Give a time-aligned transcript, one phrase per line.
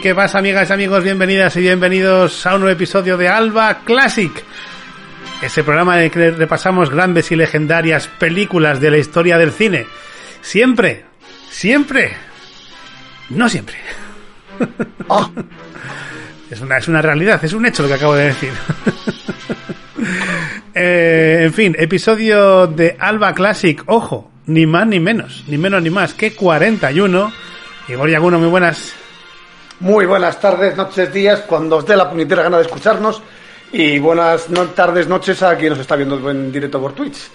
[0.00, 1.04] ¿Y qué pasa, amigas y amigos?
[1.04, 4.32] Bienvenidas y bienvenidos a un nuevo episodio de Alba Classic.
[5.42, 9.86] Ese programa en el que repasamos grandes y legendarias películas de la historia del cine.
[10.40, 11.04] Siempre,
[11.50, 12.12] siempre,
[13.28, 13.76] no siempre.
[15.08, 15.30] Oh.
[16.50, 18.52] Es, una, es una realidad, es un hecho lo que acabo de decir.
[20.72, 23.82] Eh, en fin, episodio de Alba Classic.
[23.86, 27.32] Ojo, ni más ni menos, ni menos ni más que 41.
[27.88, 28.94] Igor Yaguno, muy buenas.
[29.80, 33.22] Muy buenas tardes, noches, días, cuando os dé la puñetera gana de escucharnos.
[33.72, 37.30] Y buenas no- tardes, noches a quien nos está viendo en directo por Twitch.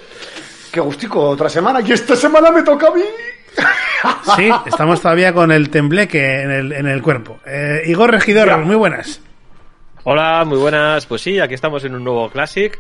[0.72, 1.80] Qué gustico, otra semana.
[1.82, 3.02] Y esta semana me toca a mí.
[4.36, 7.40] Sí, estamos todavía con el tembleque en el, en el cuerpo.
[7.46, 8.58] Eh, Igor Regidor, Ya.
[8.58, 9.20] muy buenas.
[10.04, 11.06] Hola, muy buenas.
[11.08, 12.78] Pues sí, aquí estamos en un nuevo Classic.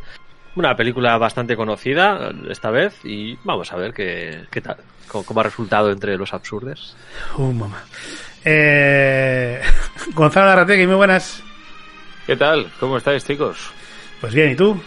[0.55, 4.77] Una película bastante conocida esta vez y vamos a ver qué, qué tal,
[5.07, 6.95] cómo, cómo ha resultado entre los absurdes.
[7.37, 7.83] Uh, mamá.
[8.45, 9.59] Eh,
[10.13, 11.43] Gonzalo Larrategui, muy buenas.
[12.27, 12.71] ¿Qué tal?
[12.79, 13.71] ¿Cómo estáis, chicos?
[14.21, 14.79] Pues bien, ¿y tú?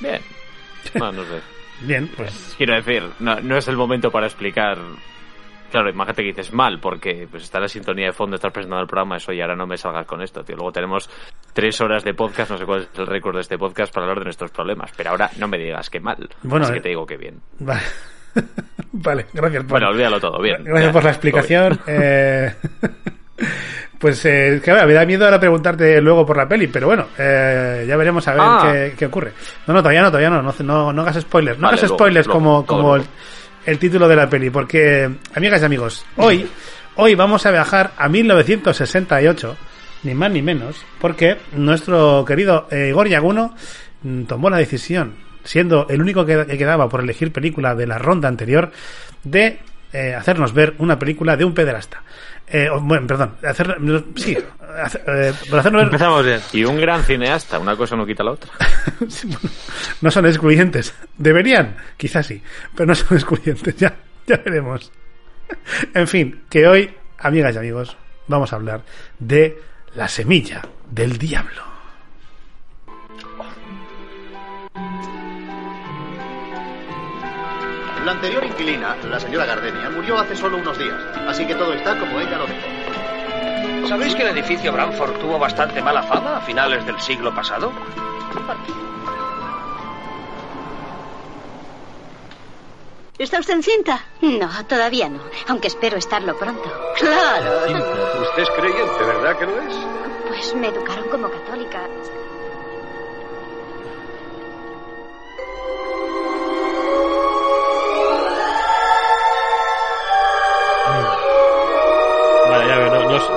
[0.00, 0.20] Bien.
[0.94, 1.40] No, no sé.
[1.82, 4.78] Bien, pues Quiero decir, no, no es el momento para explicar.
[5.70, 8.88] Claro, imagínate que dices mal, porque pues está la sintonía de fondo, estás presentando el
[8.88, 10.56] programa, eso y ahora no me salgas con esto, tío.
[10.56, 11.08] Luego tenemos
[11.52, 14.18] tres horas de podcast, no sé cuál es el récord de este podcast para hablar
[14.20, 16.28] de nuestros problemas, pero ahora no me digas que mal.
[16.42, 16.72] Bueno, eh.
[16.72, 17.40] que te digo que bien.
[17.60, 17.82] vale.
[18.92, 20.62] vale, gracias por, Bueno, olvídalo todo, bien.
[20.64, 21.80] gracias Ya, por la explicación.
[21.86, 22.54] Eh,
[23.98, 27.84] pues eh, que, me da miedo ahora preguntarte luego por la peli, pero bueno, eh,
[27.86, 28.70] ya veremos a ver Ah.
[28.72, 29.32] qué, qué ocurre.
[29.66, 31.58] No, no, todavía no, todavía no, no, no, no hagas spoilers.
[31.58, 32.96] No Vale, hagas luego, spoilers luego, como, como
[33.66, 36.48] el título de la peli, porque, amigas y amigos, hoy,
[36.96, 39.56] hoy vamos a viajar a 1968,
[40.04, 43.54] ni más ni menos, porque nuestro querido eh, Igor Yaguno
[44.02, 45.14] mm, tomó la decisión,
[45.44, 48.70] siendo el único que, que quedaba por elegir película de la ronda anterior,
[49.24, 49.58] de
[49.92, 52.02] eh, hacernos ver una película de un pederasta.
[52.52, 53.76] Eh, bueno, perdón, hacer,
[54.16, 54.36] sí,
[54.82, 56.40] hacer- eh, por hacernos ver Empezamos bien.
[56.52, 58.50] Y un gran cineasta, una cosa no quita la otra.
[59.08, 59.48] Sí, bueno,
[60.00, 60.94] no son excluyentes.
[61.16, 62.42] Deberían, quizás sí,
[62.74, 63.76] pero no son excluyentes.
[63.76, 63.94] Ya,
[64.26, 64.90] ya veremos.
[65.94, 67.96] En fin, que hoy, amigas y amigos,
[68.28, 68.82] vamos a hablar
[69.18, 69.58] de
[69.94, 71.62] la semilla del diablo.
[78.04, 81.98] La anterior inquilina, la señora Gardenia, murió hace solo unos días, así que todo está
[81.98, 83.88] como ella lo dejó.
[83.88, 87.72] ¿Sabéis que el edificio Branford tuvo bastante mala fama a finales del siglo pasado?
[93.18, 94.00] ¿Está usted encinta?
[94.22, 96.72] No, todavía no, aunque espero estarlo pronto.
[96.96, 97.66] Claro.
[98.22, 99.74] ¿Usted es creyente, verdad que lo es?
[100.26, 101.80] Pues me educaron como católica.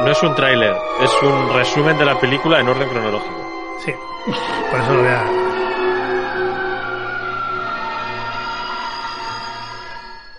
[0.04, 3.80] No, es, un tráiler, es un resumen de la película en orden cronológico.
[3.86, 3.92] Sí,
[4.72, 5.24] por eso lo voy a...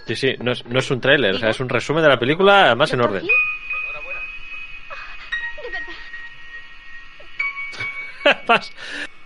[0.07, 2.19] Sí, sí, no es, no es un tráiler, o sea, es un resumen de la
[2.19, 3.27] película, además en orden.
[8.25, 8.73] Además,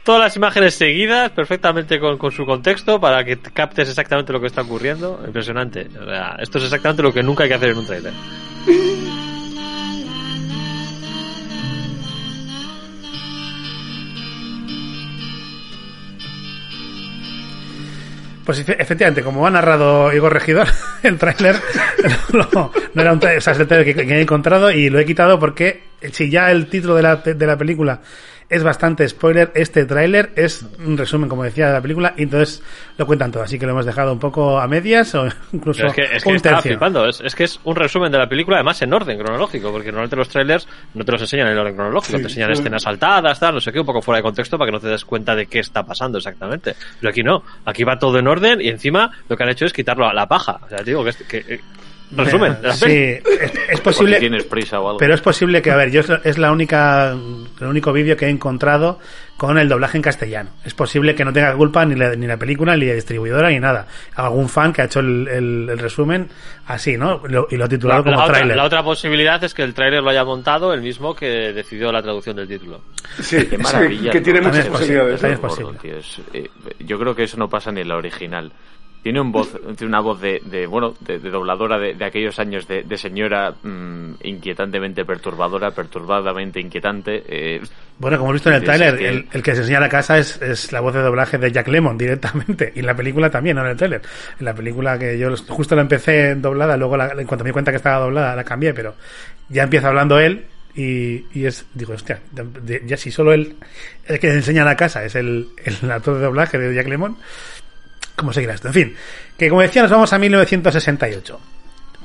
[0.08, 4.46] Todas las imágenes seguidas, perfectamente con, con su contexto, para que captes exactamente lo que
[4.46, 5.20] está ocurriendo.
[5.26, 5.86] Impresionante.
[6.00, 8.14] O sea, esto es exactamente lo que nunca hay que hacer en un tráiler.
[18.48, 20.66] Pues efe- efectivamente, como ha narrado Igor Regidor,
[21.02, 21.56] el tráiler
[22.32, 24.88] no, no era un tráiler, o sea, es el tráiler que, que he encontrado y
[24.88, 28.00] lo he quitado porque si ya el título de la, de la película
[28.50, 32.62] es bastante spoiler, este tráiler es un resumen, como decía, de la película y entonces
[32.96, 33.42] lo cuentan todo.
[33.42, 36.24] Así que lo hemos dejado un poco a medias o incluso Pero es que, es
[36.24, 36.62] que un tercio.
[36.62, 37.06] flipando.
[37.06, 40.16] Es, es que es un resumen de la película, además en orden cronológico, porque normalmente
[40.16, 43.60] los trailers no te los enseñan en orden cronológico, te enseñan escenas saltadas, tal, no
[43.60, 45.58] sé qué, un poco fuera de contexto para que no te des cuenta de qué
[45.58, 46.74] está pasando exactamente.
[47.00, 49.72] Pero aquí no, aquí va todo en orden y encima lo que han hecho es
[49.74, 50.58] quitarlo a la paja.
[50.64, 51.60] O sea, te digo que, es- que eh,
[52.12, 52.56] resumen.
[52.72, 53.14] Sí,
[53.70, 54.18] es, posible.
[54.18, 54.98] tienes prisa o algo.
[54.98, 58.26] Pero es posible que, a ver, yo es, es la única, el único vídeo que
[58.26, 58.98] he encontrado
[59.36, 60.50] con el doblaje en castellano.
[60.64, 63.60] Es posible que no tenga culpa ni la, ni la película, ni la distribuidora, ni
[63.60, 63.86] nada.
[64.16, 66.28] Algún fan que ha hecho el, el- el resumen
[66.66, 67.22] así, ¿no?
[67.28, 68.56] Lo- y lo ha titulado La, como la otra, tráiler.
[68.56, 72.02] la otra posibilidad es que el tráiler lo haya montado el mismo que decidió la
[72.02, 72.80] traducción del título.
[73.20, 74.10] Sí, Qué maravilla.
[74.10, 74.48] que tiene ¿no?
[74.48, 75.22] muchas posibilidades.
[76.32, 76.48] eh,
[76.80, 78.50] yo creo que eso no pasa ni en la original.
[79.08, 82.38] Tiene, un voz, tiene una voz de, de bueno, de, de dobladora de, de aquellos
[82.38, 87.22] años de, señora mm, inquietantemente perturbadora, perturbadamente inquietante.
[87.26, 87.58] eh,
[87.98, 89.04] Bueno, como he visto en el tráiler, sí.
[89.06, 91.68] el, el que se enseña la casa es, es la voz de doblaje de Jack
[91.68, 92.70] Lemon directamente.
[92.76, 94.02] Y en la película también, no en el tráiler.
[94.38, 97.52] En la película que yo justo la empecé doblada, luego la- en cuanto me di
[97.54, 98.94] cuenta que estaba doblada la cambié, pero
[99.48, 100.44] ya empieza hablando él
[100.74, 102.20] y, y es, digo, hostia,
[102.84, 103.56] ya si solo él,
[104.06, 107.16] el que enseña la casa es el, el actor de doblaje de Jack Lemon,
[108.18, 108.68] ¿cómo seguirá esto?
[108.68, 108.94] En fin,
[109.38, 111.40] que como decía, nos vamos a 1968.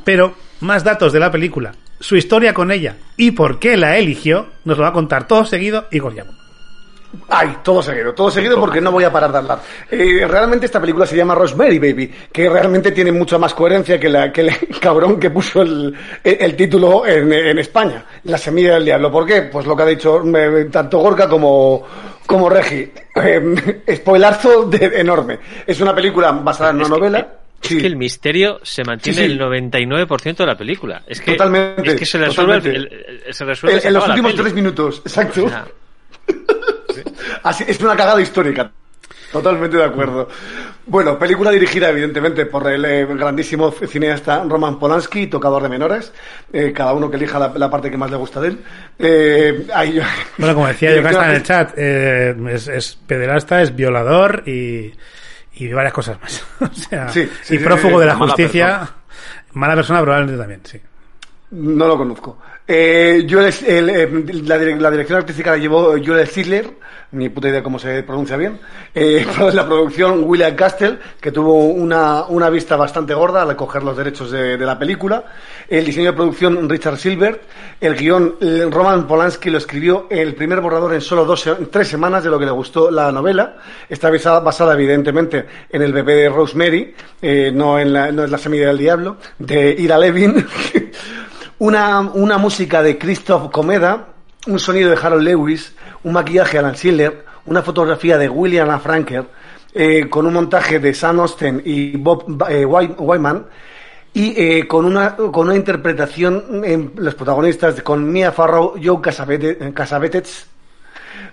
[0.05, 4.47] Pero más datos de la película, su historia con ella y por qué la eligió,
[4.63, 6.42] nos lo va a contar todo seguido Igor Yago.
[7.29, 9.59] Ay, todo seguido, todo seguido porque no voy a parar de hablar.
[9.89, 14.09] Eh, realmente esta película se llama Rosemary Baby, que realmente tiene mucha más coherencia que,
[14.09, 14.51] la, que el
[14.81, 19.11] cabrón que puso el, el- el título en, en España, La semilla del diablo.
[19.11, 19.43] ¿Por qué?
[19.43, 21.83] Pues lo que ha dicho eh, tanto Gorka como,
[22.25, 22.91] como Regi.
[23.15, 25.39] Eh, spoilazo de- enorme.
[25.65, 27.19] Es una película basada en una novela.
[27.61, 27.77] Es Sí.
[27.77, 29.31] que el misterio se mantiene Sí, sí.
[29.31, 31.01] el 99% de la película.
[31.07, 34.35] Es que, Totalmente, es que se resuelve, el- el- se resuelve en, en los últimos
[34.35, 35.45] tres minutos, exacto.
[35.45, 35.65] O sea,
[37.43, 38.71] Así, es una cagada histórica.
[39.31, 40.29] Totalmente de acuerdo.
[40.85, 46.13] Bueno, película dirigida evidentemente por el eh, grandísimo cineasta Roman Polanski, tocador de menores.
[46.51, 48.59] Eh, cada uno que elija la, la parte que más le gusta de él.
[48.99, 49.99] Eh, ahí
[50.37, 54.43] Bueno, como decía yo que está en el chat, eh, es, es pederasta, es violador
[54.45, 54.93] y,
[55.55, 56.45] y varias cosas más.
[56.61, 58.67] o sea, Sí, sí, y prófugo sí, de la mala justicia.
[58.67, 58.95] persona.
[59.53, 60.79] Mala persona probablemente también, sí.
[61.51, 62.37] No lo conozco.
[62.65, 64.09] Eh, yo el- el, eh,
[64.45, 66.69] la, la dirección artística la llevó Joel Sidler,
[67.11, 68.57] ni puta idea cómo se pronuncia bien.
[68.95, 73.97] Eh, la producción William Castle, que tuvo una, una vista bastante gorda al coger los
[73.97, 75.25] derechos de, de la película.
[75.67, 77.41] El diseño de producción Richard Silver.
[77.81, 82.23] El guion eh, Roman Polanski lo escribió el primer borrador en solo dos, tres semanas
[82.23, 83.57] de lo que le gustó la novela.
[83.89, 84.09] Está
[84.39, 88.67] basada evidentemente en el bebé de Rosemary, eh, no en la, no es la semilla
[88.67, 90.45] del diablo, de Ira Levin.
[91.63, 94.07] una, una música de Christoph Comeda,
[94.47, 95.73] un sonido de Harold Lewis,
[96.03, 98.79] un maquillaje de Alan Schiller, una fotografía de William A.
[98.79, 99.23] Franker,
[99.73, 103.45] eh, con un montaje de Sam Austen y Bob eh, Wy- Wyman,
[104.13, 108.99] y eh, con, una, con una interpretación en los protagonistas con Mia Farrow, Joe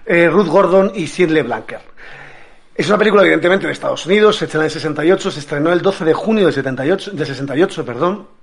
[0.07, 1.81] eh, Ruth Gordon y Sidney Blanker.
[2.73, 6.05] Es una película evidentemente de Estados Unidos, estrenó en el 68, se estrenó el 12
[6.05, 8.40] de junio del 78, del 68, perdón.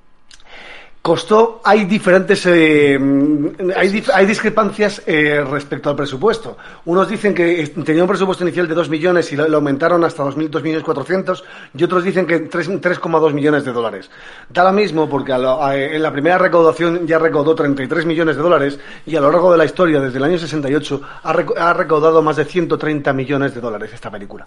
[1.01, 6.57] Costó, hay diferentes, eh, hay, dif- hay discrepancias eh, respecto al presupuesto.
[6.83, 10.49] Unos dicen que tenía un presupuesto inicial de 2 millones y lo, aumentaron hasta 2.000,
[10.49, 11.45] 2 millones 400
[11.77, 14.09] y otros dicen que 3 3,2 millones de dólares.
[14.49, 18.41] Da lo mismo porque a lo- en la primera recaudación ya recaudó 33 millones de
[18.41, 21.71] dólares y a lo largo de la historia, desde el año 68, ha, reco- ha
[21.71, 24.43] recaudado más de 130 millones de dólares esta película.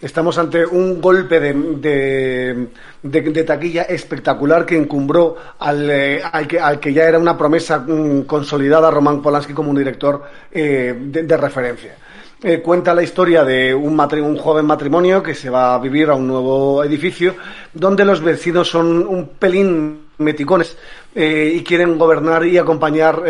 [0.00, 2.68] Estamos ante un golpe de,
[3.02, 7.78] de, taquilla espectacular que encumbró al, eh, al, que, al que ya era una promesa
[7.78, 10.22] mm, consolidada Roman Polanski como un director
[10.52, 11.96] eh, de, referencia.
[12.42, 16.10] Eh, cuenta la historia de un, matri- un joven matrimonio que se va a vivir
[16.10, 17.34] a un nuevo edificio
[17.72, 20.76] donde los vecinos son un pelín meticones
[21.14, 23.22] y quieren gobernar y acompañar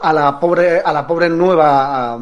[0.00, 2.18] a la pobre a la pobre nueva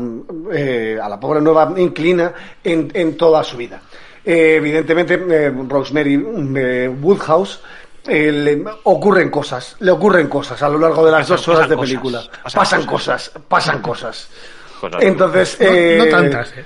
[0.53, 3.81] eh, a la pobre nueva inclina en, en toda su vida
[4.25, 6.15] Eh, evidentemente eh, Rosemary
[6.57, 7.61] eh, Woodhouse
[8.09, 11.61] eh, le ocurren cosas le ocurren cosas a lo largo de las Pasan- dos horas
[11.61, 14.29] pasan de cosas, película pasan pasan cosas pasan cosas
[14.81, 16.65] Cosas- entonces No, eh, no tantas, eh.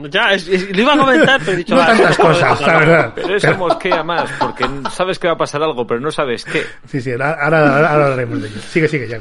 [0.10, 1.74] Ya, es- es- lo iba a comentar, pero he dicho...
[1.74, 2.78] No "Ah, tantas cosas, la no".
[2.78, 3.12] verdad.
[3.14, 6.64] Pero eso mosquea más, porque sabes que va a pasar algo, pero no sabes qué.
[6.86, 8.60] Sí, sí, ahora, ahora, ahora hablaremos de ello.
[8.62, 9.20] Sigue, sigue, ya.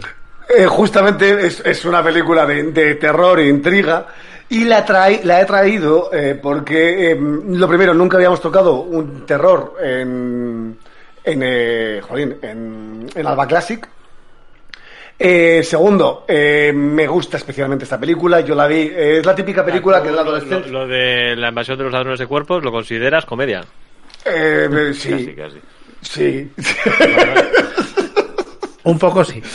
[0.49, 4.07] Eh, justamente es, es una película de, de terror e intriga.
[4.49, 9.25] Y la, trae, la he traído eh, porque, eh, lo primero, nunca habíamos tocado un
[9.25, 10.77] terror en,
[11.23, 13.85] en, eh, jolín, en, en Alba Classic.
[15.19, 18.39] Eh, segundo, eh, me gusta especialmente esta película.
[18.41, 20.71] Yo la vi, es la típica película que en la lo- adolescencia.
[20.71, 23.65] lo de la invasión de los ladrones de cuerpos lo consideras comedia.
[24.23, 25.59] Eh, eh, Casi,
[26.01, 26.51] sí, sí.
[28.87, 29.41] Un poco sí.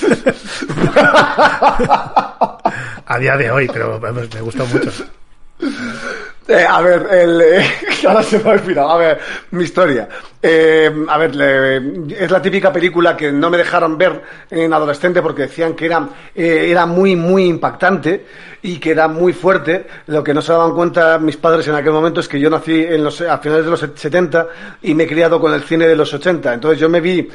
[3.07, 4.91] A día de hoy, pero me gustó mucho.
[6.49, 7.65] Eh, a ver, el, eh,
[8.07, 8.91] ahora se me ha olvidado.
[8.91, 9.19] A ver,
[9.53, 10.09] mi historia.
[10.43, 11.31] Eh, a ver,
[12.11, 14.21] es la típica película que no me dejaron ver
[14.51, 18.27] en adolescente porque decían que era, era muy, muy impactante
[18.61, 19.87] y que era muy fuerte.
[20.09, 22.83] Lo que no se daban cuenta mis padres en aquel momento es que yo nací
[22.83, 24.47] en los, a finales de los 70
[24.83, 26.55] y me he criado con el cine de los 80.
[26.55, 27.29] Entonces yo me vi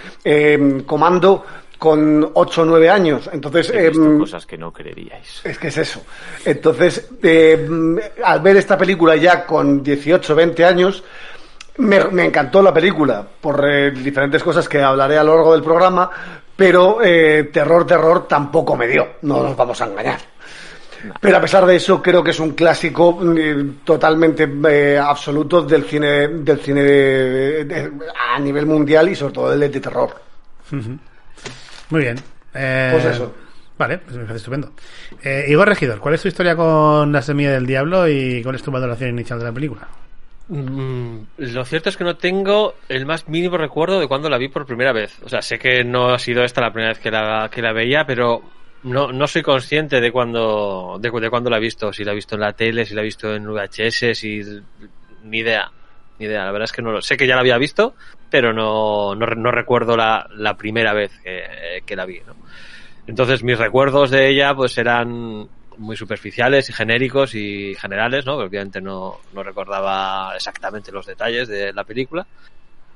[0.86, 1.46] comando
[1.77, 3.29] con 8 o 9 años.
[3.31, 5.41] Entonces, He visto em, cosas que no creeríais.
[5.43, 6.01] es que es eso.
[6.46, 11.03] Entonces, eh, mm, al ver esta película ya con 18, 20 años,
[11.79, 15.62] Me, me encantó la película por eh, diferentes cosas que hablaré a lo largo del
[15.62, 16.10] programa,
[16.55, 20.17] pero eh, terror, terror tampoco me dio, no nos vamos a engañar.
[21.22, 25.84] Pero a pesar de eso, creo que es un clásico eh, totalmente eh, absoluto del
[25.84, 27.91] cine, del cine de- de-
[28.36, 30.15] a nivel mundial y sobre todo el de terror.
[31.89, 32.17] Muy bien.
[32.53, 33.34] Eh, Pues eso.
[33.77, 34.72] Vale, pues me parece estupendo.
[35.24, 38.63] Eh, Igor Regidor, ¿cuál es tu historia con La Semilla del Diablo y cuál es
[38.63, 39.88] tu valoración inicial de la película?
[40.50, 44.48] Mm, Lo cierto es que no tengo el más mínimo recuerdo de cuando la vi
[44.48, 45.15] por primera vez.
[45.24, 47.72] O sea, sé que no ha sido esta la primera vez que la, que la
[47.74, 48.41] veía, pero
[48.84, 51.94] no, no soy consciente de cuándo de, de cuándo la he visto.
[51.94, 54.41] Si la he visto en la tele, si la he visto en VHS, si...
[55.24, 55.70] Ni idea.
[56.17, 56.46] Ni idea.
[56.46, 57.94] La verdad es que no lo sé que ya la había visto,
[58.29, 62.36] pero no, no, no recuerdo la, la primera vez que, que la vi, ¿no?
[63.07, 68.36] Entonces mis recuerdos de ella pues eran muy superficiales y genéricos y generales, ¿no?
[68.36, 72.25] Obviamente no, no recordaba exactamente los detalles de la película.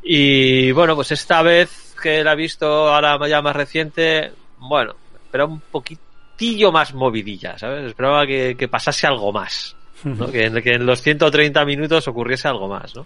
[0.03, 5.51] Y bueno, pues esta vez que la he visto ahora ya más reciente, bueno, esperaba
[5.51, 7.85] un poquitillo más movidilla, ¿sabes?
[7.85, 10.27] Esperaba que, que pasase algo más, ¿no?
[10.31, 13.05] Que, en, que en los 130 minutos ocurriese algo más, ¿no?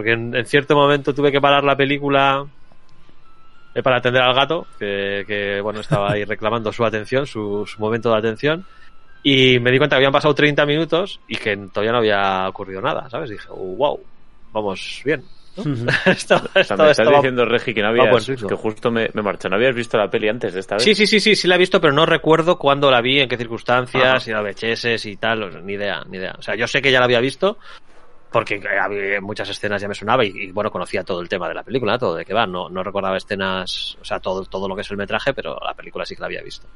[0.00, 2.46] Porque en, en cierto momento tuve que parar la película
[3.74, 7.78] eh, para atender al gato, que, que, bueno, estaba ahí reclamando su atención, su, su
[7.80, 8.64] momento de atención.
[9.22, 12.80] Y me di cuenta que habían pasado 30 minutos y que todavía no había ocurrido
[12.80, 13.28] nada, ¿sabes?
[13.28, 14.00] dije, oh, wow,
[14.52, 15.22] vamos bien.
[15.56, 15.64] ¿no?
[16.06, 18.48] Esto- O sea, esto me estás estaba- diciendo, Regi, que no va habías, ritmo.
[18.48, 19.50] que justo me, me marcho.
[19.50, 20.84] ¿No habías visto la peli antes de esta vez?
[20.84, 23.28] Sí, sí, sí, sí, sí la he visto, pero no recuerdo cuándo la vi, en
[23.28, 24.20] qué circunstancias, Ajá.
[24.20, 26.34] si era VHS y tal, ni idea, ni idea.
[26.38, 27.58] O sea, yo sé que ya la había visto,
[28.30, 31.48] porque eh, había muchas escenas ya me sonaba y, y, bueno, conocía todo el tema
[31.48, 32.46] de la película, todo de qué va.
[32.46, 35.74] No, no recordaba escenas, o sea, todo, todo lo que es el metraje, pero la
[35.74, 36.66] película sí que la había visto.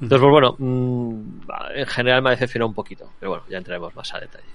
[0.00, 1.40] Entonces, pues bueno, mm,
[1.74, 4.46] en general me ha decepcionado un poquito, pero bueno, ya entraremos más a detalle.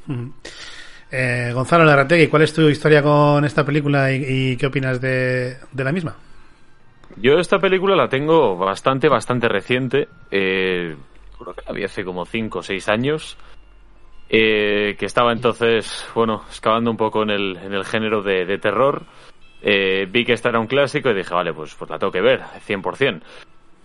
[1.11, 5.57] Eh, Gonzalo Larrategui, ¿cuál es tu historia con esta película y, y qué opinas de,
[5.71, 6.15] de la misma?
[7.17, 10.07] Yo esta película la tengo bastante, bastante reciente.
[10.31, 10.95] Eh,
[11.37, 13.37] creo que la vi hace como 5 o 6 años.
[14.35, 18.57] Eh, que estaba entonces, bueno, excavando un poco en el, en el género de, de
[18.57, 19.03] terror.
[19.61, 22.21] Eh, vi que esta era un clásico y dije, vale, pues, pues la tengo que
[22.21, 23.21] ver, 100%.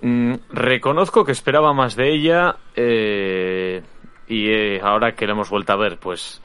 [0.00, 3.82] Mm, reconozco que esperaba más de ella eh,
[4.26, 6.40] y eh, ahora que la hemos vuelto a ver, pues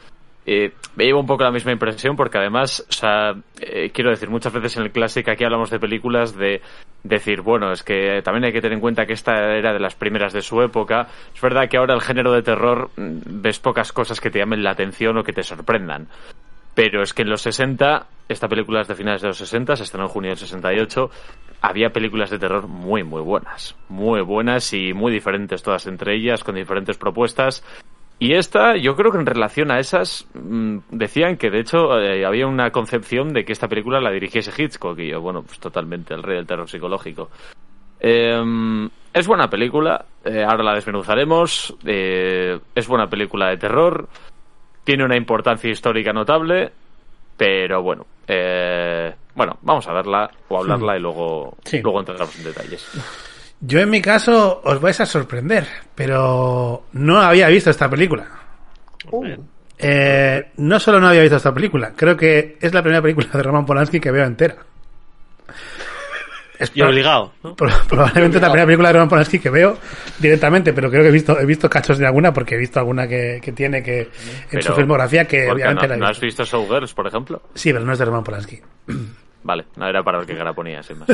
[0.46, 4.30] eh, me lleva un poco la misma impresión porque además, o sea, eh, quiero decir,
[4.30, 6.62] muchas veces en el clásico aquí hablamos de películas de
[7.04, 9.96] decir, bueno, es que también hay que tener en cuenta que esta era de las
[9.96, 11.08] primeras de su época.
[11.34, 14.64] Es verdad que ahora el género de terror mm, ves pocas cosas que te llamen
[14.64, 16.08] la atención o que te sorprendan.
[16.76, 19.84] Pero es que en los 60, esta película es de finales de los 60, se
[19.84, 21.10] estrenó en junio del 68,
[21.62, 23.76] había películas de terror muy, muy buenas.
[23.90, 27.64] Muy buenas y muy diferentes todas entre ellas, con diferentes propuestas.
[28.24, 32.26] Y esta, yo creo que en relación a esas, mm, decían que de hecho eh,
[32.26, 36.14] había una concepción de que esta película la dirigiese Hitchcock, y yo, bueno, pues totalmente
[36.14, 37.30] el rey del terror psicológico.
[38.00, 41.76] Eh, es buena película, eh, ahora la desmenuzaremos.
[41.86, 44.08] eh, es buena película de terror,
[44.86, 46.72] tiene una importancia histórica notable,
[47.36, 51.82] pero bueno, eh, bueno, vamos a verla o hablarla y luego, Sí.
[51.82, 52.90] luego entraremos en detalles.
[53.66, 55.66] Yo en mi caso os vais a sorprender,
[55.96, 58.28] pero no había visto esta película.
[59.80, 63.42] Eh, no solo no había visto esta película, creo que es la primera película de
[63.44, 64.58] Roman Polanski que veo entera.
[66.60, 67.34] Es Y obligado,
[67.90, 69.78] Probablemente es la primera película de Roman Polanski que veo
[70.20, 73.08] directamente, pero creo que he visto, he visto cachos de alguna porque he visto alguna
[73.08, 74.10] que, que tiene que en
[74.50, 76.44] Pero, su filmografía que obviamente la ¿no, he ¿no has visto.
[76.44, 77.42] visto Showgirls, por ejemplo?
[77.56, 78.62] Sí, pero no es de Roman Polanski.
[79.44, 81.08] Vale, no era para ver qué cara ponía, sin más.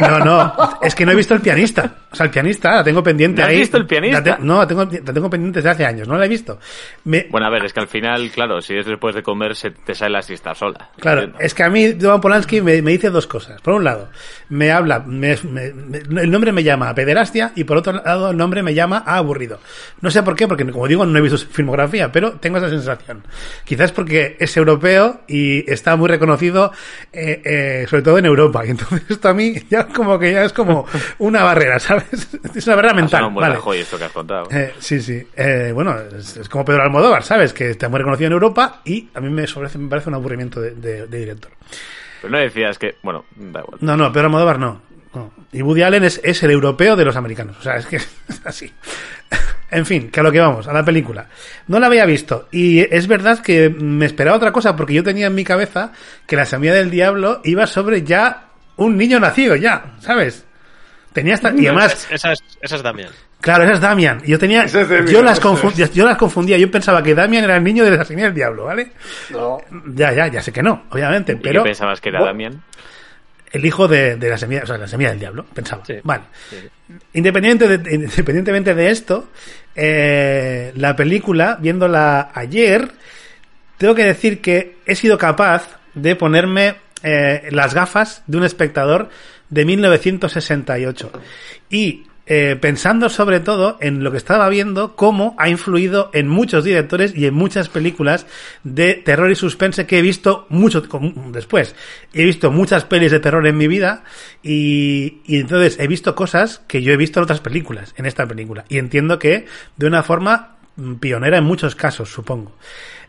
[0.00, 1.94] No, no, es que no he visto el pianista.
[2.10, 3.58] O sea, el pianista la tengo pendiente ¿No has ahí.
[3.58, 4.18] visto El pianista?
[4.20, 6.58] La te- no, la tengo, la tengo pendiente desde hace años, no la he visto.
[7.04, 9.70] Me- Bueno, a ver, es que al final, claro, si es después de comer, se
[9.70, 10.90] te sale la siesta sola.
[10.98, 11.38] Claro, Entiendo.
[11.44, 13.60] es que a mí Roman Polanski me, me dice dos cosas.
[13.60, 14.08] Por un lado,
[14.48, 18.62] me habla, me- el nombre me llama a pederastia y por otro lado el nombre
[18.62, 19.60] me llama a aburrido.
[20.00, 22.70] No sé por qué, porque como digo no he visto su filmografía, pero tengo esa
[22.70, 23.22] sensación.
[23.64, 26.72] Quizás porque es europeo y está muy reconocido,
[27.12, 28.64] eh, eh, sobre todo en Europa.
[28.66, 30.86] Y entonces esto a mí ya como que ya es como
[31.18, 32.28] una barrera, ¿sabes?
[32.54, 33.24] Es una barrera mental.
[33.24, 33.80] un buen Vale.
[33.80, 34.48] Esto que has contado.
[34.50, 35.26] Eh, sí, sí.
[35.36, 37.52] Eh, bueno, es, es como Pedro Almodóvar, ¿sabes?
[37.52, 40.60] Que está muy reconocido en Europa y a mí me, parece, me parece un aburrimiento
[40.60, 41.50] de, de- de director.
[42.22, 43.78] Pero no decías que, bueno, da igual.
[43.82, 44.80] No, no, Pedro Almodóvar no.
[45.52, 47.56] Y Woody Allen es, es el europeo de los americanos.
[47.58, 47.96] O sea, es que
[48.28, 48.72] es así.
[49.70, 51.26] En fin, que a lo que vamos, a la película.
[51.66, 52.48] No la había visto.
[52.52, 55.92] Y es verdad que me esperaba otra cosa, porque yo tenía en mi cabeza
[56.26, 60.44] que la semilla del diablo iba sobre ya un niño nacido, ya, ¿sabes?
[61.12, 61.52] Tenía hasta.
[61.54, 63.08] Y además, Esa es, esa es también.
[63.40, 64.22] Claro, esa es Damian.
[64.24, 66.58] Yo tenía, es Damian, yo las confundía, yo las confundía.
[66.58, 68.92] Yo pensaba que Damian era el niño de la señal del diablo, ¿vale?
[69.30, 69.58] No.
[69.94, 72.62] Ya, ya, ya sé que no, obviamente, ¿Y pero qué pensabas que era Bueno.
[73.56, 75.82] El hijo de, de la semilla, o sea, la semilla del diablo, pensaba.
[75.86, 75.94] Sí.
[76.02, 76.24] Vale.
[77.14, 79.30] Independiente de- independientemente de esto,
[79.74, 82.90] eh, la película, viéndola ayer,
[83.78, 89.08] tengo que decir que he sido capaz de ponerme eh, las gafas de un espectador
[89.48, 91.12] de 1968.
[91.70, 96.64] Y eh, pensando sobre todo en lo que estaba viendo, cómo ha influido en muchos
[96.64, 98.26] directores y en muchas películas
[98.64, 100.82] de terror y suspense que he visto mucho
[101.30, 101.76] después.
[102.12, 104.02] He visto muchas pelis de terror en mi vida
[104.42, 108.26] y, y entonces he visto cosas que yo he visto en otras películas, en esta
[108.26, 108.64] película.
[108.68, 112.56] Y entiendo que de una forma mm, pionera en muchos casos, supongo.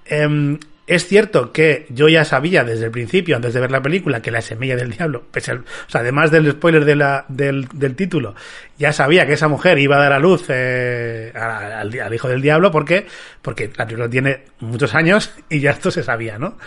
[0.06, 4.22] Em, es cierto que yo ya sabía desde el principio, antes de ver la película,
[4.22, 5.62] que la semilla del diablo, o sea,
[5.94, 8.36] además del spoiler del, título,
[8.78, 12.72] ya sabía que esa mujer iba a dar a luz eh, al, hijo del diablo,
[12.72, 13.06] porque
[13.42, 16.58] porque la película tiene muchos años y ya esto se sabía, ¿no?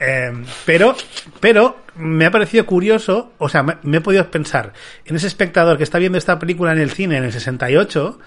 [0.00, 0.96] Em, pero,
[1.40, 4.72] pero me ha parecido curioso, o sea, me, me he podido pensar
[5.04, 8.18] en ese espectador que está viendo esta película en el cine en el 68,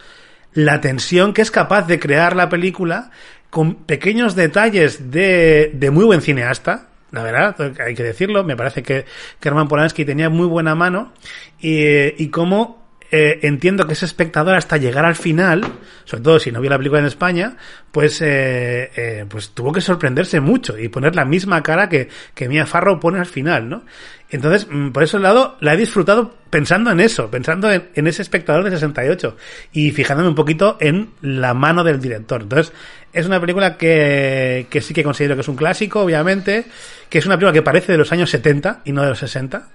[0.54, 3.12] la tensión que es capaz de crear la película
[3.50, 6.88] con pequeños detalles de, de muy buen cineasta.
[7.12, 8.44] La verdad, hay que decirlo.
[8.44, 9.06] Me parece que,
[9.42, 11.14] Herman Polanski tenía muy buena mano
[11.60, 12.80] y, y cómo
[13.12, 15.64] eh, entiendo que ese espectador hasta llegar al final,
[16.06, 17.58] sobre todo si no vio la película en España,
[17.92, 22.48] pues, eh, eh, pues tuvo que sorprenderse mucho y poner la misma cara que, que
[22.48, 23.84] Mia Farrow pone al final, ¿no?
[24.32, 28.22] Entonces, mm, por ese lado, la he disfrutado pensando en eso, pensando en, en ese
[28.22, 29.36] espectador de 68
[29.74, 32.42] y fijándome un poquito en la mano del director.
[32.42, 32.74] Entonces,
[33.12, 36.66] es una película que, que sí que considero que es un clásico, obviamente,
[37.10, 39.68] que es una película que parece de los años 70 y no de los 60.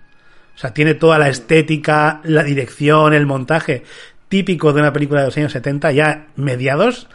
[0.55, 3.83] O sea, tiene toda la estética, la dirección, el montaje
[4.35, 7.07] típico de una película de los años 70, ya mediados,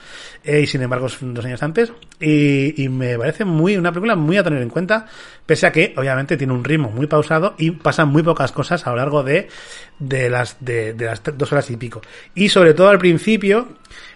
[0.46, 4.38] eh, y sin embargo dos años antes, y, y me parece muy una película muy
[4.38, 5.06] a tener en cuenta,
[5.46, 8.92] pese a que obviamente tiene un ritmo muy pausado y pasan muy pocas cosas a
[8.92, 9.50] lo largo de,
[10.00, 12.00] de las de, de las dos horas y pico.
[12.36, 13.68] Y sobre todo al principio,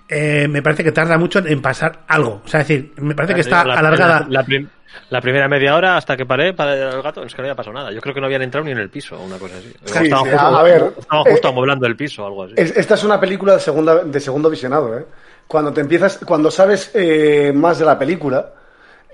[0.07, 2.41] eh, me parece que tarda mucho en pasar algo.
[2.45, 4.19] O sea, es decir, me parece que está La- alargada.
[4.21, 4.69] La, la prim-
[5.09, 7.73] la primera media hora hasta que paré para el gato, es que no había pasado
[7.73, 7.91] nada.
[7.91, 9.69] Yo creo que no habían entrado ni en el piso o una cosa así.
[9.85, 12.53] Sí, estaban sí, justo, a ver, estaban justo eh, amueblando el piso o algo así.
[12.57, 15.05] Es- esta es una película de, segunda, de segundo visionado, ¿eh?
[15.47, 18.53] Cuando te empiezas, cuando sabes eh, más de la película,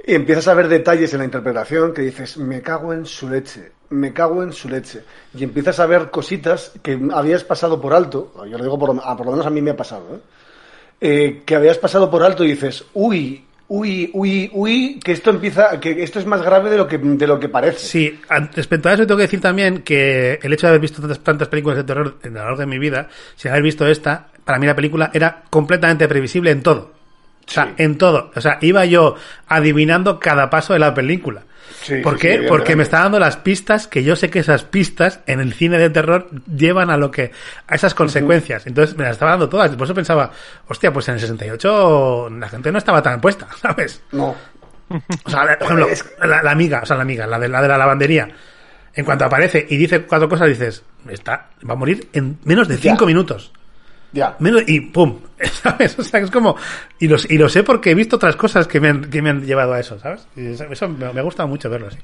[0.05, 3.71] y empiezas a ver detalles en la interpretación que dices, me cago en su leche,
[3.89, 5.03] me cago en su leche.
[5.35, 9.17] Y empiezas a ver cositas que habías pasado por alto, yo lo digo por, ah,
[9.17, 10.19] por lo menos a mí me ha pasado, ¿eh?
[11.01, 15.79] Eh, que habías pasado por alto y dices, uy, uy, uy, uy, que esto empieza,
[15.79, 17.79] que esto es más grave de lo que, de lo que parece.
[17.79, 18.19] Sí,
[18.53, 21.47] respecto a eso tengo que decir también que el hecho de haber visto tantas, tantas
[21.47, 24.65] películas de terror a lo largo de mi vida, sin haber visto esta, para mí
[24.65, 26.98] la película era completamente previsible en todo.
[27.49, 27.71] O sea, Sí.
[27.77, 28.31] en todo.
[28.35, 29.15] O sea, iba yo
[29.47, 31.41] adivinando cada paso de la película.
[31.81, 32.39] Sí, ¿Por qué?
[32.39, 35.53] sí, Porque me está dando las pistas que yo sé que esas pistas en el
[35.53, 37.31] cine de terror llevan a lo que
[37.67, 38.67] a esas consecuencias.
[38.67, 39.69] Entonces me las estaba dando todas.
[39.75, 40.31] Por eso pensaba,
[40.67, 44.01] hostia, pues en el 68 la gente no estaba tan puesta, ¿sabes?
[44.11, 44.35] No.
[44.89, 45.87] O sea, por ejemplo,
[46.27, 48.27] la, la amiga, o sea, la amiga, la de la de la lavandería.
[48.93, 52.75] En cuanto aparece y dice cuatro cosas, dices, está, va a morir en menos de
[52.75, 52.91] Ya.
[52.91, 53.53] cinco minutos.
[54.11, 54.35] Ya.
[54.39, 55.19] Menos, y pum,
[55.61, 55.97] ¿sabes?
[55.99, 56.55] O sea, es como,
[56.99, 59.29] y, los, y lo sé porque he visto otras cosas que me han, que me
[59.29, 60.27] han llevado a eso, ¿sabes?
[60.35, 61.97] Y eso me, me gusta mucho verlo así.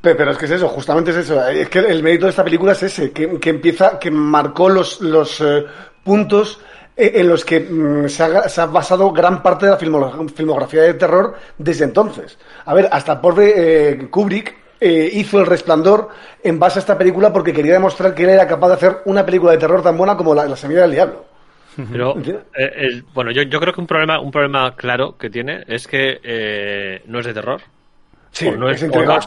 [0.00, 1.44] Pe- Pero es que es eso, justamente es eso.
[1.48, 5.00] Es que el mérito de esta película es ese, que, que empieza, que marcó los,
[5.00, 5.64] los eh,
[6.04, 6.60] puntos
[6.96, 10.28] eh, en los que mm, se, ha, se ha basado gran parte de la filmo-
[10.34, 12.38] filmografía de terror desde entonces.
[12.64, 16.08] A ver, hasta pobre eh, Kubrick eh, hizo El Resplandor
[16.42, 19.24] en base a esta película porque quería demostrar que él era capaz de hacer una
[19.24, 21.24] película de terror tan buena como La, la Semilla del Diablo.
[21.90, 22.14] Pero,
[22.56, 25.86] eh, el- bueno, yo, yo creo que un problema, un problema claro que tiene es
[25.86, 27.60] que eh, no es de terror.
[28.30, 29.18] Sí, o no es es, o no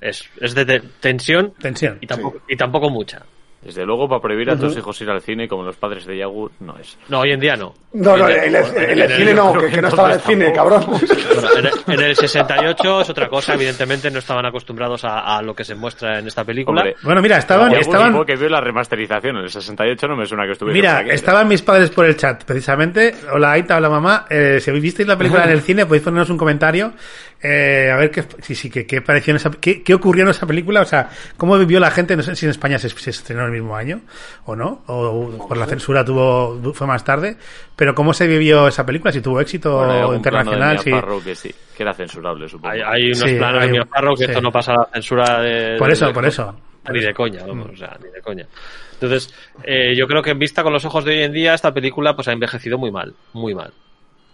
[0.00, 1.98] es, es, de te- tensión, Tensión.
[2.00, 3.22] y tampoco, y tampoco mucha.
[3.60, 6.48] Desde luego, para prohibir a tus hijos ir al cine, como los padres de Yagu,
[6.60, 6.96] no es.
[7.08, 7.74] No, hoy en día no.
[7.92, 10.84] No, no, el, el cine no, que, que no estaba en el cine, cabrón.
[10.86, 15.42] Bueno, en, el, en el 68 es otra cosa, evidentemente no estaban acostumbrados a, a
[15.42, 16.82] lo que se muestra en esta película.
[16.82, 20.26] Hombre, Bueno, mira, estaban, Yagu estaban, que vio la remasterización en el 68, no me
[20.26, 21.10] suena que estuviera Mira, aquí.
[21.10, 23.14] estaban mis padres por el chat, precisamente.
[23.32, 24.26] Hola Aita, hola mamá.
[24.30, 26.92] Eh, si habéis visteis la película en el cine, podéis ponernos un comentario.
[27.40, 30.30] Eh, a ver qué, sí, sí, qué, qué pareció en esa, qué, qué ocurrió en
[30.30, 30.80] esa película.
[30.80, 32.16] O sea, cómo vivió la gente.
[32.16, 34.00] No sé si en España se, se estrenó el mismo año
[34.46, 37.36] o no, o por la censura tuvo, fue más tarde.
[37.76, 40.74] Pero cómo se vivió esa película, si tuvo éxito Bueno, hay algún plano de internacional,
[40.74, 41.24] Mia sí.
[41.24, 42.72] Que sí, que era censurable, supongo.
[42.74, 44.30] Hay, hay unos Sí, planos hay de un- Mia Farrow que sí.
[44.30, 45.76] esto no pasa la censura de...
[45.78, 46.60] Por eso, de- por eso.
[46.90, 48.46] Ni de coña, vamos, o sea, ni de coña.
[48.94, 52.16] Entonces, eh, yo creo que vista con los ojos de hoy en día, esta película
[52.16, 53.72] pues ha envejecido muy mal, muy mal.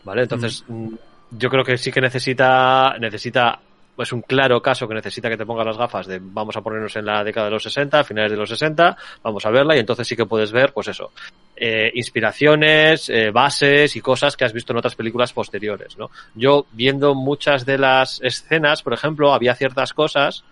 [0.04, 0.22] ¿Vale?
[0.22, 0.94] Entonces, mm,
[1.30, 3.58] yo creo que sí que necesita, necesita,
[3.98, 6.94] es un claro caso que necesita que te pongas las gafas de vamos a ponernos
[6.96, 10.06] en la década de los 60, finales de los 60, vamos a verla y entonces
[10.06, 11.12] sí que puedes ver, pues eso,
[11.56, 16.10] eh, inspiraciones, eh, bases y cosas que has visto en otras películas posteriores, ¿no?
[16.34, 20.44] Yo, viendo muchas de las escenas, por ejemplo, había ciertas cosas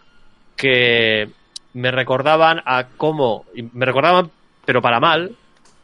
[0.56, 1.28] que
[1.74, 4.30] me recordaban a cómo, me recordaban,
[4.64, 5.37] pero para mal,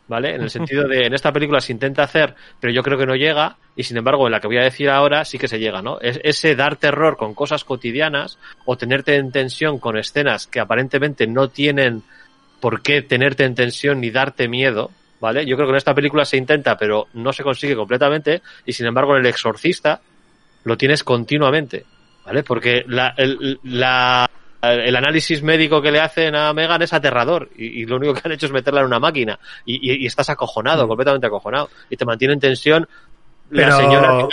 [0.09, 0.35] ¿vale?
[0.35, 3.15] En el sentido de, en esta película se intenta hacer, pero yo creo que no
[3.15, 5.83] llega, y sin embargo, en la que voy a decir ahora sí que se llega,
[5.83, 6.01] ¿no?
[6.01, 11.27] Es ese dar terror con cosas cotidianas, o tenerte en tensión con escenas que aparentemente
[11.27, 12.03] no tienen
[12.61, 14.91] por qué tenerte en tensión ni darte miedo,
[15.21, 15.47] ¿vale?
[15.47, 18.87] Yo creo que en esta película se intenta, pero no se consigue completamente, y sin
[18.87, 20.01] embargo en El Exorcista
[20.65, 21.85] lo tienes continuamente,
[22.25, 22.43] ¿vale?
[22.43, 24.29] Porque la, el, la,
[24.63, 28.23] el análisis médico que le hacen a Megan es aterrador y, y lo único que
[28.25, 31.97] han hecho es meterla en una máquina y, y- y estás acojonado, completamente acojonado y
[31.97, 32.89] te mantiene en tensión
[33.51, 34.27] la señora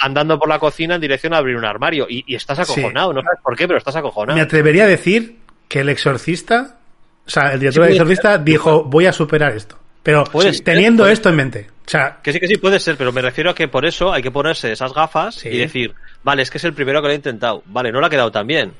[0.00, 3.40] andando por la cocina en dirección a abrir un armario y, estás acojonado, no sabes
[3.42, 4.36] por qué, pero estás acojonado.
[4.36, 6.78] Me atrevería a decir que el exorcista,
[7.26, 9.78] o sea, el director Sí, del exorcista dijo, voy a superar esto.
[10.02, 10.24] Pero
[10.64, 11.70] teniendo esto en mente.
[11.86, 14.12] O sea, Que sí, que sí, puede ser, pero me refiero a que por eso
[14.12, 17.12] hay que ponerse esas gafas y decir, vale, es que es el primero que lo
[17.12, 17.62] he intentado.
[17.66, 18.72] Vale, no lo ha quedado tan bien,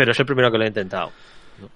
[0.00, 1.12] pero es el primero que lo he intentado.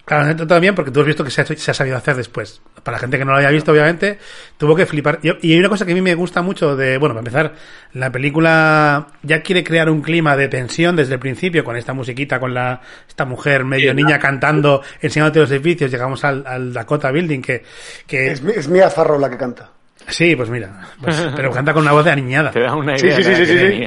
[0.06, 2.16] Claro, no también porque tú has visto que se ha, hecho- se ha sabido hacer
[2.16, 2.62] después.
[2.82, 4.18] Para la gente que no lo haya visto, obviamente,
[4.56, 5.18] tuvo que flipar.
[5.22, 7.52] Y hay una cosa que a mí me gusta mucho de, bueno, para empezar,
[7.92, 12.40] la película ya quiere crear un clima de tensión desde el principio con esta musiquita,
[12.40, 16.72] con la esta mujer medio Sí, niña la- cantando, enseñándote los edificios, llegamos al, al
[16.72, 17.62] Dakota Building que,
[18.06, 19.70] que Es, es Mia Farrow la que canta.
[20.08, 22.50] Sí, pues mira, pues- pero canta con una voz de aniñada.
[22.50, 23.86] Te da una idea sí, sí, sí, sí, sí.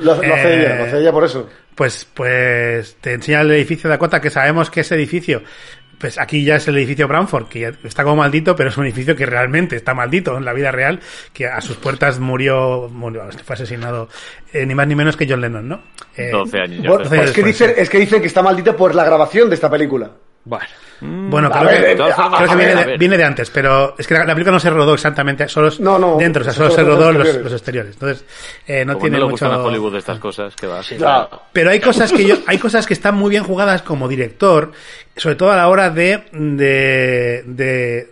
[0.00, 1.48] Lo, lo hace Eh, ella, lo hace ella por eso.
[1.74, 5.42] Pues, pues te enseña el edificio de Dakota, que sabemos que ese edificio,
[5.98, 8.84] pues aquí ya es el edificio Branford, que ya está como maldito, pero es un
[8.84, 11.00] edificio que realmente está maldito en la vida real,
[11.32, 14.08] que a sus puertas murió, murió fue asesinado
[14.52, 15.82] eh, ni más ni menos que John Lennon, ¿no?
[16.16, 17.00] Eh, 12 años.
[17.12, 20.10] Es, que dicen, es que dicen que está maldita por la grabación de esta película.
[20.44, 20.66] Bueno,
[21.00, 24.06] Bueno, A creo, ver, que, de creo que viene, de, viene de antes, pero es
[24.06, 26.52] que la, la película no se rodó exactamente, solo es No, no, dentro, o sea,
[26.54, 27.44] solo se rodó los, exteriores.
[27.44, 27.92] los exteriores.
[27.94, 28.24] Entonces,
[28.66, 29.32] eh, no Como tiene no mucho...
[29.46, 30.80] gustan a Hollywood estas cosas, que va.
[30.80, 31.28] Ya.
[31.52, 34.72] Pero hay cosas que yo, hay cosas que están muy bien jugadas como director,
[35.16, 38.10] sobre todo a la hora de, de, de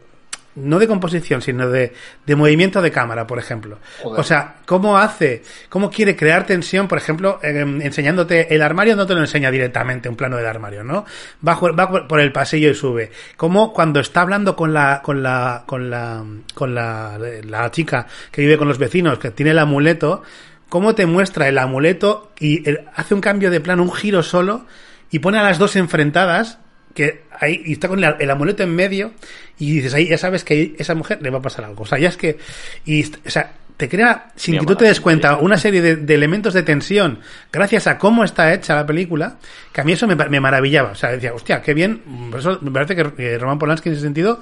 [0.59, 1.93] no de composición, sino de,
[2.27, 3.79] de movimiento de cámara, por ejemplo.
[4.03, 4.21] Joder.
[4.21, 9.07] O sea, cómo hace, cómo quiere crear tensión, por ejemplo, em, enseñándote el armario, no
[9.07, 11.05] te lo enseña directamente un plano del armario, ¿no?
[11.47, 13.11] Va, va por- el pasillo y sube.
[13.37, 18.43] Como cuando está hablando con la, con la, con la, con la, la chica que
[18.43, 20.23] vive con los vecinos, que tiene el amuleto,
[20.69, 24.67] cómo te muestra el amuleto y el- hace un cambio de plano, un giro solo,
[25.11, 26.59] y pone a las dos enfrentadas,
[26.95, 29.13] que ahí, y está con el, el amuleto en medio,
[29.59, 31.83] y dices ahí, ya sabes que esa mujer le va a pasar algo.
[31.83, 32.39] O sea, ya es que,
[32.85, 35.97] y, o sea, te crea, sin Mi que tú te des cuenta, una serie de,
[35.97, 37.21] de elementos de tensión,
[37.53, 39.37] gracias a cómo está hecha la película,
[39.73, 40.91] que a mí eso me, me maravillaba.
[40.91, 42.03] O sea, decía, hostia, qué bien.
[42.31, 44.41] Por eso me parece que Roman Polanski en ese sentido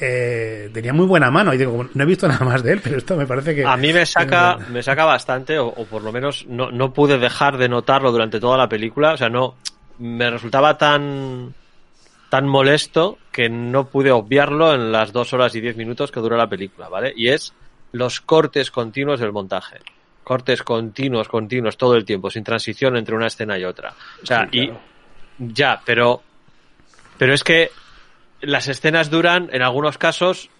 [0.00, 1.52] eh, tenía muy buena mano.
[1.52, 3.64] Y digo, no he visto nada más de él, pero esto me parece que.
[3.64, 7.18] a mí me saca, me saca bastante, o, o por lo menos no, no pude
[7.18, 9.12] dejar de notarlo durante toda la película.
[9.12, 9.56] O sea, no,
[9.98, 11.52] me resultaba tan,
[12.30, 16.36] tan molesto que no pude obviarlo en las dos horas y diez minutos que dura
[16.36, 17.12] la película, ¿vale?
[17.16, 17.54] Y es
[17.92, 19.78] los cortes continuos del montaje.
[20.24, 23.94] Cortes continuos, continuos, todo el tiempo, sin transición entre una escena y otra.
[24.22, 24.80] O sea, Sí, claro.
[25.38, 26.22] y ya, pero,
[27.16, 27.70] pero es que
[28.42, 30.50] las escenas duran, en algunos casos,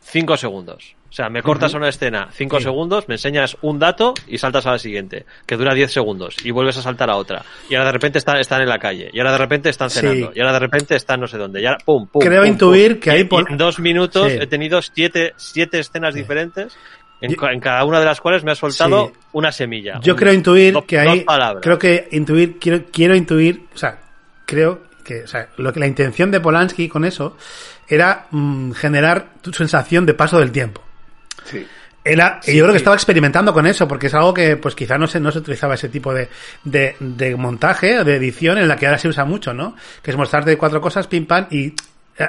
[0.00, 0.94] cinco segundos.
[1.10, 2.64] O sea, me cortas una escena cinco Sí.
[2.64, 6.52] segundos, me enseñas un dato y saltas a la siguiente, que dura 10 segundos, y
[6.52, 7.42] vuelves a saltar a otra.
[7.68, 9.98] Y ahora de repente están, están en la calle, y ahora de repente están Sí.
[10.00, 12.22] cenando, y ahora de repente están no sé dónde, y ahora pum, pum.
[12.22, 13.00] Creo pum, intuir pum.
[13.00, 14.38] que ahí por- en dos minutos Sí.
[14.40, 16.76] he tenido siete, siete escenas diferentes,
[17.20, 19.98] en, Yo- en cada una de las cuales me ha soltado una semilla.
[20.02, 21.26] Yo un- creo intuir dos- que ahí.
[21.60, 23.98] Creo que intuir, quiero, quiero intuir, o sea,
[24.46, 27.36] creo que, o sea, lo que la intención de Polanski con eso
[27.88, 30.82] era mm, generar tu sensación de paso del tiempo.
[31.44, 31.66] Sí.
[32.02, 34.96] Era, y yo creo que estaba experimentando con eso, porque es algo que pues quizá
[34.96, 36.28] no se, no se utilizaba ese tipo de,
[36.64, 39.76] de, de montaje o de edición en la que ahora se usa mucho, ¿no?
[40.02, 41.74] Que es mostrarte cuatro cosas, pim pam, y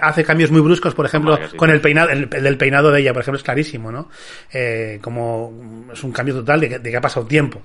[0.01, 1.55] hace cambios muy bruscos, por ejemplo, sí.
[1.55, 4.09] con el peinado, el, peinado de ella, por ejemplo, es clarísimo, ¿no?
[4.51, 7.61] Eh, como es un cambio total de que, de que ha pasado tiempo.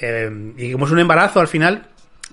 [0.00, 1.88] Eh, y como es un embarazo, al final,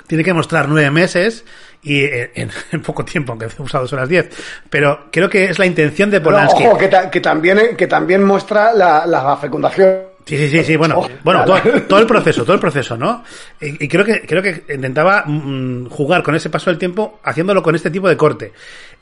[0.08, 1.46] tiene que mostrar nueve meses
[1.84, 4.30] y eh, en, en poco tiempo, aunque usado dos horas diez.
[4.70, 6.66] Pero creo que es la intención de Polanski.
[6.66, 10.14] ojo, que, ta- que también, que también muestra la, la fecundación.
[10.26, 13.26] Sí, sí, sí, sí, bueno, Oh, bueno, todo, todo el proceso, todo el proceso, ¿no?
[13.60, 17.62] Y, y creo que creo que intentaba mm, jugar con ese paso del tiempo haciéndolo
[17.62, 18.54] con este tipo de corte.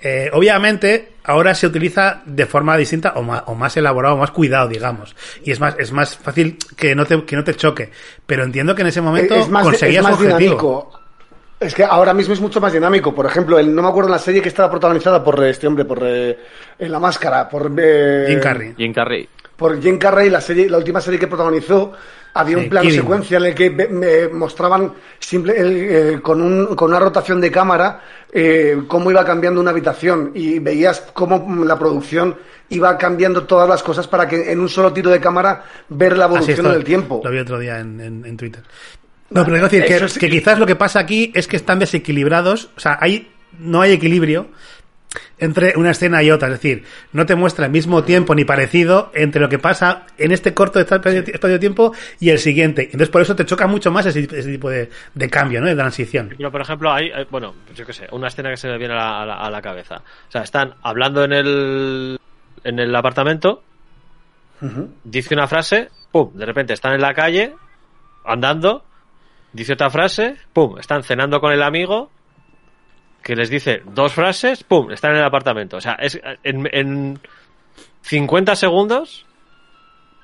[0.02, 4.32] Eh, obviamente, ahora se utiliza de forma distinta o más, o más elaborado, o más
[4.32, 5.16] cuidado, digamos.
[5.44, 7.92] Y es más es más fácil que no te que no te choque,
[8.26, 10.40] pero entiendo que en ese momento es más, conseguías es más objetivo.
[10.40, 11.00] dinámico.
[11.62, 13.14] Es que ahora mismo es mucho más dinámico.
[13.14, 15.86] Por ejemplo, el, no me acuerdo en la serie que estaba protagonizada por este hombre,
[15.86, 16.38] por eh,
[16.80, 18.74] en la máscara, por eh, Jim Carrey.
[18.76, 19.30] Jim Carrey.
[19.56, 21.94] por Jim Carrey, la serie, la última serie que protagonizó,
[22.34, 23.02] había Sí, un plano Kidding.
[23.02, 28.02] secuencia en el que me mostraban simple, eh, con, un, con una rotación de cámara
[28.34, 32.38] eh, cómo iba cambiando una habitación y veías cómo la producción
[32.70, 36.26] iba cambiando todas las cosas para que en un solo tiro de cámara ver la
[36.26, 37.22] evolución del tiempo.
[37.24, 38.64] Lo vi otro día en, en- en Twitter.
[39.32, 40.20] No, pero quiero decir que, sí.
[40.20, 43.94] que quizás lo que pasa aquí es que están desequilibrados, o sea, hay, no hay
[43.94, 44.50] equilibrio
[45.40, 49.12] entre una escena y otra, es decir, no te muestra el mismo tiempo ni parecido
[49.14, 52.84] entre lo que pasa en este corto espacio espacio de tiempo y el siguiente.
[52.86, 55.68] Entonces por eso te choca mucho más ese, ese tipo de, de cambio, ¿no?
[55.68, 56.34] De transición.
[56.38, 58.98] Pero, por ejemplo, hay, bueno, yo qué sé, una escena que se me viene a
[58.98, 59.98] la, a la- a la cabeza.
[60.30, 62.20] O sea, están hablando en el,
[62.64, 63.64] en el apartamento,
[65.04, 67.54] dice una frase, pum, de repente están en la calle,
[68.26, 68.86] andando,
[69.54, 72.10] dice otra frase, pum, están cenando con el amigo,
[73.24, 75.78] que les dice dos frases, pum, están en el apartamento.
[75.78, 77.20] O sea, es, en, en
[78.02, 79.26] 50 segundos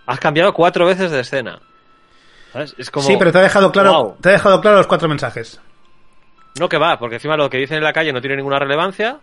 [0.05, 1.59] has cambiado cuatro veces de escena.
[2.53, 2.73] ¿Sabes?
[2.77, 3.05] Es como...
[3.05, 4.17] sí, pero te ha dejado claro, Wow.
[4.21, 5.61] te ha dejado claro los cuatro mensajes.
[6.59, 9.19] No que va, porque encima lo que dicen en la calle no tiene ninguna relevancia.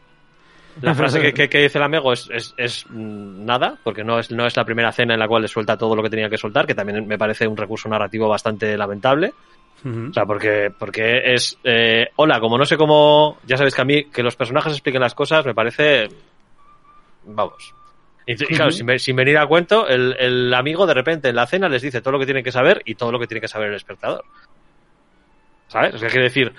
[0.83, 4.31] La frase que, que- que dice el amigo es, es, es, nada, porque no es,
[4.33, 6.37] no es la primera cena en la cual le suelta todo lo que tenía que
[6.37, 9.33] soltar, que también me parece un recurso narrativo bastante lamentable.
[10.11, 13.85] O sea, porque, porque es, eh, hola, como no sé cómo, ya sabéis que a
[13.85, 16.09] mí que los personajes expliquen las cosas me parece,
[17.27, 17.75] vamos.
[18.27, 21.37] Y, y claro, sin, ve- sin venir a cuento, el, el amigo de repente en
[21.37, 23.42] la cena les dice todo lo que tienen que saber y todo lo que tiene
[23.42, 24.25] que saber el espectador.
[25.68, 25.94] ¿Sabes?
[25.94, 26.53] O sea, quiere decir,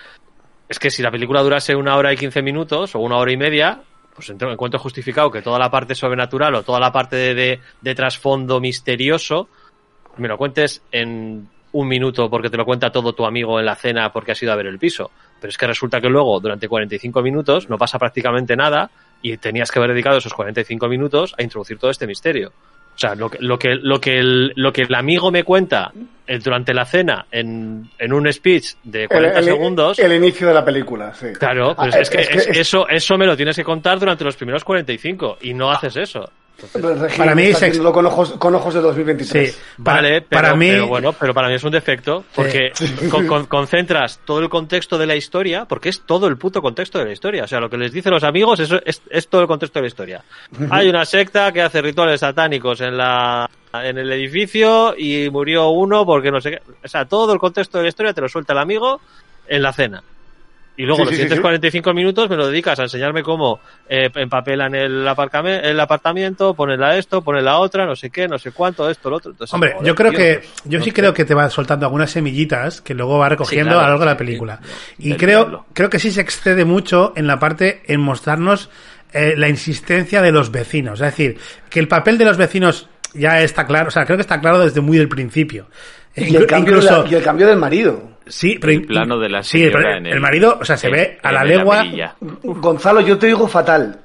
[0.70, 3.38] es que si la película durase una hora y quince minutos o una hora y
[3.38, 3.82] media,
[4.14, 7.60] pues ent- encuentro justificado que toda la parte sobrenatural o toda la parte de, de-
[7.82, 9.50] de trasfondo misterioso
[10.18, 13.76] me lo cuentes en un minuto porque te lo cuenta todo tu amigo en la
[13.76, 15.12] cena porque has ido a ver el piso.
[15.40, 18.90] Pero es que resulta que luego, durante 45 minutos, no pasa prácticamente nada
[19.22, 22.50] y tenías que haber dedicado esos 45 minutos a introducir todo este misterio.
[22.96, 25.92] O sea, lo que, lo que, lo que, el, lo que el amigo me cuenta
[26.26, 30.00] eh, durante la cena en, en un speech de 40 el, el- segundos.
[30.00, 31.28] el inicio de la película, sí.
[31.38, 33.66] Claro, pues Ah, es, que, es que es- es- eso, eso me lo tienes que
[33.66, 36.30] contar durante los primeros 45 y no haces eso.
[37.18, 39.52] Para mí es ex- con ojos, con ojos de 2023.
[39.56, 39.62] Sí.
[39.84, 42.72] Para- Vale, pero, para mí- pero bueno, pero para mí es un defecto porque
[43.12, 47.00] con- con- concentras todo el contexto de la historia, porque es todo el puto contexto
[47.00, 47.44] de la historia.
[47.44, 49.84] O sea, lo que les dicen los amigos eso es, es todo el contexto de
[49.84, 50.24] la historia.
[50.70, 56.06] Hay una secta que hace rituales satánicos en la en el edificio y murió uno
[56.06, 56.62] porque no sé qué.
[56.84, 59.02] O sea, todo el contexto de la historia te lo suelta el amigo
[59.48, 60.02] en la cena.
[60.78, 61.42] Y luego Sí, los sí, siguientes sí.
[61.42, 66.80] 45 minutos me lo dedicas a enseñarme cómo eh, empapelan el, aparcame- el apartamento, ponen
[66.82, 69.32] la esto, ponen la otra, no sé qué, no sé cuánto, esto, lo otro.
[69.32, 71.50] Entonces, Hombre, joder, yo creo tío, que pues, yo no sí creo que te va
[71.50, 74.60] soltando algunas semillitas que luego va recogiendo claro, a lo largo de la película.
[74.98, 78.70] y creo creo que sí se excede mucho en la parte en mostrarnos
[79.14, 81.38] eh, la insistencia de los vecinos, es decir,
[81.70, 84.60] que el papel de los vecinos ya está claro, o sea, creo que está claro
[84.60, 85.68] desde muy del principio.
[86.16, 88.18] Eh, Y el, cambio de la- y el cambio del marido.
[88.28, 89.76] sí, pero el in- plano de la sí, en
[90.08, 91.84] el el- marido, o sea, se en- ve a la legua.
[92.44, 94.00] Gonzalo, yo te digo fatal.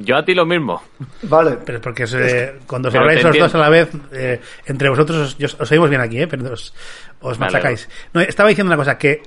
[0.00, 0.82] Yo a ti lo mismo.
[1.22, 1.58] Vale.
[1.64, 4.88] pero es porque eh, cuando os Pero habláis los dos a la vez, eh, entre
[4.88, 6.26] vosotros os, os oímos bien aquí, ¿eh?
[6.26, 6.74] pero os,
[7.20, 7.88] os machacáis.
[8.12, 9.22] No, estaba diciendo una cosa, que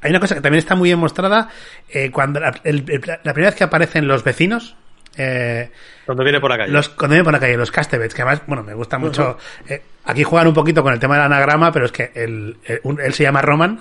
[0.00, 1.48] hay una cosa que también está muy bien mostrada
[1.88, 4.76] eh, cuando la, el- el- la primera vez que aparecen los vecinos,
[5.16, 5.70] eh,
[6.06, 6.72] Cuando viene por la calle.
[6.72, 9.38] los, cuando vienen por la calle, los castebets, que además, bueno, me gusta mucho.
[9.68, 12.80] eh, aquí juegan un poquito con el tema del anagrama, pero es que el, el-
[12.84, 13.80] un- él se llama Roman,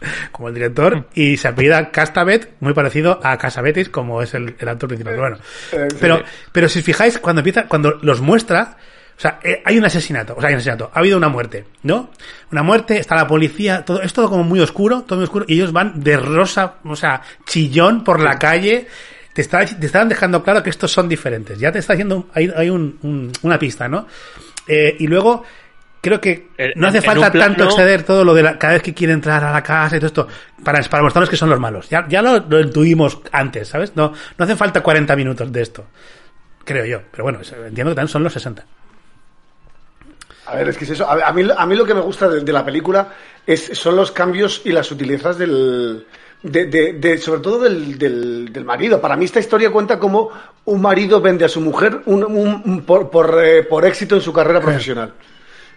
[0.32, 4.68] como el director, y se apellida Castavet, muy parecido a Casabetis, como es el, el
[4.68, 5.14] actor principal.
[5.14, 5.38] Pero bueno,
[5.72, 6.22] Eh, pero,
[6.52, 8.76] pero si os fijáis, cuando empieza, cuando los muestra,
[9.16, 11.66] o sea, eh, hay un asesinato, o sea, hay un asesinato, ha habido una muerte,
[11.84, 12.10] ¿no?
[12.50, 15.54] Una muerte, está la policía, todo, es todo como muy oscuro, todo muy oscuro, y
[15.54, 18.88] ellos van de rosa, o sea, chillón por la calle,
[19.32, 22.52] te, está, te están dejando claro que estos son diferentes, ya te está haciendo, hay,
[22.56, 24.06] hay un- un- una pista, ¿no?
[24.68, 25.42] Eh, y luego,
[26.00, 28.92] creo que no hace en falta tanto exceder todo lo de la, cada vez que
[28.94, 30.28] quiere entrar a la casa y todo esto,
[30.64, 31.88] para, para mostrarnos que son los malos.
[31.88, 33.94] Ya, ya lo, lo intuimos antes, ¿sabes?
[33.96, 35.86] No, no hacen falta 40 minutos de esto,
[36.64, 37.00] creo yo.
[37.10, 38.64] Pero bueno, entiendo que también son los 60.
[40.46, 41.08] A ver, es que es eso.
[41.08, 43.08] A, mí, a mí lo que me gusta de, de la película
[43.46, 46.04] es, son los cambios y las sutilezas del.
[46.42, 49.00] De, de- de- sobre todo del, del, del marido.
[49.00, 50.30] Para mí esta historia cuenta como
[50.64, 54.20] un marido vende a su mujer un, un- un- por, por, eh, por éxito en
[54.22, 55.12] su carrera profesional.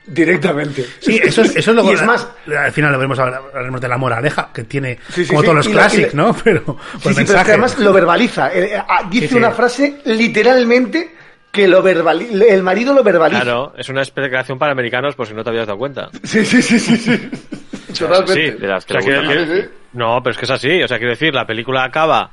[0.08, 0.86] Directamente.
[0.99, 3.82] Sí, eso es, eso es lo Y es más, Al final lo vemos hablar- hablaremos
[3.82, 6.36] de la moraleja, que tiene Sí, sí, como sí, todos los clásicos, ¿no?
[6.43, 6.60] Pero.
[6.60, 8.54] Sí, pues sí, pero es que además lo verbaliza.
[8.54, 9.38] Eh, eh, ah, dice Sí, sí.
[9.38, 11.12] una frase literalmente
[11.51, 12.45] que lo verbaliza.
[12.45, 13.41] El marido lo verbaliza.
[13.41, 16.10] Claro, es una explicación para americanos por si no te habías dado cuenta.
[16.23, 16.97] Sí, sí, sí, sí.
[16.97, 17.30] sí.
[17.99, 18.34] Totalmente.
[18.34, 19.49] Sí, de las que o sea, le quiero gustan.
[19.58, 20.84] decir- no, pero es que es así.
[20.84, 22.29] O sea, quiero decir, la película acaba,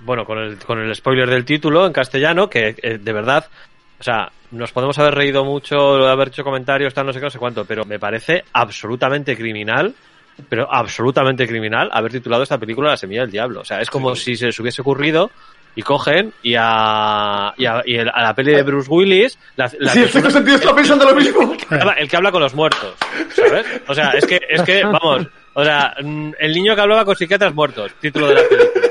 [0.00, 3.46] bueno, con el, con el spoiler del título en castellano, que eh, de verdad,
[3.98, 7.30] o sea, nos podemos haber reído mucho, haber hecho comentarios, tal, no sé qué, no
[7.30, 9.92] sé cuánto, pero me parece absolutamente criminal,
[10.48, 13.60] pero absolutamente criminal haber titulado esta película La semilla del diablo.
[13.60, 15.30] O sea, es como si se les hubiese ocurrido
[15.78, 19.70] y cogen y a, y a, y el- a la peli de Bruce Willis, la,
[19.78, 21.54] la Sí, en cierto sentido está pensando lo mismo.
[21.96, 22.94] el que habla con los muertos,
[23.34, 23.64] ¿sabes?
[23.86, 27.14] O sea, es que, es que, vamos, o sea, mm, el niño que hablaba con
[27.14, 28.82] psiquiatras muertos, título de la película.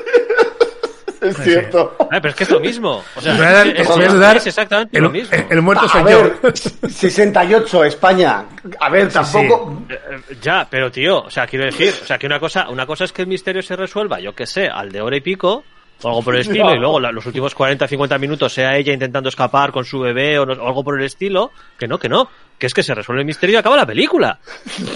[1.19, 1.95] Es cierto.
[1.99, 3.03] Ah, pero es que es lo mismo.
[3.15, 5.35] O sea, Voy a dar- es, es- voy a dudar- es exactamente el, lo mismo.
[5.49, 6.51] el muerto A soy ver, yo.
[6.87, 8.45] 68, España.
[8.79, 9.81] A ver, tampoco.
[9.89, 12.85] Eh, eh, Ya, pero tío, o sea, quiero decir, o sea, que una cosa, una
[12.85, 15.63] cosa es que el misterio se resuelva, yo que sé, al de hora y pico,
[16.03, 18.93] o algo por el estilo, y luego la- los últimos 40, 50 minutos sea ella
[18.93, 22.09] intentando escapar con su bebé o, no- o algo por el estilo, que no, que
[22.09, 24.39] no, que es que se resuelve el misterio y acaba la película.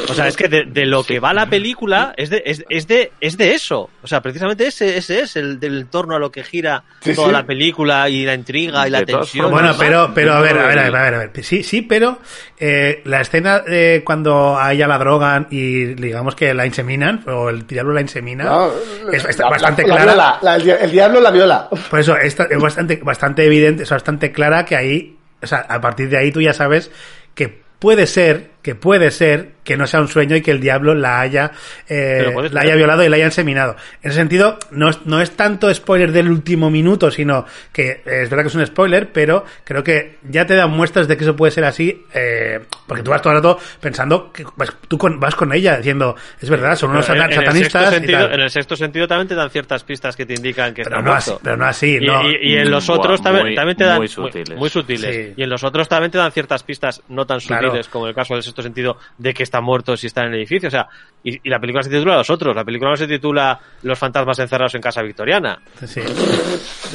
[0.09, 2.87] O sea, es que de, de lo que va la película es de, es, es
[2.87, 3.89] de, es de eso.
[4.01, 7.27] O sea, precisamente ese, ese es el del torno a lo que gira Sí, toda
[7.27, 7.33] sí.
[7.33, 9.51] la película y la intriga y la tensión.
[9.51, 11.31] Bueno, pero, pero a ver, a ver, a ver, a ver, a ver.
[11.43, 12.17] Sí, sí, pero
[12.59, 17.49] eh, la escena de cuando a ella la drogan y digamos que la inseminan, o
[17.49, 18.71] el diablo la insemina, No,
[19.11, 20.39] es, es la- bastante la- la clara.
[20.41, 21.69] la- el diablo la viola.
[21.91, 25.79] Por eso es, es bastante, bastante evidente, es bastante clara que ahí, o sea, a
[25.81, 26.91] partir de ahí tú ya sabes
[27.33, 30.95] que puede ser, que puede ser que no sea un sueño y que el diablo
[30.95, 31.51] la haya,
[31.87, 33.75] eh, la haya violado y la haya inseminado.
[34.01, 38.21] En ese sentido, no es, no es tanto spoiler del último minuto, sino que eh,
[38.23, 41.23] es verdad que es un spoiler, pero creo que ya te dan muestras de que
[41.23, 44.97] eso puede ser así, eh, porque tú vas todo el rato pensando que vas, tú
[44.97, 48.11] con- vas con ella diciendo, es verdad, son unos Pero en- en el satanistas y
[48.11, 48.33] tal.
[48.33, 51.09] En el sexto sentido también te dan ciertas pistas que te indican que Pero está
[51.09, 52.23] no así, pero no así, Y, no.
[52.29, 54.57] y- y en los Buah, otros también, muy- también te dan muy sutiles.
[54.57, 55.15] muy sutiles.
[55.15, 55.33] Sí.
[55.37, 57.67] Y en los otros también te dan ciertas pistas no tan Claro.
[57.67, 60.35] sutiles como el caso del sexto sentido de que está muerto si está en el
[60.35, 60.67] edificio.
[60.67, 60.87] O sea,
[61.23, 62.55] y, y la película se titula Los otros.
[62.55, 65.59] La película no se titula Los fantasmas encerrados en casa victoriana.
[65.85, 66.01] Sí.
[66.01, 66.07] De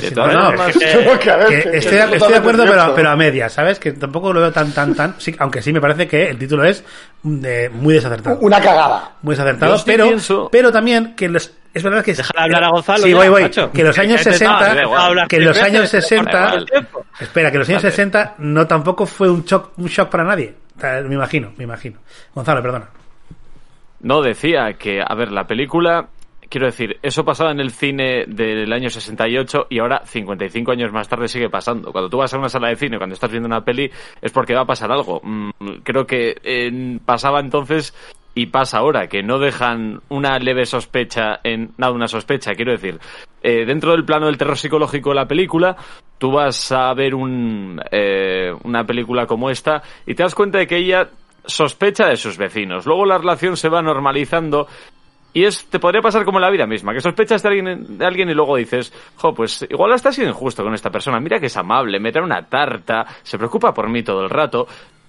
[0.08, 2.64] Sí, todas no, no, formas, es que- Tengo que ver, que que- estoy, de acuerdo,
[2.94, 3.78] pero, a medias, ¿sabes?
[3.78, 5.14] Que tampoco lo veo tan, tan, tan.
[5.18, 6.84] Sí, aunque sí me parece que el título es
[7.22, 8.38] de- muy desacertado.
[8.40, 9.12] Una cagada.
[9.22, 12.14] Muy desacertado, pero, pienso- pero también que los, es verdad que.
[12.14, 13.42] Déjale hablar a Gonzalo Sí, ya, voy, voy.
[13.42, 13.70] macho.
[13.72, 14.74] Que los años Que te- 60.
[14.74, 15.28] da igual.
[15.28, 16.54] Que los años parece- 60.
[16.54, 17.06] el tiempo.
[17.20, 20.54] Espera, que los años 60 no tampoco fue un shock, un shock para nadie.
[20.82, 21.98] Me imagino, me imagino.
[22.34, 22.88] Gonzalo, perdona.
[24.00, 26.08] No, decía que, a ver, la película,
[26.48, 31.08] quiero decir, eso pasaba en el cine del año 68 y ahora, 55 años más
[31.08, 31.92] tarde, sigue pasando.
[31.92, 34.54] Cuando tú vas a una sala de cine, cuando estás viendo una peli, es porque
[34.54, 35.20] va a pasar algo.
[35.24, 35.50] Mm,
[35.82, 37.94] creo que pasaba entonces
[38.34, 43.00] y pasa ahora, que no dejan una leve sospecha en nada, una sospecha, quiero decir.
[43.42, 45.74] eh, dentro del plano del terror psicológico de la película,
[46.18, 50.66] tú vas a ver un, eh, una película como esta y te das cuenta de
[50.66, 51.08] que ella
[51.44, 52.86] sospecha de sus vecinos.
[52.86, 54.66] Luego la relación se va normalizando
[55.36, 58.06] y es, te podría pasar como en la vida misma, que sospechas de alguien, de
[58.06, 61.46] alguien y luego dices, jo, pues igual está siendo injusto con esta persona, mira que
[61.46, 64.66] es amable, me trae una tarta, se preocupa por mí todo el rato.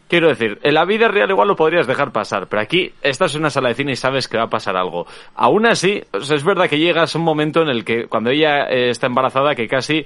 [0.10, 3.42] Quiero decir, en la vida real igual lo podrías dejar pasar, pero aquí estás en
[3.42, 5.06] una sala de cine y sabes que va a pasar algo.
[5.36, 8.90] Aún así, es verdad que llegas a un momento en el que cuando ella eh,
[8.90, 10.06] está embarazada, que casi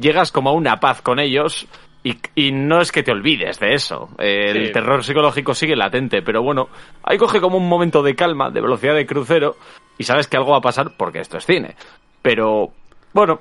[0.00, 1.66] llegas como a una paz con ellos
[2.02, 4.08] y, y no es que te olvides de eso.
[4.18, 4.72] Eh, El Sí.
[4.72, 6.68] terror psicológico sigue latente, pero bueno,
[7.02, 9.56] ahí coge como un momento de calma, de velocidad de crucero
[9.98, 11.76] y sabes que algo va a pasar porque esto es cine.
[12.22, 12.70] Pero
[13.12, 13.40] bueno,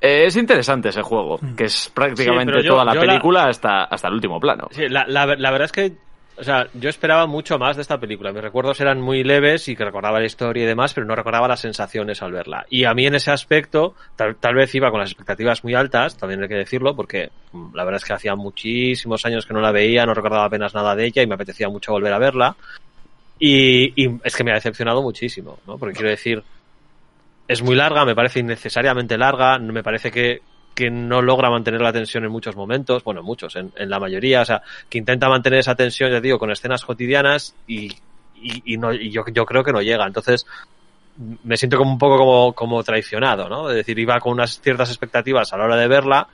[0.00, 3.84] eh, es interesante ese juego, que es prácticamente Sí, pero yo- toda la película hasta,
[3.84, 4.68] hasta el último plano.
[4.70, 5.92] Sí, la, la, la verdad es que,
[6.40, 8.32] o sea, yo esperaba mucho más de esta película.
[8.32, 11.46] Mis recuerdos eran muy leves y que recordaba la historia y demás, pero no recordaba
[11.46, 12.64] las sensaciones al verla.
[12.70, 16.42] Y a mí en ese aspecto, tal, vez iba con las expectativas muy altas, también
[16.42, 19.70] hay que decirlo, porque mm, la verdad es que hacía muchísimos años que no la
[19.70, 22.56] veía, no recordaba apenas nada de ella y me apetecía mucho volver a verla.
[23.38, 25.76] Y, y es que me ha decepcionado muchísimo, ¿no?
[25.76, 26.42] Porque quiero decir,
[27.48, 30.40] es muy larga, me parece innecesariamente larga, me parece que,
[30.80, 34.00] que no logra mantener la tensión en muchos momentos, bueno, en muchos, en, en la
[34.00, 37.92] mayoría, o sea, que intenta mantener esa tensión, ya digo, con escenas cotidianas y,
[38.34, 40.06] y, y no, y yo, yo creo que no llega.
[40.06, 40.46] Entonces,
[41.44, 43.68] me siento como un poco como, como traicionado, ¿no?
[43.68, 46.28] Es decir, iba con unas ciertas expectativas a la hora de verla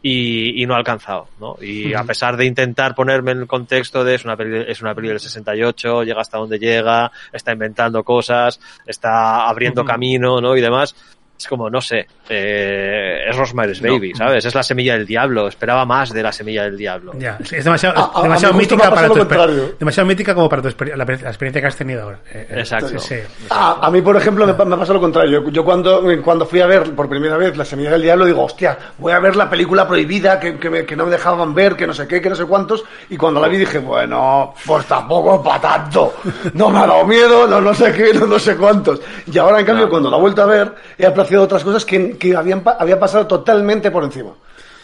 [0.00, 1.56] y, y no ha alcanzado, ¿no?
[1.60, 4.94] Y a pesar de intentar ponerme en el contexto de es una peli, es una
[4.94, 10.56] peli del 68, llega hasta donde llega, está inventando cosas, está abriendo camino, ¿no?
[10.56, 10.94] Y demás,
[11.38, 14.44] es como, no sé, eh, es Rosemary's Baby, ¿sabes?
[14.44, 17.12] Es la semilla del diablo, esperaba más de la semilla del diablo.
[17.16, 19.74] Ya, sí, es demasiado, A- a- demasiado a mítica para tu lo exper- contrario.
[19.78, 22.18] demasiado mítica como para tu exper- la, la experiencia que has tenido ahora.
[22.32, 22.98] Eh, eh, Exacto.
[22.98, 23.14] sí.
[23.50, 25.44] A, a mí, por ejemplo, me, me pasa lo contrario.
[25.44, 28.42] Yo, yo cuando, cuando fui a ver por primera vez La Semilla del Diablo, digo,
[28.44, 31.76] hostia, voy a ver la película prohibida que, que, me- que no me dejaban ver,
[31.76, 32.82] que no sé qué, que no sé cuántos.
[33.10, 36.14] Y cuando la vi dije, bueno, pues tampoco para tanto.
[36.54, 39.00] No me ha dado miedo, no, no sé qué, no, no sé cuántos.
[39.32, 42.16] Y ahora, en cambio, cuando la he vuelto a ver, he apreciado otras cosas que,
[42.16, 44.30] que habían, había pasado totalmente por encima.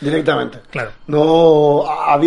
[0.01, 0.59] Directamente.
[0.71, 0.91] Claro.
[1.07, 1.85] No,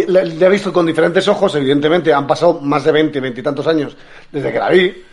[0.07, 3.67] le, he visto con diferentes ojos, evidentemente, han pasado más de 20, 20 y tantos
[3.67, 3.95] años
[4.31, 5.03] desde que la vi.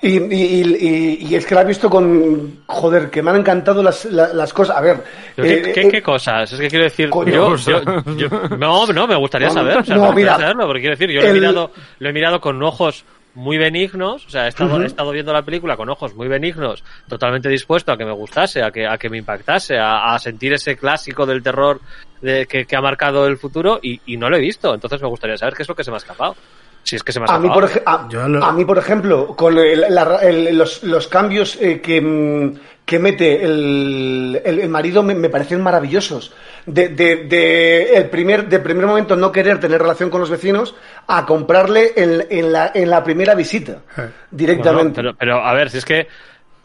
[0.00, 2.60] Y, y- y- y es que la he visto con.
[2.66, 4.76] Joder, que me han encantado las, la- las cosas.
[4.76, 5.02] A ver.
[5.36, 6.52] Eh, ¿Qué, eh, qué- cosas?
[6.52, 9.84] Es que quiero decir, Coño, yo, yo- yo- no, no, me gustaría No, saber, o
[9.84, 12.12] sea, no, me gustaría mira, saberlo, porque quiero decir, yo lo he mirado, lo he
[12.12, 13.04] mirado con ojos
[13.38, 16.82] muy benignos, o sea, he estado, he estado viendo la película con ojos muy benignos,
[17.08, 20.52] totalmente dispuesto a que me gustase, a que, a que me impactase, a, a sentir
[20.52, 21.80] ese clásico del terror
[22.20, 25.08] de, que, que ha marcado el futuro y, y no lo he visto, entonces me
[25.08, 26.34] gustaría saber qué es lo que se me ha escapado.
[26.82, 27.66] Si es que se me ha A mí, escapado.
[27.68, 31.56] por, ej- a, lo- a mí, por ejemplo, con el- la- el- los, los cambios
[31.60, 32.54] eh, que, mm,
[32.88, 36.32] que mete el, el- el marido me, me parecen maravillosos.
[36.64, 40.74] De, de, de el primer, de primer momento no querer tener relación con los vecinos
[41.06, 44.08] a comprarle en, en, la, en la primera visita Eh.
[44.30, 45.02] directamente.
[45.02, 46.06] Bueno, pero, pero a ver, si es que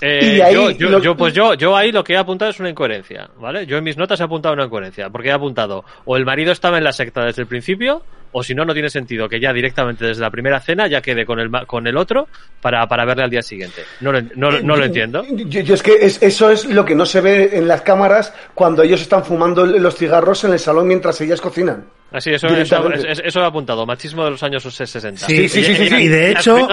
[0.02, 2.60] eh, ahí yo, yo- lo- yo, pues yo, yo ahí lo que he apuntado es
[2.62, 3.66] una incoherencia, ¿vale?
[3.66, 6.78] Yo en mis notas he apuntado una incoherencia, porque he apuntado o el marido estaba
[6.78, 8.02] en la secta desde el principio,
[8.34, 11.26] o si no, no tiene sentido que ya directamente desde la primera cena ya quede
[11.26, 12.28] con el, ma- con el otro
[12.62, 13.84] para, para verle al día siguiente.
[14.02, 15.24] No lo, no, no lo entiendo.
[15.32, 18.34] Yo, yo es que es- eso es lo que no se ve en las cámaras
[18.54, 21.86] cuando ellos están fumando los cigarros en el salón mientras ellas cocinan.
[22.12, 25.26] Así, eso, eso, es- eso he apuntado, machismo de los años 60.
[25.26, 25.96] Sí, sí, sí, sí, sí.
[25.96, 26.68] Y de hecho,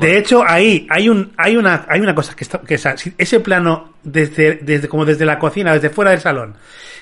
[0.00, 3.38] de hecho ahí hay un hay una hay una cosa que está que si- ese
[3.38, 6.56] plano desde desde como desde la cocina, desde fuera del salón,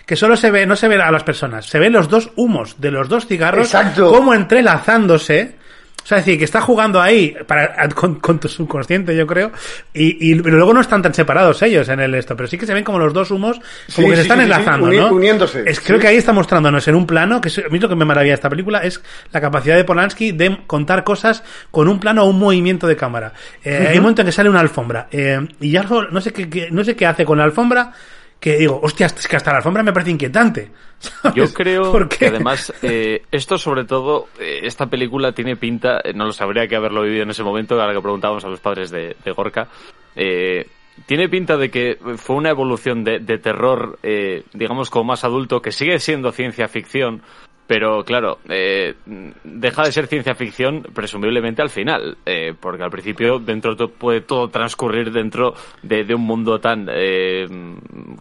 [0.08, 2.76] que solo se ve no se ve a las personas, se ven los dos humos
[2.80, 4.10] de los dos cigarros Exacto.
[4.10, 5.56] como entrelazándose.
[6.02, 9.52] O sea, es decir, que está jugando ahí para, con, con tu subconsciente, yo creo,
[9.92, 12.72] y, y luego no están tan separados ellos en el esto, pero sí que se
[12.72, 13.58] ven como los dos humos,
[13.94, 15.12] como Sí, que se sí, están sí, enlazando, uni- ¿no?
[15.12, 17.90] uniéndose, Es, creo que ahí está mostrándonos en un plano, que es, a mí lo
[17.90, 19.02] que me maravilla de esta película es
[19.32, 23.34] la capacidad de Polanski de contar cosas con un plano o un movimiento de cámara.
[23.62, 26.32] Eh, Hay un momento en que sale una alfombra, eh, y ya no, no sé
[26.32, 27.92] qué, qué- no sé qué hace con la alfombra,
[28.40, 30.70] que digo, hostia, es que hasta la alfombra me parece inquietante.
[30.98, 31.34] ¿sabes?
[31.34, 36.26] Yo creo que además eh, esto sobre todo, eh, esta película tiene pinta, eh, no
[36.26, 39.16] lo sabría que haberlo vivido en ese momento, ahora que preguntábamos a los padres de,
[39.24, 39.68] de Gorka,
[40.16, 40.66] eh,
[41.06, 44.00] tiene pinta de que fue una evolución de, de terror,
[44.52, 47.22] digamos, como más adulto, que sigue siendo ciencia ficción,
[47.68, 48.94] pero claro, eh,
[49.44, 54.22] deja de ser ciencia ficción presumiblemente al final, eh, porque al principio dentro to- puede
[54.22, 55.52] todo transcurrir dentro
[55.82, 57.46] de, de un mundo tan eh,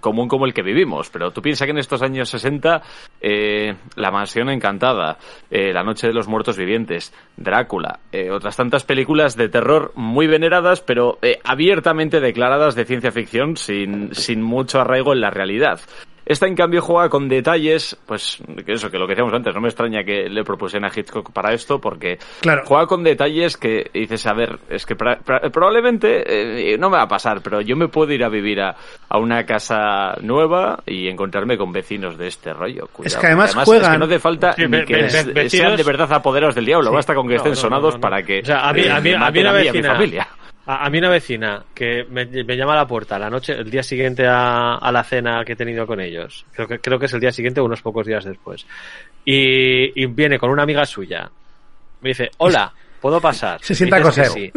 [0.01, 1.09] común como el que vivimos.
[1.09, 2.81] Pero tú piensas que en estos años 60,
[3.21, 5.17] eh, La Mansión Encantada,
[5.49, 10.27] eh, La Noche de los Muertos Vivientes, Drácula, eh, otras tantas películas de terror muy
[10.27, 15.79] veneradas, pero abiertamente declaradas de ciencia ficción sin, sin mucho arraigo en la realidad.
[16.29, 19.61] Esta, en cambio, juega con detalles, pues, que eso, que lo que decíamos antes, no
[19.61, 22.63] me extraña que le propusieran a Hitchcock para esto, porque Claro.
[22.65, 26.97] juega con detalles que dices, a ver, es que pra- pra- probablemente eh, no me
[26.97, 28.75] va a pasar, pero yo me puedo ir a vivir a,
[29.07, 32.87] a una casa nueva y encontrarme con vecinos de este rollo.
[32.91, 33.15] Cuidado.
[33.15, 35.77] Es que además es que juegan- no hace falta Sí, ni que ve- ve- sean
[35.77, 38.01] de verdad apoderados del diablo, basta con que No, estén no, no, sonados no, no.
[38.01, 40.27] para que O sea, a mí, eh, a mí, mí mi familia.
[40.67, 43.69] A, a mí una vecina que me, me llama a la puerta la noche, el
[43.71, 46.45] día siguiente a, a la cena que he tenido con ellos.
[46.53, 48.65] Creo que, creo que es el día siguiente o unos pocos días después.
[49.25, 51.29] Y, y viene con una amiga suya.
[52.01, 53.59] Me dice, hola, ¿puedo pasar?
[53.63, 54.31] Se sienta cosero.
[54.33, 54.51] sí.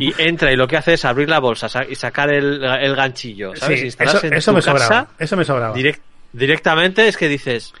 [0.00, 2.96] Y entra y lo que hace es abrir la bolsa sa- y sacar el, el
[2.96, 3.80] ganchillo, ¿sabes?
[3.80, 5.08] Sí, Instalarse eso, en eso tu me casa sobraba.
[5.18, 5.74] Eso me sobraba.
[5.76, 6.00] direct-
[6.32, 7.72] directamente es que dices,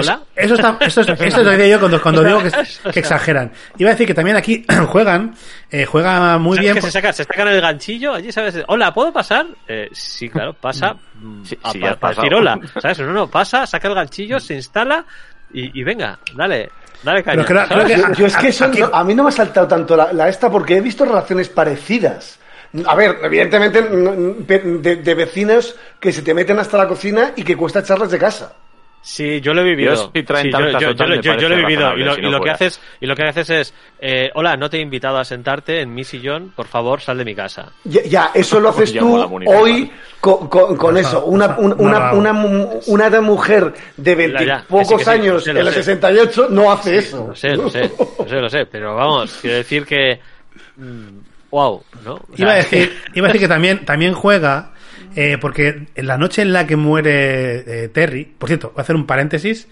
[0.00, 0.20] hola.
[0.34, 3.00] Eso, está, eso, es, eso es lo que digo yo cuando, cuando digo que, que
[3.00, 3.52] exageran.
[3.78, 5.34] Iba a decir que también aquí juegan,
[5.70, 6.74] eh, juega muy ¿Sabes bien.
[6.76, 8.56] que se, saca, se sacan el ganchillo allí, ¿sabes?
[8.68, 9.46] Hola, ¿puedo pasar?
[9.68, 10.96] Eh, sí, claro, pasa.
[11.44, 12.98] Sí, a- sí, decir hola, ¿sabes?
[13.00, 15.04] No, no, pasa, saca el ganchillo, se instala
[15.52, 16.70] y, y venga, dale,
[17.02, 17.42] dale caña.
[17.46, 19.66] Pero creo- Yo, yo es que eso Aquí- no- a mí no me ha saltado
[19.66, 22.38] tanto la, la esta porque he visto relaciones parecidas.
[22.86, 27.56] A ver, evidentemente de, de vecinos que se te meten hasta la cocina y que
[27.56, 28.52] cuesta echarles de casa.
[29.08, 29.94] Sí, yo lo he vivido.
[29.94, 31.96] Yo, Sí, yo, lo- me yo- yo lo he vivido.
[31.96, 34.56] Y lo, si y no lo que haces, y lo que haces es, eh, hola,
[34.56, 37.70] no te he invitado a sentarte en mi sillón, por favor, sal de mi casa.
[37.84, 41.20] Ya, ya, eso lo haces tú hoy con, con- con No, eso.
[41.20, 44.64] no, Una, no, una, no una, una, mu- una de mujer de Ya, ya,
[44.98, 45.72] que sí, sí, años sé, en el sé.
[45.84, 47.26] 68 no hace eso.
[47.28, 47.88] Lo sé, lo sé,
[48.18, 50.18] lo sé, lo sé, pero vamos, quiero decir que...
[50.78, 51.18] mm,
[51.52, 52.14] wow, ¿no?
[52.14, 54.72] O sea, Iba a decir, iba a decir que también, también juega
[55.16, 58.82] eh, porque en la noche en la que muere eh, Terry, por cierto, voy a
[58.82, 59.66] hacer un paréntesis,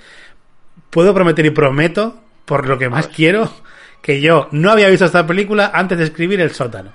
[0.89, 3.53] puedo prometer y prometo, por lo que más quiero,
[4.01, 6.93] que yo no había visto esta película antes de escribir El sótano.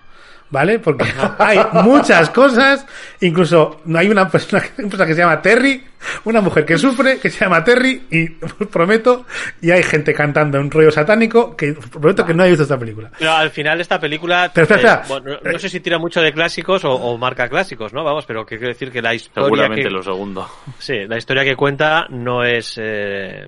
[0.51, 0.79] ¿Vale?
[0.79, 1.05] Porque
[1.37, 2.85] hay muchas cosas,
[3.21, 5.83] incluso no hay una persona, una persona que se llama Terry,
[6.23, 9.25] una mujer que sufre, que se llama Terry, y os prometo,
[9.61, 13.11] y hay gente cantando un rollo satánico, que prometo que no he visto esta película.
[13.17, 14.49] Pero al final esta película...
[14.53, 15.21] Pero espera, eh, espera.
[15.21, 18.03] bueno, no, sé si tira mucho de clásicos o, o marca clásicos, ¿no?
[18.03, 20.49] Vamos, pero que quiero decir que la historia Seguramente que, lo segundo.
[20.79, 22.79] Sí, la historia que cuenta no es...
[22.81, 23.47] Eh,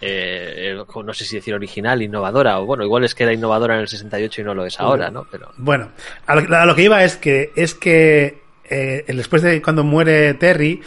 [0.00, 3.80] eh, no sé si decir original, innovadora, o bueno, igual es que era innovadora en
[3.80, 5.26] el 68 y no lo es ahora, ¿no?
[5.30, 5.90] Pero Bueno,
[6.26, 10.34] a lo, a lo que iba es que es que eh, después de cuando muere
[10.34, 10.82] Terry,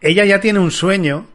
[0.00, 1.26] ella ya tiene un sueño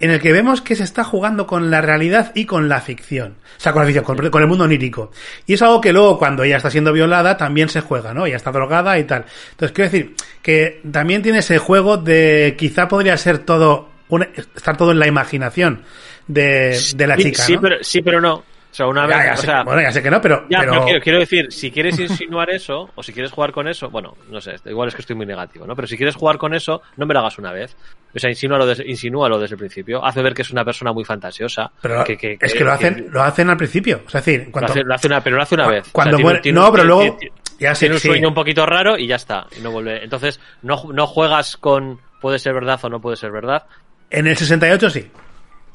[0.00, 3.36] en el que vemos que se está jugando con la realidad y con la ficción.
[3.56, 5.10] O sea, con la ficción, con, con el mundo onírico.
[5.46, 8.26] Y es algo que luego, cuando ella está siendo violada, también se juega, ¿no?
[8.26, 9.24] Ella está drogada y tal.
[9.50, 14.76] Entonces, quiero decir que también tiene ese juego de quizá podría ser todo, una- estar
[14.76, 15.82] todo en la imaginación
[16.26, 17.60] de, de la sí, chica, sí, ¿no?
[17.60, 18.44] pero, sí, pero no.
[18.70, 20.46] O sea, una Ya, vez, ya o sé, sea, bueno, ya sé que no, pero,
[20.50, 23.66] Ya, pero- pero quiero, quiero decir, si quieres insinuar eso, o si quieres jugar con
[23.66, 25.74] eso, bueno, no sé, igual es que estoy muy negativo, ¿no?
[25.74, 27.74] Pero si quieres jugar con eso, no me lo hagas una vez.
[28.14, 30.04] O sea, insinúalo desde, insinúalo desde el principio.
[30.04, 31.72] Hace ver que es una persona muy fantasiosa.
[31.80, 34.02] Pero que, que- es que- que lo hacen, lo hacen al principio.
[34.06, 35.88] O sea, es decir, lo cuando, hace, lo hace una, pero lo hace una vez.
[35.90, 38.08] cuando O sea, muere- tiene no, pero luego tiene- ya sé tiene un sí.
[38.08, 39.46] sueño un poquito raro y ya está.
[39.58, 40.04] Y no vuelve.
[40.04, 43.64] Entonces, no, no juegas con puede ser verdad o no puede ser verdad.
[44.10, 45.10] En el 68 sí.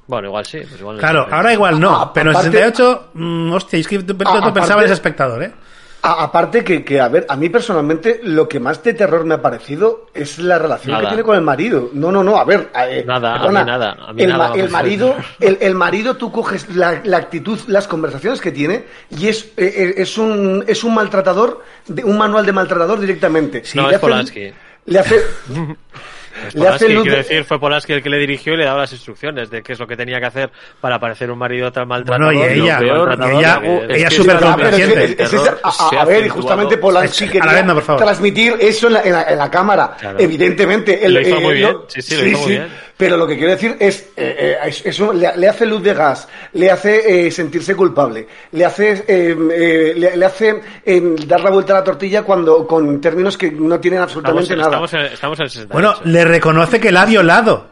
[0.07, 0.59] Bueno, igual sí.
[0.67, 1.95] Pues igual no Claro, ahora igual no.
[1.95, 4.73] Ah, pero en el aparte- 68, mm, hostia, es que tú, tú Ah, pensaba aparte-
[4.79, 5.51] en ese espectador, ¿eh?
[6.05, 9.35] A- aparte que, que, a ver, a mí personalmente lo que más de terror me
[9.35, 11.03] ha parecido es la relación Nada.
[11.03, 11.91] que tiene con el marido.
[11.93, 12.69] No, no, no, a ver.
[12.75, 16.17] eh, Nada, a perdona, mí nada, a mí el, nada, el marido, el, el marido
[16.17, 20.65] tú coges la, la actitud, las conversaciones que tiene y es, eh, eh, es un,
[20.67, 23.63] es un maltratador, de, un manual de maltratador directamente.
[23.75, 24.51] No, Le es Polanski.
[24.87, 25.21] Le hace,
[26.47, 28.65] Es le hace Polanski, quiero de- decir, fue Polanski el que le dirigió y le
[28.65, 31.71] daba las instrucciones de qué es lo que tenía que hacer para parecer un marido
[31.71, 32.33] tan maltratador.
[32.33, 35.03] Bueno, y ella- peor, y ella- que- ella es súper pero es complaciente.
[35.23, 38.03] es- es- a, a- ver, justamente Polanski A la quería no, por favor.
[38.03, 39.95] transmitir eso en la, en la- en la cámara.
[39.99, 40.19] Claro.
[40.19, 41.07] Evidentemente.
[41.07, 41.77] Lo hizo muy bien.
[41.87, 42.67] Sí, sí, lo hizo muy bien.
[43.03, 45.83] Pero lo que quiero decir es, eh, eh, es, es un- le, le hace luz
[45.83, 51.15] de gas, le hace eh, sentirse culpable, le hace, eh, eh, le, le hace eh,
[51.27, 54.67] dar la vuelta a la tortilla cuando con términos que no tienen Estamos, absolutamente nada.
[54.69, 55.73] estamos en, estamos en el 68.
[55.73, 57.67] Bueno, le reconoce que la ha violado.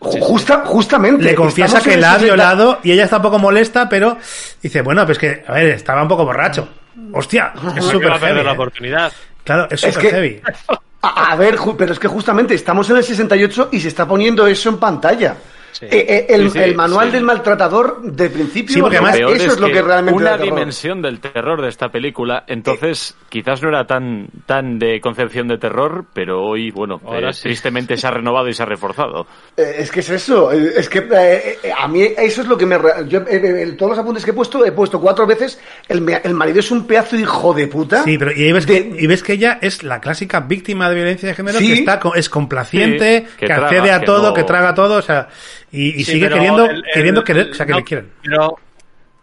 [0.00, 1.22] Ju- Justa, justamente.
[1.24, 2.24] Le confiesa que la ha 60.
[2.34, 4.16] violado y ella está un poco molesta, pero
[4.62, 6.68] dice, bueno, pues que, a ver, estaba un poco borracho.
[7.12, 8.46] Hostia, es ¿Por qué súper va a perder heavy.
[8.46, 9.12] la oportunidad.
[9.44, 10.40] Claro, es Es súper que- heavy.
[11.02, 14.68] A, ver, pero es que justamente estamos en el 68 y se está poniendo eso
[14.68, 15.34] en pantalla.
[15.72, 15.86] Sí.
[15.86, 17.12] Eh, eh, el, Sí, sí, el manual sí.
[17.14, 21.62] del maltratador de principio, Sí, porque eso es, lo que realmente una dimensión del terror
[21.62, 26.70] de esta película entonces quizás no era tan tan de concepción de terror pero hoy
[26.70, 27.42] bueno Ahora eh, sí.
[27.44, 31.06] tristemente se ha renovado y se ha reforzado Eh, es que es eso, es que
[31.76, 32.78] a mí eso es lo que me...
[33.08, 36.34] Yo, en todos los apuntes que he puesto, he puesto cuatro veces, el, me- el
[36.34, 38.02] marido es un pedazo de hijo de puta.
[38.04, 40.88] Sí, pero y ahí ves, De- que, y ves que ella es la clásica víctima
[40.88, 41.66] de violencia de género Sí.
[41.68, 44.96] que está es complaciente, Sí, que, que accede a que todo, no- que traga todo,
[44.96, 45.28] o sea,
[45.72, 48.10] y, y Sí, sigue queriendo, el- el- queriendo querer, o sea, que no, le quieren.
[48.22, 48.56] Pero,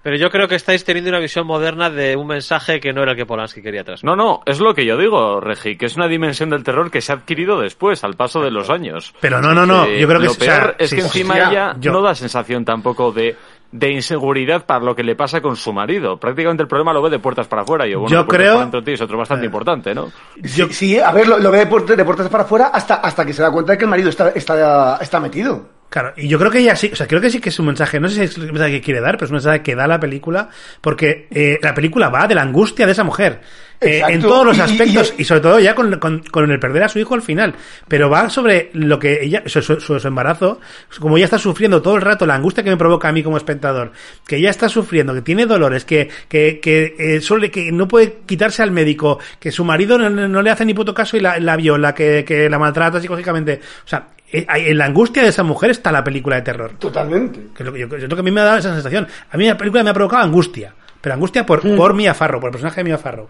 [0.04, 3.12] pero yo creo que estáis teniendo una visión moderna de un mensaje que no era
[3.12, 4.16] el que Polanski quería transmitir.
[4.18, 7.02] no no es lo que yo digo Regi que es una dimensión del terror que
[7.02, 10.08] se ha adquirido después al paso de los años Pero no, no, no, Eh, yo
[10.08, 12.02] creo que lo es- o sea, peor es sí, que encima hostia, ella yo- no
[12.02, 13.36] da sensación tampoco de
[13.70, 16.18] de inseguridad para lo que le pasa con su marido.
[16.18, 17.86] Prácticamente el problema lo ve de puertas para afuera.
[17.86, 19.48] Yo, bueno, Yo puertas creo- tío, es otro bastante Eh.
[19.48, 20.10] importante, ¿no?
[20.38, 22.96] Yo- Sí, sí, a ver, lo, lo ve de, puertas- de puertas para afuera hasta,
[22.96, 25.68] hasta que se da cuenta de que el marido está, está, está metido.
[25.90, 27.68] Claro, y yo creo que ella sí, o sea, creo que sí que es un
[27.68, 29.74] mensaje, no sé si es el mensaje que quiere dar, pero es un mensaje que
[29.74, 30.50] da la película,
[30.82, 33.40] porque eh, la película va de la angustia de esa mujer.
[33.80, 36.60] eh, en todos los y- aspectos, y, y- sobre todo ya con, con- con el
[36.60, 37.54] perder a su hijo al final.
[37.88, 40.60] Pero va sobre lo que ella, su, su- embarazo,
[41.00, 43.38] como ella está sufriendo todo el rato, la angustia que me provoca a mí como
[43.38, 43.92] espectador,
[44.28, 48.18] que ella está sufriendo, que tiene dolores, que, que, que, eh, solo que no puede
[48.26, 51.40] quitarse al médico, que su marido no, no- le hace ni puto caso y la,
[51.40, 53.62] la viola, que, que la maltrata psicológicamente.
[53.86, 56.72] O sea, en la angustia de esa mujer está la película de terror.
[56.78, 57.48] Totalmente.
[57.56, 59.08] Que es lo que yo, yo creo que a mí me ha dado esa sensación.
[59.32, 60.74] A mí la película me ha provocado angustia.
[61.00, 63.30] Pero angustia por, por Mia Farrow, por el personaje de Mia Farrow.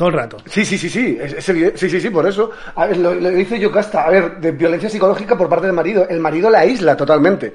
[0.00, 0.38] Todo el rato.
[0.46, 1.76] Sí, sí, sí, sí, es, es evidente.
[1.76, 2.50] sí, sí, sí, por eso.
[2.74, 6.08] A ver, lo, lo dice Yocasta, a ver, de violencia psicológica por parte del marido.
[6.08, 7.48] El marido la aísla totalmente.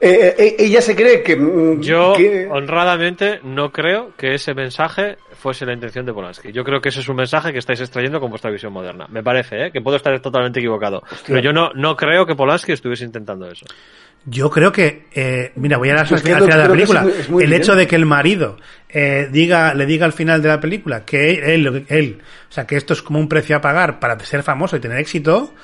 [0.00, 1.36] Eh, eh, ella se cree que...
[1.36, 6.50] mm, Yo, que- honradamente, no creo que ese mensaje fuese la intención de Polanski.
[6.50, 9.06] Yo creo que ese es un mensaje que estáis extrayendo con vuestra visión moderna.
[9.08, 9.70] Me parece, ¿eh?
[9.70, 11.04] que puedo estar totalmente equivocado.
[11.24, 13.64] Pero yo no, no creo que Polanski estuviese intentando eso.
[14.24, 17.02] Yo creo que, eh, mira, voy a dar Yo al final de la es película.
[17.02, 17.62] muy- es muy el bien.
[17.62, 18.56] hecho de que el marido
[18.88, 22.18] eh, diga, le diga al final de la película que él, él,
[22.48, 24.98] o sea, que esto es como un precio a pagar para ser famoso y tener
[24.98, 25.54] éxito,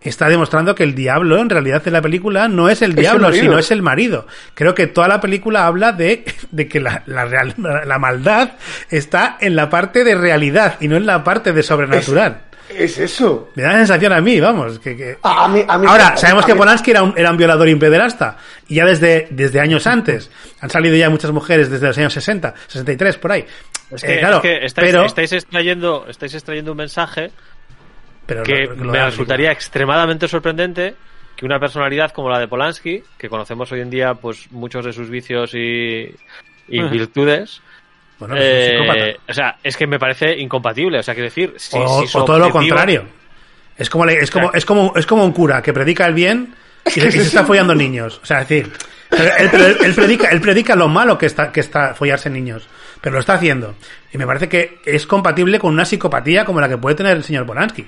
[0.00, 3.58] está demostrando que el diablo en realidad en la película no es el diablo, sino
[3.58, 4.26] es el marido.
[4.54, 7.54] Creo que toda la película habla de, de que la, la, real-
[7.86, 8.50] la maldad
[8.90, 12.42] está en la parte de realidad y no en la parte de sobrenatural.
[12.76, 13.50] Es eso.
[13.54, 16.16] Me da la sensación a mí, vamos, que, que- A, a mí, a mí- Ahora,
[16.16, 18.36] sabemos a que Polanski era un, era un violador y un pederasta.
[18.68, 20.30] Y ya desde, desde años antes.
[20.60, 23.44] Han salido ya muchas mujeres desde los años 60, 63, por ahí.
[23.90, 27.30] Es que, Eh, claro, es que estáis, pero, estáis extrayendo, estáis extrayendo un mensaje
[28.26, 30.94] pero que lo- lo- me resultaría extremadamente sorprendente
[31.36, 34.92] que una personalidad como la de Polanski, que conocemos hoy en día pues muchos de
[34.92, 36.14] sus vicios y,
[36.68, 37.60] y virtudes,
[38.26, 39.22] Bueno, es un eh, psicópata.
[39.28, 40.98] o sea, es que me parece incompatible.
[40.98, 43.04] O sea, quiero decir, si, o, si su o todo lo contrario.
[43.76, 46.54] Es como, es como, es como, es como un cura que predica el bien
[46.86, 48.20] y, se- está follando niños.
[48.22, 48.72] O sea, es decir,
[49.82, 52.66] él predica, él predica lo malo que está, que está follarse niños.
[53.00, 53.74] Pero lo está haciendo.
[54.12, 57.24] Y me parece que es compatible con una psicopatía como la que puede tener el
[57.24, 57.86] señor Polanski.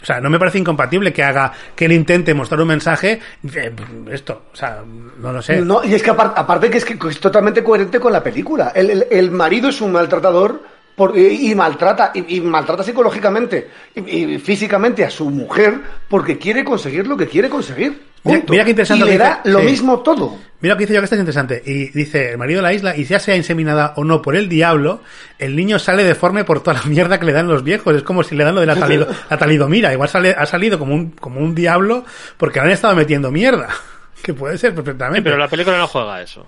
[0.00, 3.18] O sea, no me parece incompatible que haga, que él intente mostrar un mensaje,
[3.54, 3.72] eh,
[4.10, 4.82] esto, o sea,
[5.18, 5.60] no lo sé.
[5.62, 8.72] No, y es que aparte, aparte que es que es totalmente coherente con la película.
[8.74, 10.62] El, el- el marido es un maltratador
[10.96, 14.00] por- y, y maltrata y, y maltrata psicológicamente y,
[14.34, 15.78] y físicamente a su mujer
[16.08, 18.02] porque quiere conseguir lo que quiere conseguir.
[18.24, 19.66] Mira- qué interesante y lo le que da dice- lo sí.
[19.66, 20.36] mismo todo.
[20.60, 21.62] Mira lo que dice yo que esto es interesante.
[21.64, 24.48] Y dice, el marido de la isla, y ya sea inseminada o no por el
[24.48, 25.00] diablo,
[25.38, 27.94] el niño sale deforme por toda la mierda que le dan los viejos.
[27.94, 29.92] Es como si le dan lo de la, talido- la talidomira.
[29.92, 32.04] Igual sale, ha salido como un, como un diablo
[32.36, 33.68] porque le han estado metiendo mierda.
[34.22, 35.22] Que puede ser Sí, perfectamente.
[35.22, 36.44] pero la película no juega a eso.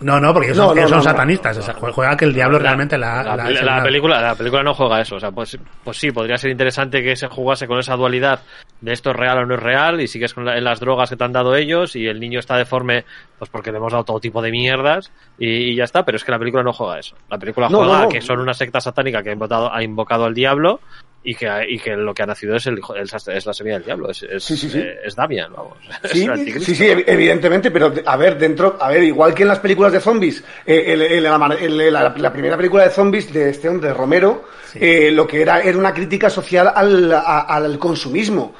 [0.00, 1.10] No, no, porque ellos No, son, no, ellos son no, no.
[1.10, 1.58] satanistas.
[1.58, 4.34] o sea, juega que el diablo realmente la, la, la- la- la- la película la
[4.36, 7.26] película no juega a eso o sea pues, pues sí podría ser interesante que se
[7.26, 8.40] jugase con esa dualidad
[8.80, 11.10] de esto es real o no es real y sigues con la- en las drogas
[11.10, 13.04] que te han dado ellos y el niño está deforme
[13.38, 16.22] pues porque le hemos dado todo tipo de mierdas y, y ya está pero es
[16.24, 18.04] que la película no juega a eso la película No, juega no, no.
[18.04, 20.78] a que son una secta satánica que ha invocado, ha invocado al diablo
[21.24, 23.74] y que, y que lo que ha nacido es el hijo es, es la semilla
[23.76, 24.78] del diablo es, es, Sí, sí, sí.
[24.78, 25.76] eh, es Damian vamos
[26.12, 26.26] Sí,
[26.60, 29.92] sí, sí, ev- evidentemente, pero a ver, dentro, a ver, igual que en las películas
[29.92, 33.68] de zombies, eh, el- el- la, el- la- la primera película de zombies de este
[33.68, 34.44] hombre, de Romero,
[34.74, 38.54] eh, lo que era era una crítica social al, a- al consumismo,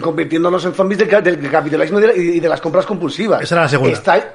[0.00, 3.42] convirtiéndonos en zombies del, ca- del capitalismo y de, la- y de las compras compulsivas.
[3.42, 3.92] Esa era la segunda.
[3.92, 4.34] Está-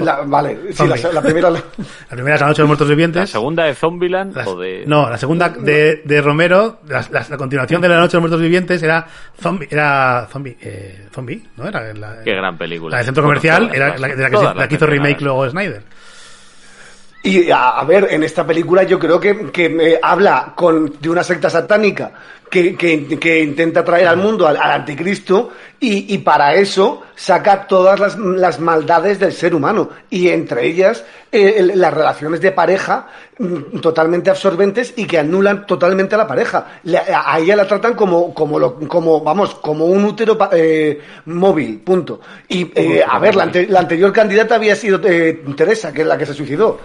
[0.00, 1.50] la- vale, sí, la, la primera.
[1.50, 1.58] la-
[2.10, 3.20] La primera es La Noche de los Muertos Vivientes.
[3.20, 4.84] ¿La segunda de Zombieland o de...?
[4.86, 8.22] No, la segunda de, de Romero, la, la- la continuación de La Noche de los
[8.22, 9.06] Muertos Vivientes era
[9.40, 11.66] Zombie, era Zombie, eh, Zombie, ¿no?
[11.68, 12.92] Era la, Qué gran película.
[12.92, 15.20] la del centro Bueno, comercial, todas era la, de la que, se- que hizo remake
[15.22, 15.82] luego Snyder.
[17.22, 21.10] Y a, a ver, en esta película yo creo que, que me habla con, de
[21.10, 22.12] una secta satánica
[22.50, 27.66] que, que- que intenta traer al mundo al, al anticristo y, y para eso saca
[27.66, 32.52] todas las, las maldades del ser humano y entre ellas eh, el- las relaciones de
[32.52, 36.80] pareja mm, totalmente absorbentes y que anulan totalmente a la pareja.
[36.84, 41.00] Le- a a ella la tratan como, como, lo- como vamos, como un útero eh,
[41.26, 42.20] móvil, punto.
[42.48, 46.06] Y eh, a ver, la, ante- la anterior candidata había sido eh, Teresa, que es
[46.06, 46.78] la que se suicidó.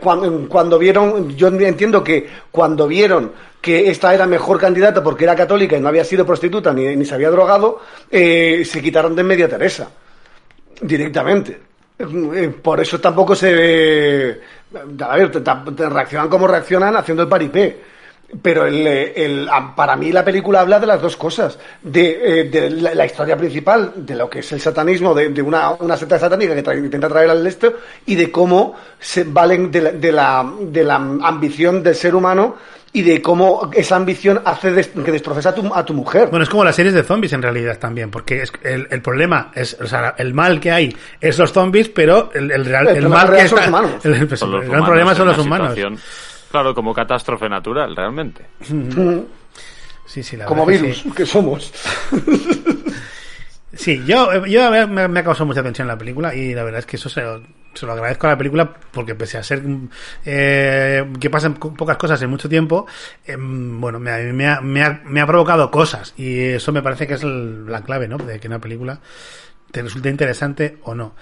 [0.00, 3.32] Cuando, cuando vieron, yo entiendo que cuando vieron
[3.64, 7.06] que esta era mejor candidata porque era católica y no había sido prostituta ni, ni
[7.06, 9.88] se había drogado, eh, se quitaron de en medio a Teresa.
[10.82, 11.58] Directamente.
[11.98, 13.50] Eh, Por eso tampoco se...
[13.54, 14.40] eh,
[15.00, 15.30] a ver,
[15.90, 17.94] reaccionan como reaccionan haciendo el paripé.
[18.42, 21.58] Pero el, eh, el- a- para mí la película habla de las dos cosas.
[21.82, 25.70] De, eh, de la, historia principal, de lo que es el satanismo, de, de una,
[25.70, 27.72] una secta satánica que intenta traer al este,
[28.06, 29.80] y de cómo se valen de,
[30.12, 32.56] la, de la ambición del ser humano
[32.94, 36.28] y de cómo esa ambición hace des- que destroces a tu, a tu mujer.
[36.30, 39.50] Bueno, es como las series de zombies en realidad también, porque es, el, el problema
[39.54, 43.08] es, o sea, el mal que hay es los zombies, pero el, el, real, El
[43.08, 44.04] mal que real son está, los humanos.
[44.06, 45.68] el, pues, Son los el gran humanos problema son los humanos.
[45.74, 45.98] situación,
[46.50, 48.46] Claro, como catástrofe natural, realmente.
[50.06, 51.10] Sí, sí, la como verdad que virus sí.
[51.12, 51.72] que somos.
[53.76, 56.86] Sí, yo, yo me, me- ha causado mucha tensión la película y la verdad es
[56.86, 57.22] que eso se,
[57.74, 59.62] se lo agradezco a la película porque pese a ser
[60.24, 62.86] eh, que pasan pocas cosas en mucho tiempo,
[63.26, 67.06] eh, bueno, me, me, ha, me, ha, me ha provocado cosas y eso me parece
[67.06, 68.18] que es el- la clave, ¿no?
[68.18, 69.00] De que una película
[69.70, 71.14] te resulte interesante o no.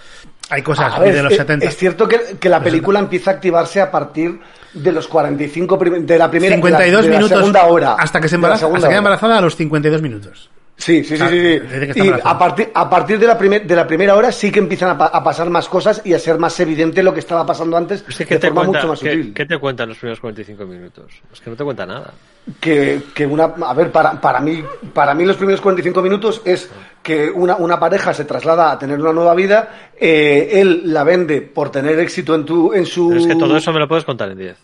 [0.51, 1.67] Hay cosas ver, de los es, 70.
[1.67, 4.39] es cierto que, que la película empieza a activarse a partir
[4.75, 7.95] de los 45 prim- de la primera de la- 52 de la minutos segunda hora
[7.95, 10.51] hasta que se de embaraza, hasta que embarazada a los 52 minutos.
[10.83, 12.01] Sí, sí, sí, sí.
[12.01, 14.91] Y a partir, a partir de, la primer- de la primera hora sí que empiezan
[14.91, 17.77] a, pa- a pasar más cosas y a ser más evidente lo que estaba pasando
[17.77, 19.33] antes Es que, de ¿qué, te forma cuenta, mucho más qué- sutil.
[19.35, 21.13] qué te cuentan los primeros 45 minutos?
[21.33, 22.13] Es que no te cuenta nada.
[22.61, 26.69] que, que una a ver para, para mí para mí los primeros 45 minutos es
[27.01, 31.43] que una, una pareja se traslada a tener una nueva vida eh, él la vende
[31.43, 34.05] por tener éxito en tu en su Pero es que todo eso me lo puedes
[34.05, 34.57] contar en 10.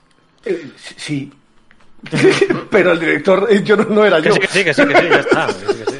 [0.46, 0.66] Eh,
[0.96, 1.32] sí
[2.70, 4.82] pero el director eh, yo no, no era Que yo sí, que sí, que sí,
[4.86, 5.46] que sí, ya está.
[5.48, 5.97] que sí, que sí.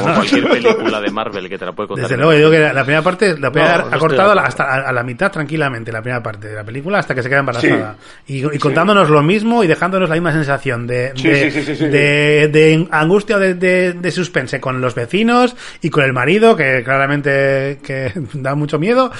[0.00, 2.04] Como cualquier película de Marvel que te la puede contar.
[2.04, 4.42] Desde luego, yo digo que la primera parte la primera No, no ha cortado la-
[4.42, 7.28] hasta a, a la mitad tranquilamente, la primera parte de la película, hasta que se
[7.28, 7.96] queda embarazada.
[8.26, 11.66] Y, y contándonos lo mismo y dejándonos la misma sensación de, Sí, de, sí, sí,
[11.66, 11.84] sí, sí.
[11.88, 16.56] de- de angustia o de, de, de suspense con los vecinos y con el marido,
[16.56, 19.10] que claramente que da mucho miedo.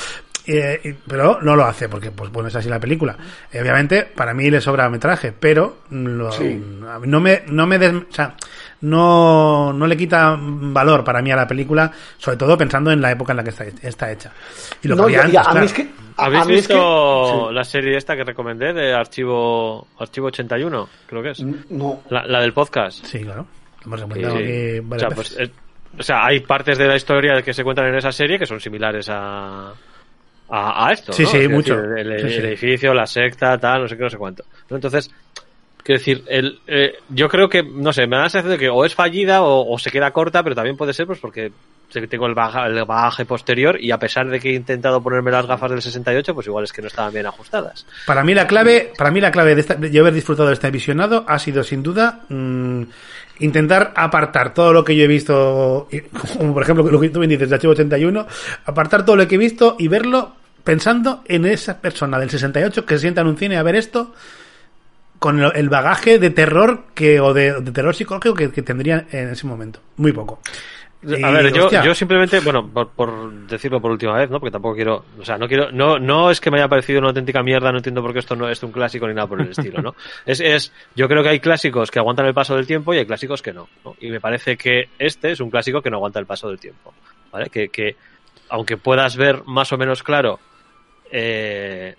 [0.49, 3.17] eh, pero no lo hace porque pues bueno es así la película
[3.53, 6.63] Eh, obviamente para mí le sobra metraje pero lo- Sí.
[7.05, 8.37] no me no me des- o sea,
[8.83, 13.11] no, no le quita valor para mí a la película, sobre todo pensando en la
[13.13, 14.33] época en la que está, está hecha.
[14.83, 15.67] Y lo que había antes, claro.
[15.67, 17.55] es que ¿Habéis a mí es que- visto sí.
[17.55, 20.89] la serie esta que recomendé de Archivo Archivo 81?
[21.07, 21.43] Creo que es.
[21.43, 23.05] no La, la del podcast.
[23.05, 23.47] Sí, claro.
[23.85, 24.07] Hemos Sí.
[24.07, 25.35] recomendado aquí O varias sea, veces.
[25.37, 25.53] pues, eh,
[25.99, 28.61] o sea, hay partes de la historia que se cuentan en esa serie que son
[28.61, 29.69] similares a,
[30.49, 31.13] a, a esto.
[31.13, 31.29] Sí, ¿no?
[31.31, 31.77] sí, Es mucho.
[31.77, 32.35] decir, el, Sí, sí.
[32.37, 34.45] el edificio, la secta, tal, no sé qué, no sé cuánto.
[34.71, 35.11] Entonces,
[35.87, 38.69] quiero decir, el, eh, yo creo que, no sé, me da la sensación de que
[38.69, 41.53] o es fallida o, o se queda corta, pero también puede ser pues porque
[42.11, 45.47] tengo el, baja- el bagaje posterior y a pesar de que he intentado ponerme las
[45.47, 47.87] gafas del 68, pues igual es que no estaban bien ajustadas.
[48.05, 50.55] Para mí la clave, para mí la clave de, esta- de yo haber disfrutado de
[50.55, 52.83] este visionado ha sido sin duda mm,
[53.39, 55.89] intentar apartar todo lo que yo he visto,
[56.37, 58.27] como por ejemplo lo que tú me dices de Archivo 81,
[58.65, 60.33] apartar todo lo que he visto y verlo
[60.65, 64.13] pensando en esa persona del 68 que se sienta en un cine a ver esto
[65.27, 69.31] con el bagaje de terror que o de, de terror psicológico que, que tendría en
[69.31, 69.81] ese momento.
[69.97, 70.39] Muy poco.
[71.03, 74.39] Y, A ver, yo, yo simplemente, bueno, por, por decirlo por última vez, ¿no?
[74.39, 77.09] Porque tampoco quiero, o sea, no quiero, no, no es que me haya parecido una
[77.09, 79.51] auténtica mierda, no entiendo por qué esto no es un clásico ni nada por el
[79.51, 79.97] estilo, ¿no?
[80.27, 83.07] Es, es, yo creo que hay clásicos que aguantan el paso del tiempo y hay
[83.07, 83.97] clásicos que no, ¿no?
[84.01, 86.95] Y me parece que este es un clásico que no aguanta el paso del tiempo,
[87.33, 87.51] ¿vale?
[87.51, 87.97] Que, que
[88.49, 90.39] aunque puedas ver más o menos claro,
[91.11, 91.97] eh,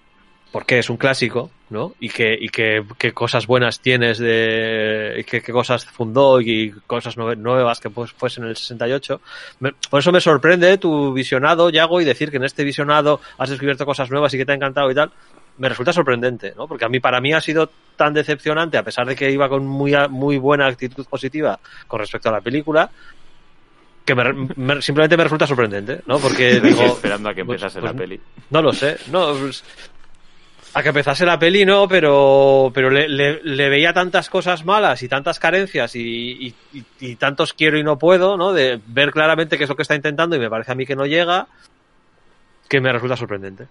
[0.58, 1.94] por qué es un clásico, ¿no?
[2.00, 6.72] Y que, y que, qué cosas buenas tienes de, y qué, qué cosas fundó y
[6.88, 9.22] cosas nue- nuevas que pues, fuesen en el 68.
[9.60, 13.52] Me- por eso me sorprende tu visionado, Yago, y decir que en este visionado has
[13.52, 15.12] descubierto cosas nuevas y que te ha encantado y tal.
[15.60, 16.68] Me resulta sorprendente, ¿no?
[16.68, 19.64] Porque a mí, para mí ha sido tan decepcionante, a pesar de que iba con
[19.68, 22.90] muy, muy buena actitud positiva con respecto a la película,
[24.04, 26.18] que me- me- simplemente me resulta sorprendente, ¿no?
[26.18, 28.20] Porque digo, esperando a que pues- empezase pues la peli.
[28.50, 29.34] no lo sé, no.
[29.36, 29.64] pues,
[30.78, 35.02] a que empezase la peli, no, pero, pero le, le- le veía tantas cosas malas
[35.02, 38.54] y tantas carencias y, y- y- y tantos quiero y no puedo, ¿no?
[38.54, 40.96] De ver claramente qué es lo que está intentando y me parece a mí que
[40.96, 41.48] no llega,
[42.70, 43.68] que me resulta sorprendente.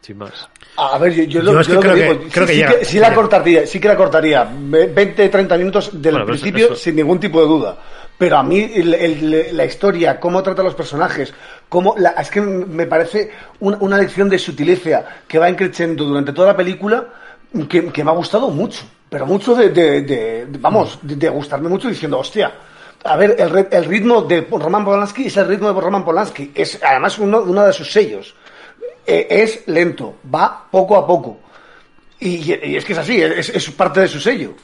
[0.00, 0.48] Sin más.
[0.76, 2.46] A ver, yo, yo, Yo lo, es que yo lo que creo digo, que- creo
[2.46, 4.48] sí, que sí llega, sí sí la cortaría, sí que la cortaría.
[4.54, 7.78] Ve- 20, 30 minutos del Bueno, pero eso- principio eso- sin ningún tipo de duda.
[8.18, 11.32] Pero a mí el- el- la historia, cómo trata a los personajes,
[11.68, 16.48] cómo la- es que me parece una, lección de sutileza que va increciendo durante toda
[16.48, 17.06] la película
[17.68, 18.84] que, que me ha gustado mucho.
[19.08, 22.52] Pero mucho de, de- vamos, de, gustarme mucho diciendo, hostia.
[23.04, 26.52] A ver, el, el ritmo de Roman Polanski es el ritmo de Roman Polanski.
[26.54, 28.34] Es además uno, uno de sus sellos.
[29.06, 31.38] Eh, es lento, va poco a poco.
[32.24, 34.54] Y, y es que es así, es, es parte de su sello.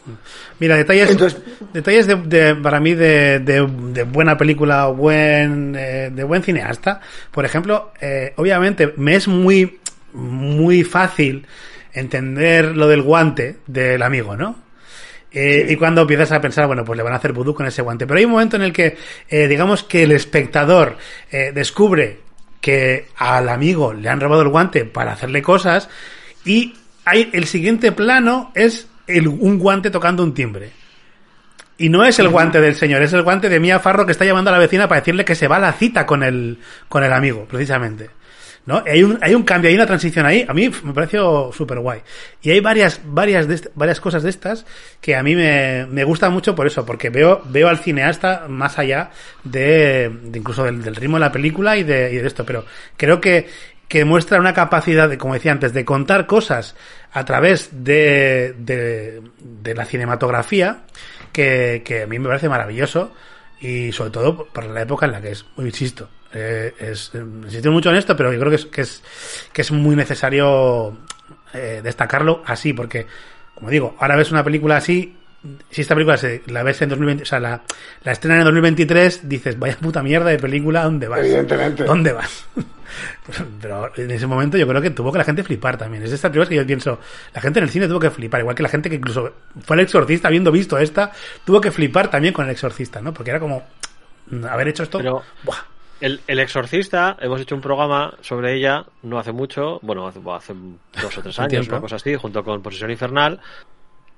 [0.59, 1.41] Mira, detalles, Entonces-
[1.73, 7.01] detalles de, de- para mí de, de- buena película o buen, eh, de buen cineasta.
[7.31, 9.79] Por ejemplo, eh, obviamente me es muy,
[10.15, 11.47] muy fácil
[11.93, 14.57] entender lo del guante del amigo, ¿no?
[15.33, 17.83] Eh, Y cuando empiezas a pensar, bueno, pues le van a hacer vudú con ese
[17.83, 18.07] guante.
[18.07, 18.97] Pero hay un momento en el que,
[19.31, 20.97] digamos que el espectador
[21.31, 22.21] eh, descubre
[22.61, 25.89] que al amigo le han robado el guante para hacerle cosas
[26.45, 30.71] y hay el siguiente plano es el- un guante tocando un timbre.
[31.79, 34.27] Y no es el guante del señor, es el guante de Mia Farro que está
[34.27, 36.59] llamando a la vecina para decirle que se va a la cita con el,
[36.91, 38.11] con el amigo, precisamente.
[38.67, 38.85] ¿No?
[38.87, 40.45] Hay un, hay un cambio, hay una transición ahí.
[40.47, 42.01] A mí me pareció súper guay.
[42.43, 44.67] Y hay varias, varias, de varias cosas de estas
[45.01, 48.79] que a mí me, me gustan mucho por eso, porque veo, veo al cineasta más
[48.79, 49.11] allá
[49.43, 52.45] de, de incluso del, del ritmo de la película y de, y de esto.
[52.45, 52.67] Pero
[52.99, 53.49] creo que,
[53.91, 56.77] que muestra una capacidad de, como decía antes, de contar cosas
[57.11, 60.85] a través de, de, de la cinematografía
[61.33, 63.13] que, a mí me parece maravilloso
[63.61, 67.73] y sobre todo para la época en la que es, insisto, eh, es, eh, insisto
[67.73, 69.03] mucho en esto, pero yo creo que es, que es,
[69.53, 70.97] que es muy necesario
[71.53, 73.09] eh, destacarlo así, porque,
[73.57, 75.17] como digo, ahora ves una película así
[75.71, 77.63] si esta película se, la ves en 2020, o sea, la,
[78.03, 81.21] la estrena en 2023, dices, vaya puta mierda de película, ¿dónde vas?
[81.21, 81.85] Evidentemente.
[81.85, 82.47] ¿Dónde vas?
[83.25, 86.03] Pues, Pero en ese momento yo creo que tuvo que la gente flipar también.
[86.03, 86.99] Es de estas películas que yo pienso,
[87.33, 89.33] la gente en el cine tuvo que flipar, igual que la gente que incluso
[89.63, 91.13] fue el exorcista habiendo visto esta,
[91.45, 93.15] tuvo que flipar también con el exorcista, ¿no?
[93.15, 93.63] Porque era como,
[94.31, 95.59] mm, haber hecho esto, Pero- ¡buah!
[96.01, 100.55] El, el Exorcista, hemos hecho un programa sobre ella no hace mucho, bueno, hace, hace
[101.01, 103.39] dos o tres años, una cosa así, junto con Posesión Infernal,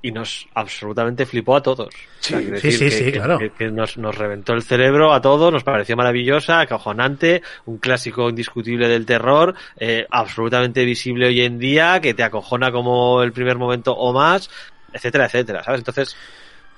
[0.03, 1.88] y nos absolutamente flipó a todos.
[1.94, 3.38] O sea, sí, decir sí, que- sí, que- claro.
[3.38, 8.28] Que, que nos, nos reventó el cerebro a todos, nos pareció maravillosa, acojonante, un clásico
[8.28, 13.57] indiscutible del terror, eh, absolutamente visible hoy en día, que te acojona como el primer
[13.59, 14.50] momento o más,
[14.92, 15.80] etcétera, etcétera, ¿sabes?
[15.80, 16.16] Entonces,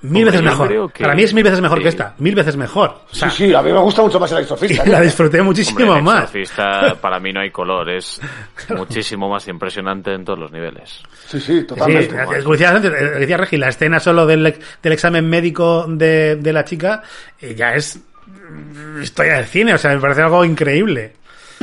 [0.04, 0.92] Mil veces mejor.
[0.92, 1.82] que- Para mí es mil veces mejor sí.
[1.82, 2.14] que esta.
[2.18, 2.90] Mil veces mejor.
[3.10, 4.84] O sea, sí, sí, a mí me gusta mucho más el exorcista.
[4.86, 6.24] la disfruté muchísimo Hombre, el más.
[6.24, 8.20] Exorcista, para mí no hay color, es
[8.76, 11.00] muchísimo más impresionante en todos los niveles.
[11.26, 12.14] Sí, sí, totalmente.
[12.42, 16.52] como decías antes, eh, decía Regi, la escena solo del, del examen médico de, de
[16.52, 17.02] la chica
[17.40, 21.14] eh, ya es mm, historia del cine, o sea, me parece algo increíble.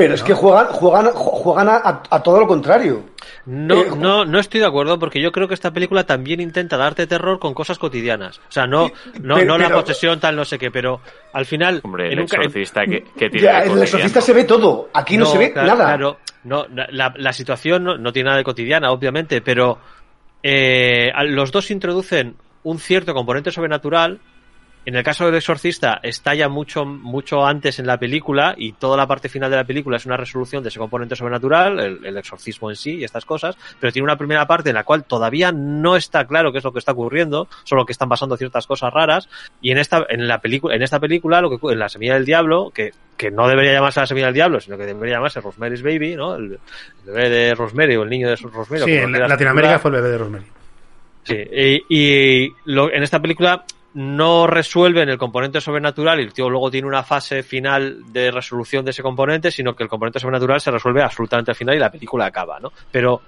[0.04, 3.04] Pero es que juegan, juegan, ju- juegan a, todo lo contrario.
[3.45, 6.78] No, Eh, no, no estoy de acuerdo porque yo creo que esta película también intenta
[6.78, 8.39] darte terror con cosas cotidianas.
[8.39, 8.89] O sea, no,
[9.22, 11.02] no, pero- no la posesión tal no sé qué, pero
[11.34, 11.82] al final.
[11.84, 14.89] Hombre, el en- exorcista que, que Ya, el exorcista se ve todo.
[14.93, 15.86] Aquí no, se ve claro, nada.
[15.86, 19.78] Claro, no, la, la situación no, no tiene nada de cotidiana, obviamente, pero
[20.43, 24.20] eh, los dos introducen un cierto componente sobrenatural.
[24.84, 29.05] En el caso del exorcista estalla mucho, mucho antes en la película y toda la
[29.05, 32.71] parte final de la película es una resolución de ese componente sobrenatural, el, el exorcismo
[32.71, 35.95] en sí y estas cosas, pero tiene una primera parte en la cual todavía no
[35.95, 39.29] está claro qué es lo que está ocurriendo, solo que están pasando ciertas cosas raras
[39.61, 42.25] y en esta, en la película, en esta película, lo que en la semilla del
[42.25, 45.84] diablo, que, que no debería llamarse la semilla del diablo, sino que debería llamarse Rosemary's
[45.84, 46.34] Baby, ¿no?
[46.36, 46.59] El, el
[47.13, 48.84] bebé de Rosemary o el niño de Rosemary.
[48.86, 50.45] Sí, en Latinoamérica fue el bebé de Rosemary.
[51.23, 51.36] Sí,
[51.89, 53.63] y, y lo- en esta película
[53.93, 58.85] no resuelven el componente sobrenatural y el tío luego tiene una fase final de resolución
[58.85, 61.91] de ese componente, sino que el componente sobrenatural se resuelve absolutamente al final y la
[61.91, 62.71] película acaba, ¿no?
[62.91, 63.21] Pero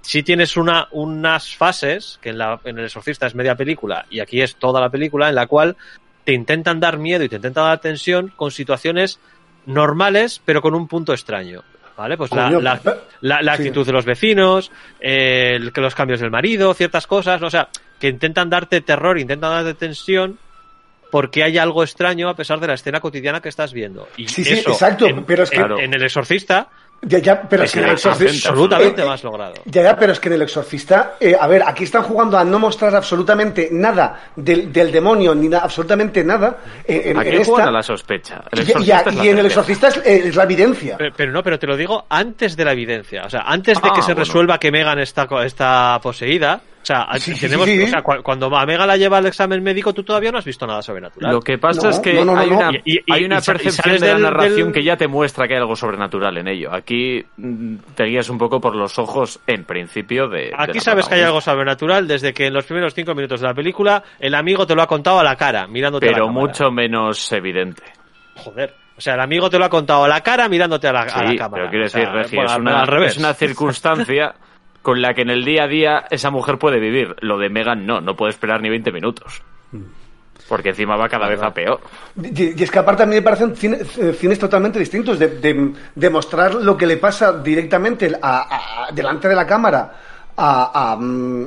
[0.00, 4.20] si tienes una, unas fases, que en, la, en El Exorcista es media película y
[4.20, 5.76] aquí es toda la película, en la cual
[6.24, 9.20] te intentan dar miedo y te intentan dar tensión con situaciones
[9.66, 11.62] normales, pero con un punto extraño.
[11.98, 12.16] ¿Vale?
[12.16, 12.80] Pues la, la,
[13.22, 13.62] la- la sí.
[13.62, 14.70] actitud de los vecinos,
[15.00, 17.68] eh, el- los cambios del marido, ciertas cosas, o sea,
[17.98, 20.38] que intentan darte terror, intentan darte tensión
[21.10, 24.06] porque hay algo extraño a pesar de la escena cotidiana que estás viendo.
[24.16, 26.68] Y Sí, sí, exacto, en, pero es que- en- en el exorcista
[27.02, 28.48] Ya, ya, pero es que en el exorcista.
[28.48, 29.54] absolutamente Eh, eh, más logrado.
[29.66, 32.44] Ya, ya, pero es que en el exorcista, eh, a ver, aquí están jugando a
[32.44, 36.58] no mostrar absolutamente nada del, del demonio, ni na- absolutamente nada.
[36.84, 37.68] eh, en, Aquí en esta.
[37.68, 38.42] a la sospecha.
[38.50, 40.96] El y, y- la y en el exorcista es, eh, es la evidencia.
[40.98, 43.22] Pero, pero no, pero te lo digo antes de la evidencia.
[43.26, 44.24] O sea, antes de Ah, que se bueno.
[44.24, 46.60] resuelva que Megan está, está poseída.
[46.80, 47.82] O sea, Sí, tenemos, sí.
[47.82, 50.44] o sea, cu- cuando a Megan la lleva al examen médico, tú todavía no has
[50.44, 51.32] visto nada sobrenatural.
[51.32, 52.56] Lo que pasa No, es que no, no, no, hay, no.
[52.56, 54.96] una, Y- y- hay y una sa- y percepción de la narración del- que ya
[54.96, 56.72] te muestra que hay algo sobrenatural en ello.
[56.72, 60.52] Aquí mm, te guías un poco por los ojos, en principio, de.
[60.56, 63.54] Aquí sabes que hay algo sobrenatural desde que en los primeros cinco minutos de la
[63.54, 66.70] película el amigo te lo ha contado a la cara, mirándote a la Pero mucho
[66.70, 67.82] menos evidente.
[68.36, 68.74] Joder.
[68.96, 71.22] O sea, el amigo te lo ha contado a la cara mirándote a la, a
[71.24, 71.64] la Sí, cámara.
[71.64, 73.12] pero quiero O sea, decir, Regi, bueno, es, al- una, al revés.
[73.12, 74.34] es una circunstancia
[74.82, 77.14] con la que en el día a día esa mujer puede vivir.
[77.20, 79.42] Lo de Megan no, no puede esperar ni 20 minutos.
[80.48, 81.78] Porque encima va cada vez a peor.
[82.16, 86.10] Y, es que aparte a mí me parecen eh, cines totalmente distintos, de, de- de
[86.10, 89.92] mostrar lo que le pasa directamente a- delante de la cámara
[90.38, 90.98] a, a,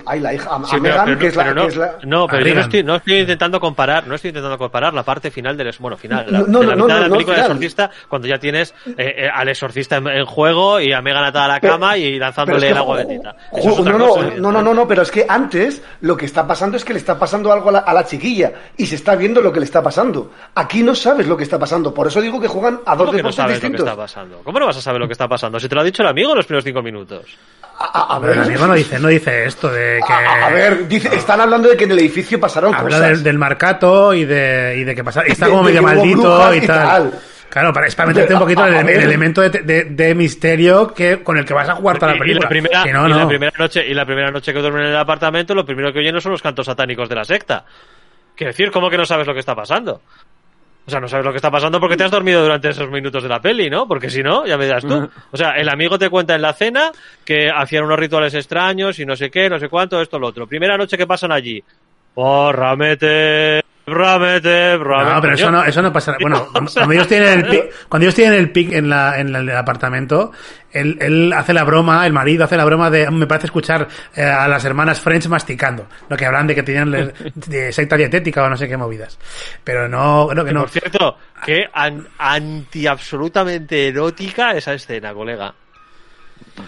[0.05, 1.53] ay, la hija, a, a Sí, pero- Megan, pero que es la...
[1.53, 4.15] no, que es la- no, pero a yo no estoy, no estoy intentando comparar, no
[4.15, 6.83] estoy intentando comparar la parte final del, bueno, final, la, No, no, de la no,
[6.83, 9.95] mitad no, de la no, película del exorcista, cuando ya tienes eh, eh, al exorcista
[9.97, 12.77] en, en juego y a Megan atada a la Pero- cama y lanzándole que el
[12.77, 13.35] agua bendita.
[13.63, 13.97] no, no,
[14.37, 16.99] no, no, no, no, pero es que antes lo que está pasando es que le
[16.99, 19.65] está pasando algo a la, a la chiquilla y se está viendo lo que le
[19.65, 20.31] está pasando.
[20.55, 23.11] Aquí no sabes lo que está pasando, por eso digo que juegan a dos ¿Cómo
[23.17, 23.87] que no deportes sabes lo que distintos.
[23.87, 24.41] está pasando?
[24.43, 25.59] ¿Cómo no vas a saber lo que está pasando?
[25.59, 27.25] Si te lo ha dicho el amigo en los primeros cinco minutos.
[27.79, 30.13] A, a- a ver, el amigo no dice, no dice esto de que...
[30.13, 33.09] a, a ver, dice, están hablando de que en el edificio pasaron Habla cosas.
[33.09, 36.53] del, del marcato y de, y de que pasa, está de- como de medio maldito
[36.53, 36.87] y y tal.
[37.11, 37.19] tal.
[37.49, 40.93] Claro, para, es para meterte un poquito el, a el elemento de, de- de misterio
[40.93, 42.39] que, con el que vas a jugar toda la película.
[42.39, 43.27] Y la primera, Que no, y la no.
[43.27, 46.13] primera noche, y la primera noche que duermen en el apartamento, lo primero que oyen
[46.15, 47.65] no son los cantos satánicos de la secta.
[48.35, 50.01] Quiero decir, ¿cómo que no sabes lo que está pasando?
[50.85, 53.21] O sea, no sabes lo que está pasando porque te has dormido durante esos minutos
[53.21, 53.87] de la peli, ¿no?
[53.87, 55.09] Porque si no, ya me dirás tú.
[55.31, 56.91] O sea, el amigo te cuenta en la cena
[57.23, 60.47] que hacían unos rituales extraños y no sé qué, no sé cuánto, esto, lo otro.
[60.47, 61.63] Primera noche que pasan allí.
[62.15, 62.75] Porra,
[65.15, 66.15] No, pero eso no, eso no pasa.
[66.21, 69.19] Bueno, O sea, cuando ellos tienen el pic, cuando ellos tienen el pic en, la,
[69.19, 70.31] en, la- en el apartamento,
[70.71, 74.23] él, él hace la broma, el marido hace la broma de, me parece escuchar eh,
[74.23, 78.49] a las hermanas French masticando, lo que hablan de que tenían de secta dietética o
[78.49, 79.19] no sé qué movidas.
[79.63, 80.61] Pero no, creo que Que, no.
[80.61, 85.53] Por cierto, que an- anti absolutamente erótica esa escena, colega.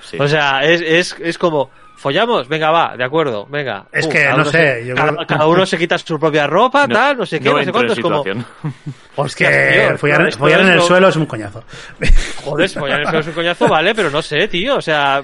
[0.01, 0.17] Sí.
[0.19, 1.69] O sea, es, es, es como,
[2.03, 3.85] follamos, venga, va, de acuerdo, venga.
[3.91, 4.51] Es que, no sé,
[4.81, 7.39] se- yo cada, creo- cada uno se quita su propia ropa, No- tal, no sé
[7.39, 7.93] qué, no no, sé cuánto.
[7.93, 8.23] Es como,
[9.15, 10.21] hostias, Que tío, follar,
[10.61, 11.63] en el lo- suelo es un coñazo.
[12.43, 15.23] Joder, follar en el suelo es un coñazo, vale, pero no sé, tío, o sea.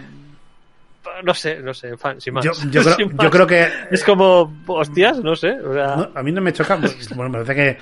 [1.23, 2.45] No sé, no sé, fan, sin más.
[2.45, 5.95] Yo, yo creo, Sin yo creo que Es como, hostias, no sé, o sea.
[5.95, 6.77] No, a mí no me choca.
[6.77, 7.77] pues, Bueno, me parece que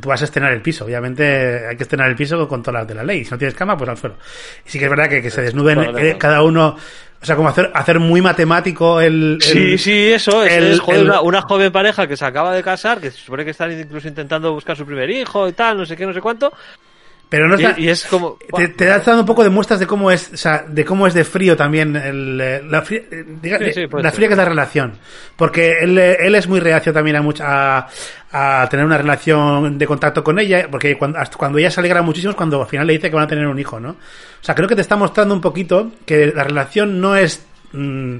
[0.00, 0.84] tú vas a estrenar el piso.
[0.84, 3.24] Obviamente hay que estrenar el piso con todas las de la ley.
[3.24, 4.16] Si no tienes cama, pues al suelo.
[4.66, 6.76] Y sí que es verdad que, que se desnuden eh, cada uno.
[7.26, 9.32] O sea, como hacer, hacer muy matemático el.
[9.34, 12.24] el- Sí, sí, eso es, el- es, joder, el- una, una joven pareja que se
[12.24, 15.52] acaba de casar, que se supone que están incluso intentando buscar su primer hijo y
[15.52, 16.52] tal, no sé qué, no sé cuánto,
[17.28, 17.74] Pero no está.
[17.80, 18.38] y, y es como...
[18.56, 21.08] Te, te das dando un poco de muestras de cómo es, o sea, de cómo
[21.08, 24.28] es de frío también el, eh, la, fría, eh, diga- Sí, sí, puede la fría
[24.28, 24.92] que es la relación.
[25.34, 27.88] Porque él, él es muy reacio también a, mucha, a,
[28.62, 32.00] a tener una relación de contacto con ella, porque cuando, hasta cuando ella se alegra
[32.00, 33.90] muchísimo es cuando al final le dice que van a tener un hijo, ¿no?
[33.90, 33.96] O
[34.46, 38.18] sea, creo que te está mostrando un poquito que la relación no es mm,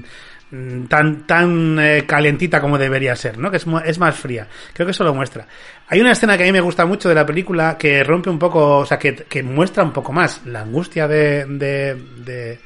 [0.87, 3.51] tan tan eh, calientita como debería ser, ¿no?
[3.51, 4.47] Que es, es más fría.
[4.73, 5.45] Creo que eso lo muestra.
[5.89, 8.39] Hay una escena que a mí me gusta mucho de la película que rompe un
[8.39, 12.59] poco, o sea, que, que muestra un poco más la angustia de, de, de,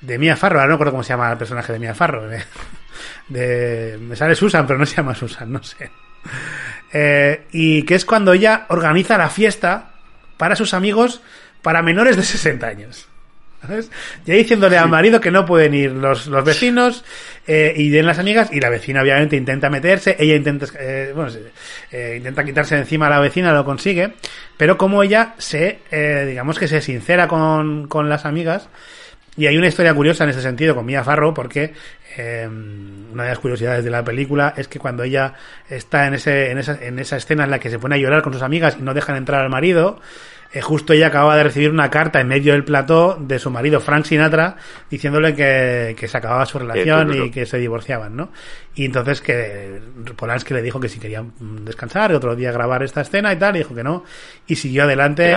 [0.00, 0.60] de Mia Farrow.
[0.60, 2.26] Ahora no recuerdo cómo se llama el personaje de Mia Farrow.
[2.26, 2.42] De,
[3.28, 5.90] de- me sale Susan, pero no se llama Susan, no sé.
[6.92, 9.90] Eh, y que es cuando ella organiza la fiesta
[10.36, 11.20] para sus amigos
[11.62, 13.09] para menores de 60 años.
[13.60, 13.90] ¿Sabes?
[14.24, 17.04] Ya diciéndole al marido que no pueden ir los, los vecinos
[17.46, 21.30] eh, y den las amigas y la vecina obviamente intenta meterse, ella intenta, eh, bueno,
[21.92, 24.14] eh, intenta quitarse de encima a la vecina, lo consigue,
[24.56, 28.68] pero como ella se, eh, digamos que se sincera con, con las amigas
[29.36, 31.72] y hay una historia curiosa en ese sentido con Mia Farrow porque
[32.16, 35.34] eh, una de las curiosidades de la película es que cuando ella
[35.68, 38.22] está en, ese, en, esa, en esa escena en la que se pone a llorar
[38.22, 40.00] con sus amigas y no dejan entrar al marido,
[40.52, 43.80] eh, justo ella acababa de recibir una carta en medio del plató de su marido
[43.80, 44.56] Frank Sinatra
[44.90, 47.24] diciéndole que, que se acababa su relación duro.
[47.26, 48.30] y que se divorciaban, ¿no?
[48.74, 49.80] Y entonces que
[50.16, 53.54] Polanski le dijo que si quería mm, descansar, otro día grabar esta escena y tal,
[53.56, 54.04] y dijo que no,
[54.46, 55.30] y siguió adelante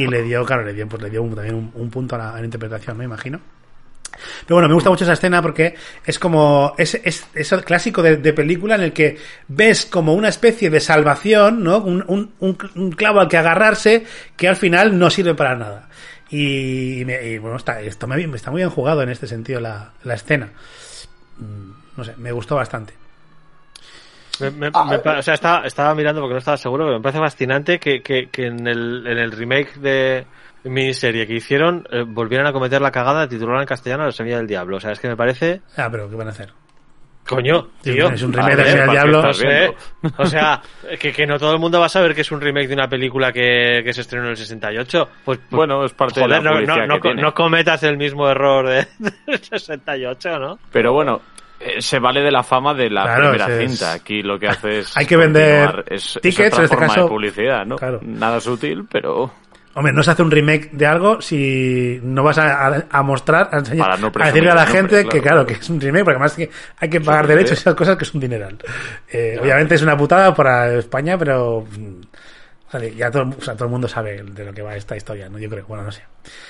[0.00, 2.18] y le dio, claro, le dio, pues le dio un- también un, un punto a
[2.18, 3.40] la, a la interpretación, me imagino.
[4.46, 8.02] Pero bueno, me gusta mucho esa escena porque es como, es, es, es el clásico
[8.02, 11.78] de, de película en el que ves como una especie de salvación, ¿no?
[11.78, 14.04] Un, un, un, un clavo al que agarrarse
[14.36, 15.88] que al final no sirve para nada.
[16.30, 19.92] Y, me- y, bueno, está, esto me, está muy bien jugado en este sentido la,
[20.04, 20.50] la escena.
[21.38, 22.94] Mm, No sé, me gustó bastante.
[24.40, 26.98] Me- me- Ah, me pa- o sea, estaba, estaba mirando porque no estaba seguro, pero
[26.98, 30.24] me parece fascinante que, que, que en, el, en el remake de
[30.64, 34.36] miniserie que hicieron eh, volvieran a cometer la cagada de titular en castellano La Semilla
[34.38, 34.76] del Diablo.
[34.76, 35.62] O sea, es que me parece...
[35.76, 36.52] Ah, pero ¿qué van a hacer?
[37.28, 38.08] Coño, tío.
[38.08, 39.74] es un remake de Semilla del ¿para qué Diablo.
[40.18, 40.60] O sea,
[40.98, 42.88] que, que no todo el mundo va a saber que es un remake de una
[42.88, 45.08] película que, que se estrenó en el 68.
[45.24, 47.22] Pues, pues, Bueno, es parte de la no, publicidad no, no, que tiene.
[47.22, 48.86] no cometas el mismo error de,
[49.26, 50.58] del 68, ¿no?
[50.72, 51.20] Pero bueno,
[51.60, 53.92] eh, se vale de la fama de la Claro, primera es- cinta.
[53.92, 54.96] Aquí lo que hace es.
[54.96, 55.84] Hay que vender.
[55.88, 57.02] Es, es tickets, otra en este forma caso.
[57.02, 57.76] de publicidad, ¿no?
[57.76, 58.00] Claro.
[58.02, 59.30] Nada sutil, pero.
[59.74, 63.50] Hombre, no se hace un remake de algo si no vas a, a- a mostrar,
[63.52, 65.44] a, enseñar- Para no a decirle a la gente nombre, que, claro.
[65.44, 67.96] claro, que es un remake, porque además que hay que pagar derechos y esas cosas
[67.96, 68.58] que es un dineral.
[69.10, 72.00] Eh, Obviamente es una putada para España, pero mm,
[72.96, 75.38] ya todo, o sea, todo el mundo sabe de lo que va esta historia, ¿no?
[75.38, 76.02] Yo creo, bueno, no sé.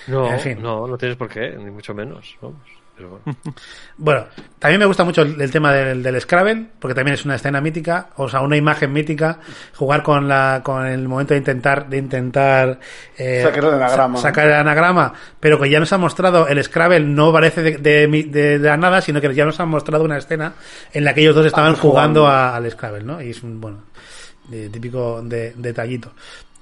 [0.07, 0.62] No, En fin.
[0.62, 2.37] no, no tienes por qué, ni mucho menos.
[2.41, 2.61] Vamos.
[3.01, 3.38] Pero bueno.
[4.03, 4.24] Bueno,
[4.59, 7.61] también me gusta mucho el, el tema del, del Scrabble, porque también es una escena
[7.61, 9.40] mítica, o sea, una imagen mítica,
[9.74, 12.80] jugar con la, con el momento de intentar, de intentar
[13.18, 14.16] eh, Sacar el anagrama.
[14.16, 17.76] sa- sacar el anagrama, pero que ya nos ha mostrado el Scrabble no parece de,
[17.76, 20.55] de, mi- de- de la nada, sino que ya nos han mostrado una escena
[20.94, 22.26] en la que ellos dos estaban Ah, jugando jugando.
[22.28, 23.20] a- al Scrabble, ¿no?
[23.20, 23.82] Y es un, bueno,
[24.48, 26.12] de- típico de, detallito.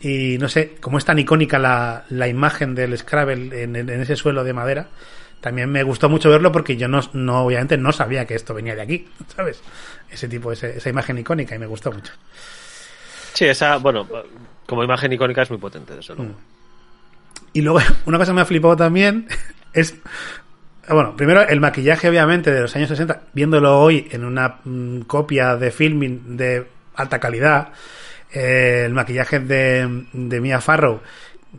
[0.01, 4.17] Y no sé, como es tan icónica la, la imagen del Scrabble en, en ese
[4.17, 4.87] suelo de madera,
[5.41, 8.75] también me gustó mucho verlo porque yo no, no obviamente no sabía que esto venía
[8.75, 9.61] de aquí, ¿sabes?
[10.11, 12.13] Ese tipo, ese- esa imagen icónica y me gustó mucho.
[13.35, 14.09] Sí, esa, bueno,
[14.67, 16.35] como imagen icónica es muy potente, desde luego.
[17.53, 19.27] Y luego, una cosa que me ha flipado también
[19.73, 19.95] es.
[20.89, 25.55] Bueno, primero el maquillaje, obviamente, de los años 60, viéndolo hoy en una mm, copia
[25.57, 27.73] de filming de alta calidad,
[28.33, 31.03] eh, el maquillaje de, de Mia Farrow,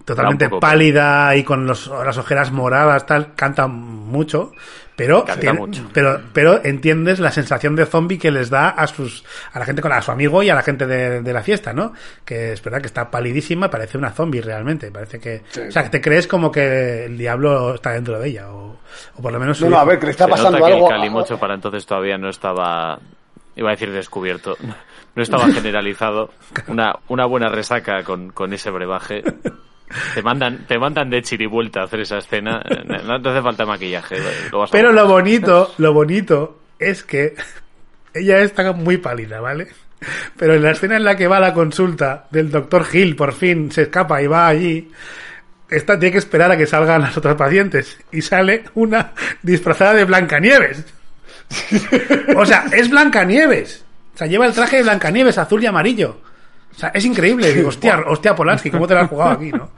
[0.05, 4.51] totalmente poco pálida y con los- las ojeras moradas, tal, canta mucho,
[4.95, 5.89] pero, Canta tiene- mucho.
[5.93, 9.23] pero, pero entiendes la sensación de zombie que les da a sus,
[9.53, 11.71] a la gente con a su amigo y a la gente de, de la fiesta,
[11.73, 11.93] ¿no?
[12.25, 15.89] Que es verdad que está palidísima, parece una zombie realmente, parece que, o sea, que
[15.89, 18.77] te crees como que el diablo está dentro de ella, o,
[19.15, 20.73] o por lo menos No, no, a ver, que le está Se pasando nota que
[20.73, 20.87] algo.
[20.89, 22.99] el calimocho para entonces todavía no estaba,
[23.55, 24.57] iba a decir descubierto,
[25.15, 26.31] no estaba generalizado.
[26.67, 29.23] Una, una buena resaca con, con ese brebaje.
[30.13, 32.61] Te mandan, te mandan de chirivuelta a hacer esa escena.
[33.05, 34.17] No te hace falta maquillaje.
[34.51, 37.35] lo vas a Pero lo bonito, lo bonito es que
[38.13, 39.67] ella está muy pálida, ¿vale?
[40.37, 43.33] Pero en la escena en la que va a la consulta del doctor Hill, por
[43.33, 44.89] fin se escapa y va allí,
[45.69, 47.97] esta tiene que esperar a que salgan las otras pacientes.
[48.11, 49.11] Y sale una
[49.41, 50.85] disfrazada de Blancanieves.
[52.35, 53.83] O sea, es Blancanieves.
[54.15, 56.21] O sea, lleva el traje de Blancanieves, azul y amarillo.
[56.75, 57.53] O sea, es increíble.
[57.53, 59.71] Digo, hostia, hostia, Polanski, ¿cómo te lo has jugado aquí, no?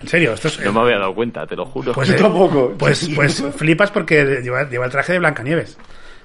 [0.00, 0.60] En serio, esto es...
[0.60, 1.92] No me había dado cuenta, te lo juro.
[1.94, 2.74] Pues, Yo eh, tampoco.
[2.76, 5.78] Pues, pues flipas porque lleva, lleva el traje de Blancanieves.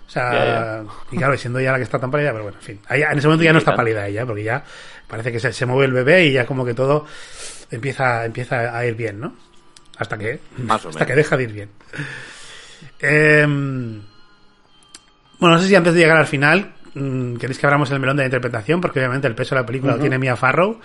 [0.06, 2.66] O sea, Ya, y claro, siendo ya la que está tan pálida, pero bueno, en
[2.66, 2.80] fin.
[2.90, 4.62] Ahí- en ese momento ya no está pálida ella, porque ya
[5.08, 7.06] parece que se, se mueve el bebé y ya como que todo
[7.70, 9.34] empieza, empieza a ir bien, ¿no?
[9.98, 11.08] Hasta que, Más o hasta menos.
[11.08, 11.70] que deja de ir bien.
[13.00, 14.02] Em,
[15.40, 18.24] bueno, no sé si antes de llegar al final queréis que abramos el melón de
[18.24, 20.80] la interpretación, porque obviamente el peso de la película lo tiene Mia Farrow.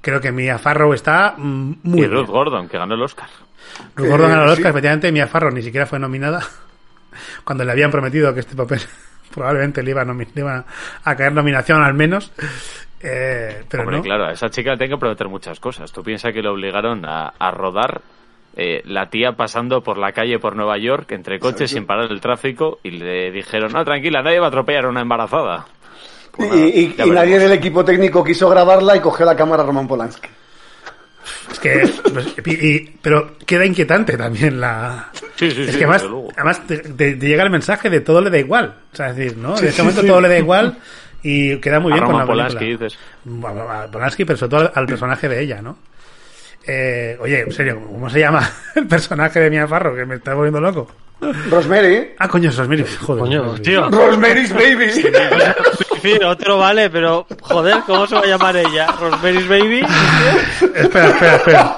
[0.00, 2.12] Creo que Mia Farrow está mm, muy y bien.
[2.12, 3.28] Ruth Gordon, que ganó el Oscar.
[3.96, 4.70] Ruth Gordon ganó el Eh, Oscar, sí.
[4.70, 6.40] efectivamente, Mia Farrow ni siquiera fue nominada
[7.44, 8.80] cuando le habían prometido que este papel
[9.34, 10.64] probablemente le iba le iba
[11.04, 12.32] a caer nominación al menos.
[13.00, 14.02] Eh, pero Hombre, no.
[14.02, 15.92] claro, a esa chica le tiene que prometer muchas cosas.
[15.92, 18.00] Tú piensas que le obligaron a, a rodar
[18.60, 22.20] eh, la tía pasando por la calle por Nueva York entre coches sin parar el
[22.20, 25.64] tráfico y le dijeron, no, tranquila, nadie va a atropellar a una embarazada.
[26.32, 29.86] Pues nada, y y nadie del equipo técnico quiso grabarla y cogió la cámara Roman
[29.86, 30.28] Polanski.
[31.52, 35.10] Es que, pues, y- pero queda inquietante también la.
[35.36, 36.06] Sí, sí, es sí, que además,
[36.36, 38.74] además te, te- te llega el mensaje de todo le da igual.
[38.92, 39.56] O sea, es decir, ¿no?
[39.56, 40.06] Sí, en este momento sí.
[40.08, 40.78] todo le da igual
[41.22, 42.88] y queda muy A bien con la Polanski, película.
[42.88, 43.00] dices.
[43.44, 45.78] A Polanski, pero sobre todo al, al personaje de ella, ¿no?
[46.66, 49.94] Eh, oye, en serio, ¿cómo se llama el personaje de Mia Farrow?
[49.96, 50.90] Que me está volviendo loco.
[51.50, 52.10] Rosemary.
[52.18, 52.84] Ah, coño, Rosemary.
[53.00, 53.20] Joder.
[53.24, 53.90] Coño, tío.
[53.90, 54.84] Rosemary's Baby.
[55.94, 58.86] En fin, otro vale, pero joder, ¿cómo se va a llamar ella?
[59.00, 59.80] ¿Rosemary's Baby?
[60.76, 61.74] Espera, espera, espera.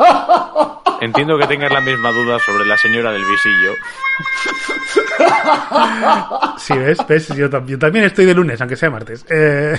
[1.01, 3.73] Entiendo que tengas la misma duda sobre la señora del visillo.
[6.59, 6.99] Sí, ¿ves?
[7.09, 7.29] ¿Ves?
[7.29, 9.25] Yo, tam- yo también estoy de lunes, aunque sea martes.
[9.31, 9.79] Eh,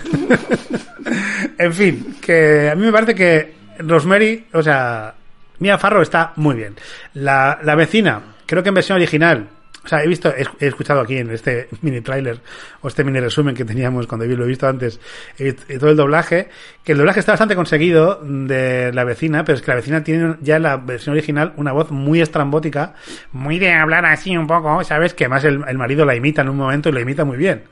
[1.59, 5.13] en fin, que a mí me parece que Rosemary, o sea,
[5.59, 6.75] Mia Farrow está muy bien.
[7.13, 9.47] La, la vecina, creo que en versión original,
[9.83, 12.39] o sea, he visto, he, he escuchado aquí en este mini tráiler
[12.81, 14.99] o este mini resumen que teníamos cuando lo he visto antes,
[15.37, 16.49] he visto- y todo el doblaje,
[16.83, 20.35] que el doblaje está bastante conseguido de la vecina, pero es que la vecina tiene
[20.41, 22.93] ya en la versión original una voz muy estrambótica,
[23.31, 25.13] muy de hablar así un poco, ¿sabes?
[25.13, 27.63] Que además el, el marido la imita en un momento y lo imita muy bien,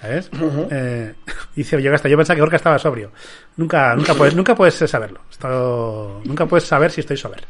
[0.00, 0.30] ¿sabes?
[0.70, 1.14] Eh,
[1.56, 3.10] dice, yo hasta yo pensaba que Orca estaba sobrio.
[3.56, 5.20] Nunca, nunca puedes, nunca puedes saberlo.
[5.30, 7.44] Esto, nunca puedes saber si estoy sober.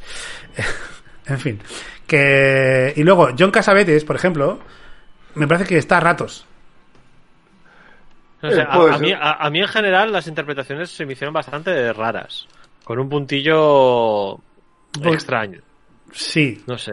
[1.27, 1.61] en fin.
[2.07, 4.59] Que, y luego, John Casavetes, por ejemplo,
[5.35, 6.47] me parece que está a ratos.
[8.43, 9.19] No sé, Eh, a, a mí, ser.
[9.21, 12.47] a- a mí en general las interpretaciones se me hicieron bastante raras.
[12.85, 14.39] Con un puntillo
[15.03, 15.61] Pues- extraño.
[16.13, 16.63] Sí.
[16.67, 16.93] No sé.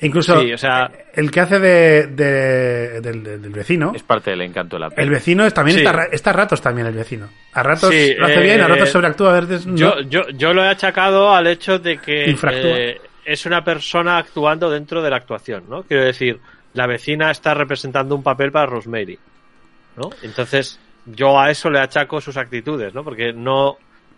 [0.00, 3.92] Incluso Sí, o sea- el que hace de, de- del, vecino.
[3.94, 5.10] Es parte del encanto de la El peli.
[5.10, 5.84] vecino es, también Sí.
[5.84, 7.28] está, está a ratos también el vecino.
[7.52, 9.76] A ratos Sí, lo hace eh, bien, a ratos sobreactúa, a veces no.
[9.76, 12.70] Yo, yo, yo lo he achacado al hecho de que Infractúa.
[12.70, 15.82] eh, es una persona actuando dentro de la actuación, ¿no?
[15.84, 16.40] Quiero decir,
[16.74, 19.18] la vecina está representando un papel para Rosemary,
[19.96, 20.10] ¿no?
[20.22, 23.04] Entonces, yo a eso le achaco sus actitudes, ¿no?
[23.04, 23.76] Porque no,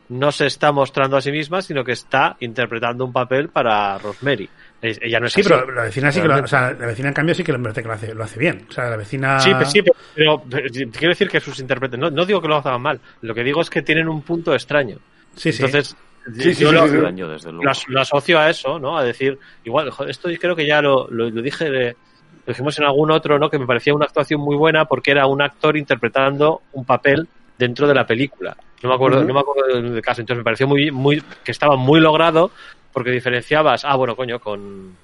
[0.09, 4.49] no se está mostrando a sí misma, sino que está interpretando un papel para Rosemary.
[4.81, 6.51] Ella no es Sí, así, pero la vecina sí que lo, o realmente.
[6.51, 8.67] sea, la vecina en cambio sí que lo, que lo hace, lo hace bien.
[8.69, 9.41] O sea, la vecina.
[9.41, 9.83] Sí, pero, sí,
[10.15, 10.43] pero,
[10.93, 13.63] quiero decir que sus intérpretes, no, no digo que lo hagan mal, lo que digo
[13.63, 14.99] es que tienen un punto extraño.
[15.37, 15.63] Sí, sí.
[15.65, 15.97] Entonces, Sí,
[16.39, 17.01] sí, yo sí, lo, sí, sí.
[17.01, 17.65] daño, desde luego.
[17.65, 18.97] lo as- lo asocio a eso, ¿no?
[18.99, 21.95] A decir, igual, esto creo que ya lo, lo, lo dije, lo
[22.47, 23.49] dijimos en algún otro, ¿no?
[23.51, 27.27] Que me parecía una actuación muy buena porque era un actor interpretando un papel
[27.59, 28.57] dentro de la película.
[28.83, 29.29] No me acuerdo, Ujú.
[29.29, 30.21] no me acuerdo del caso.
[30.21, 32.51] Entonces me pareció muy, muy, que estaba muy logrado
[32.93, 34.95] porque diferenciabas, ah, bueno, coño, con.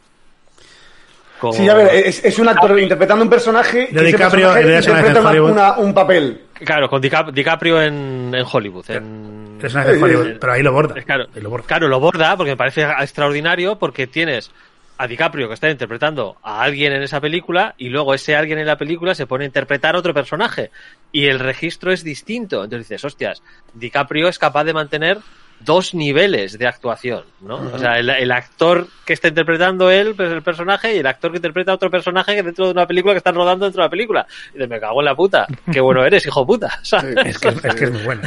[1.40, 4.54] con Sí, a ver, es, es un actor interpretando un personaje y De ese DiCaprio,
[4.56, 6.40] el de Personaje interpreta una- una- un papel.
[6.52, 8.90] Claro, con Dicap- DiCaprio en, en Hollywood.
[8.90, 10.98] En, De Hollywood, pero ahí lo borda.
[10.98, 11.66] Es Claro, Ahí lo borda.
[11.66, 14.50] claro, lo borda porque me parece extraordinario porque tienes
[14.98, 18.66] a DiCaprio que está interpretando a alguien en esa película y luego ese alguien en
[18.66, 20.70] la película se pone a interpretar a otro personaje
[21.10, 22.62] y el registro es distinto.
[22.62, 23.42] Entonces dices, hostias,
[23.72, 25.18] DiCaprio es capaz de mantener
[25.60, 27.56] dos niveles de actuación, ¿no?
[27.56, 31.30] O sea, el, el actor que está interpretando él, pues el personaje, y el actor
[31.30, 33.86] que interpreta a otro personaje que dentro de una película que están rodando dentro de
[33.86, 34.26] la película.
[34.50, 35.46] Y dices, me cago en la puta.
[35.70, 36.70] Qué bueno eres, hijo puta.
[36.82, 37.16] ¿sabes?
[37.24, 38.22] Es que, es que es muy bueno.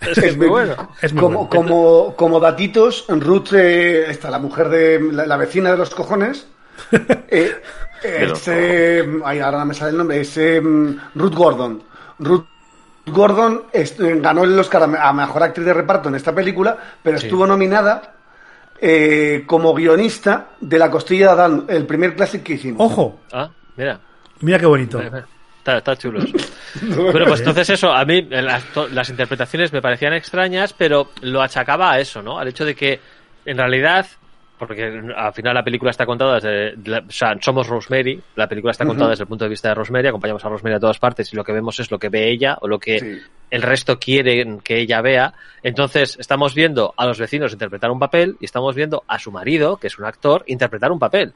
[0.00, 0.90] Es que es muy bueno.
[1.02, 1.50] Es muy como, bueno.
[1.50, 6.46] como, como datitos, Ruth, eh, esta, la mujer de la, la vecina de los cojones,
[7.28, 7.52] eh,
[8.02, 11.82] es, eh, ay, ahora me sale el nombre, es eh, Ruth Gordon.
[12.18, 12.46] Ruth
[13.06, 13.62] Gordon
[14.20, 17.26] ganó el Oscar a, mejor actriz de reparto en esta película, pero Sí.
[17.26, 18.14] estuvo nominada
[18.80, 22.80] eh, como guionista de La Costilla de Adán, el primer clásico que hicimos.
[22.80, 23.98] Ojo, Ah, mira.
[24.40, 25.00] mira qué bonito.
[25.00, 26.36] Está, está chulo eso.
[26.82, 28.42] Bueno, pues entonces eso, a mí eh,
[28.92, 32.38] las interpretaciones me parecían extrañas, pero lo achacaba a eso, ¿no?
[32.38, 33.00] Al hecho de que,
[33.46, 34.06] en realidad,
[34.58, 38.70] porque al final la película está contada desde, la- o sea, somos Rosemary, la película
[38.70, 41.32] está contada desde el punto de vista de Rosemary, acompañamos a Rosemary a todas partes
[41.32, 43.18] y lo que vemos es lo que ve ella o lo que Sí.
[43.50, 45.34] el resto quieren que ella vea.
[45.62, 49.76] Entonces, estamos viendo a los vecinos interpretar un papel y estamos viendo a su marido,
[49.76, 51.34] que es un actor, interpretar un papel.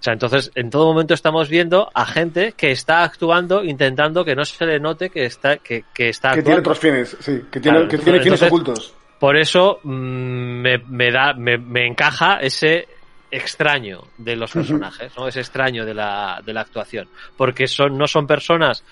[0.00, 4.36] O sea, entonces, en todo momento estamos viendo a gente que está actuando, intentando que
[4.36, 6.70] no se le note que está, que, que está que tiene actuando.
[6.70, 8.94] otros fines, sí, que tiene, Claro, que tiene fines entonces- ocultos.
[9.18, 12.86] Por eso mm, me, me da, me, me encaja ese
[13.30, 15.28] extraño de los personajes, ¿no?
[15.28, 17.08] Ese extraño de la, de la actuación.
[17.36, 18.84] Porque son, no son personas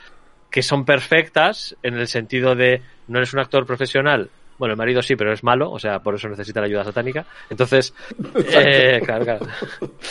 [0.50, 4.30] que son perfectas en el sentido de no eres un actor profesional.
[4.58, 7.26] Bueno, el marido sí, pero es malo, o sea, por eso necesita la ayuda satánica.
[7.50, 7.94] Entonces,
[8.54, 9.46] eh, claro, claro.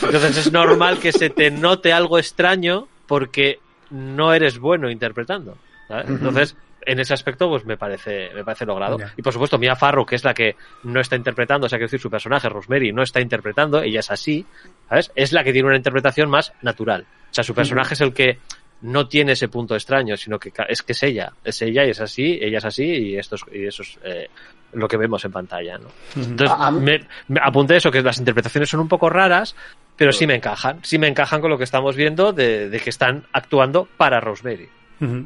[0.04, 3.60] Entonces es normal que se te note algo extraño porque
[3.90, 5.58] no eres bueno interpretando.
[5.88, 6.10] ¿Sabes?
[6.10, 6.56] Entonces,
[6.86, 8.98] en ese aspecto, pues me parece, me parece logrado.
[9.18, 11.88] Y por supuesto, Mia Farrow, que es la que no está interpretando, o sea, quiero
[11.88, 14.46] decir, su personaje, Rosemary, no está interpretando, ella es así,
[14.88, 15.12] ¿sabes?
[15.16, 17.06] Es la que tiene una interpretación más natural.
[17.32, 18.38] O sea, su personaje es el que
[18.82, 22.02] no tiene ese punto extraño, sino que es que es ella, es ella y es
[22.02, 24.30] así, ella es así y esto es, y eso es eh,
[24.74, 25.88] lo que vemos en pantalla, ¿no?
[26.16, 27.00] Entonces, me,
[27.30, 29.56] me apunté eso, que las interpretaciones son un poco raras,
[29.96, 32.90] pero sí me encajan, sí me encajan con lo que estamos viendo de, de que
[32.90, 34.70] están actuando para Rosemary.
[35.02, 35.26] Ujú.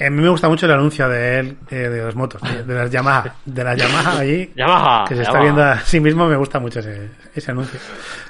[0.00, 2.74] A mí me gusta mucho el anuncio de él, eh, de las motos, de, de
[2.74, 6.36] las Yamaha, de las Yamaha allí, Yamaha, que se está viendo a sí mismo, me
[6.36, 7.80] gusta mucho ese, ese anuncio.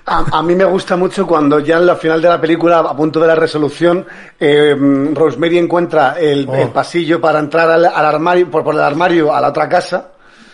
[0.06, 2.96] A, a mí me gusta mucho cuando ya en la final de la película, a
[2.96, 4.06] punto de la resolución,
[4.40, 4.74] eh,
[5.14, 6.54] Rosemary encuentra el, Oh.
[6.56, 10.08] el pasillo para entrar al, al armario, por, por el armario a la otra casa.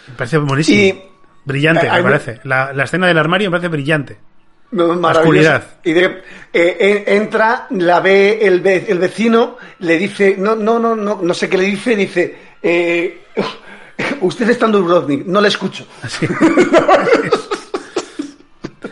[0.08, 0.78] Me parece buenísimo.
[0.82, 1.02] Y-
[1.44, 2.40] brillante, Eh, me parece.
[2.44, 4.18] La, la escena del armario me parece brillante.
[4.82, 5.64] Oscuridad.
[5.84, 6.22] Y de, eh,
[6.52, 11.34] eh, entra, la ve el, ve- el vecino, le dice, no, no, no, no, no
[11.34, 13.22] sé qué le dice, dice, eh,
[14.20, 15.86] usted está en Dubrovnik, no le escucho.
[16.02, 16.26] Así.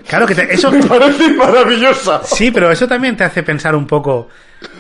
[0.09, 2.23] claro que te- eso Me parece maravillosa.
[2.25, 4.29] sí, pero eso también te hace pensar un poco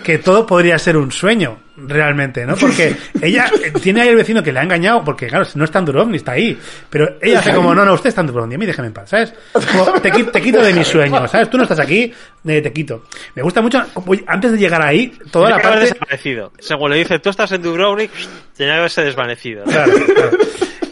[0.02, 2.54] que todo podría ser un sueño realmente, ¿no?
[2.56, 5.78] Porque ella eh, tiene ahí el vecino que le ha engañado, porque claro, no está
[5.78, 6.58] en Dubrovnik, está ahí,
[6.90, 9.08] pero ella hace como, no, no, usted está en Dubrovnik, a mí déjame en paz,
[9.10, 9.32] ¿sabes?
[9.52, 11.48] Como, te, qui- te quito de mis sueños, ¿sabes?
[11.50, 12.12] Tú no estás aquí,
[12.46, 13.04] eh, te quito.
[13.34, 15.94] Me gusta mucho, como- antes de llegar ahí, toda Tenía la que haber parte...
[16.00, 16.52] desvanecido.
[16.58, 18.10] Según le dice, tú estás en Dubrovnik,
[18.56, 19.64] tenía que haberse desvanecido.
[19.64, 20.30] Claro, claro.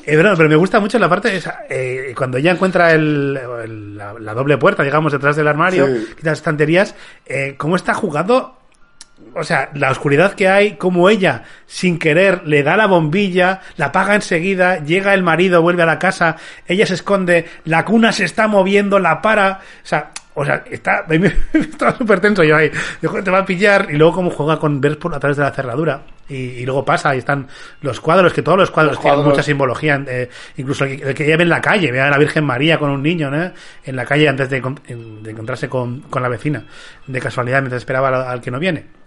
[0.07, 3.97] Eh, pero, pero me gusta mucho la parte esa, eh, cuando ella encuentra el, el-
[3.99, 6.07] la, la doble puerta, digamos, detrás del armario, Sí.
[6.17, 6.95] quita las estanterías,
[7.27, 8.57] eh, cómo está jugando,
[9.35, 13.87] o sea, la oscuridad que hay, como ella, sin querer, le da la bombilla, la
[13.87, 16.37] apaga enseguida, llega el marido, vuelve a la casa,
[16.67, 21.05] ella se esconde, la cuna se está moviendo, la para, o sea, o sea, está,
[21.53, 22.71] estaba súper tenso yo ahí,
[23.03, 25.51] Dijo, te va a pillar, y luego como juega con ver a través de la
[25.51, 27.49] cerradura, y, y luego pasa, y están
[27.81, 31.15] los cuadros, que todos los cuadros Los tienen mucha simbología, eh, incluso el que, el
[31.15, 33.51] que ella ve en la calle, ve a la Virgen María con un niño, ¿no?
[33.85, 36.65] En la calle antes de, encont- en- de encontrarse con, con la vecina,
[37.09, 39.00] de casualidad, mientras esperaba al, al que no viene.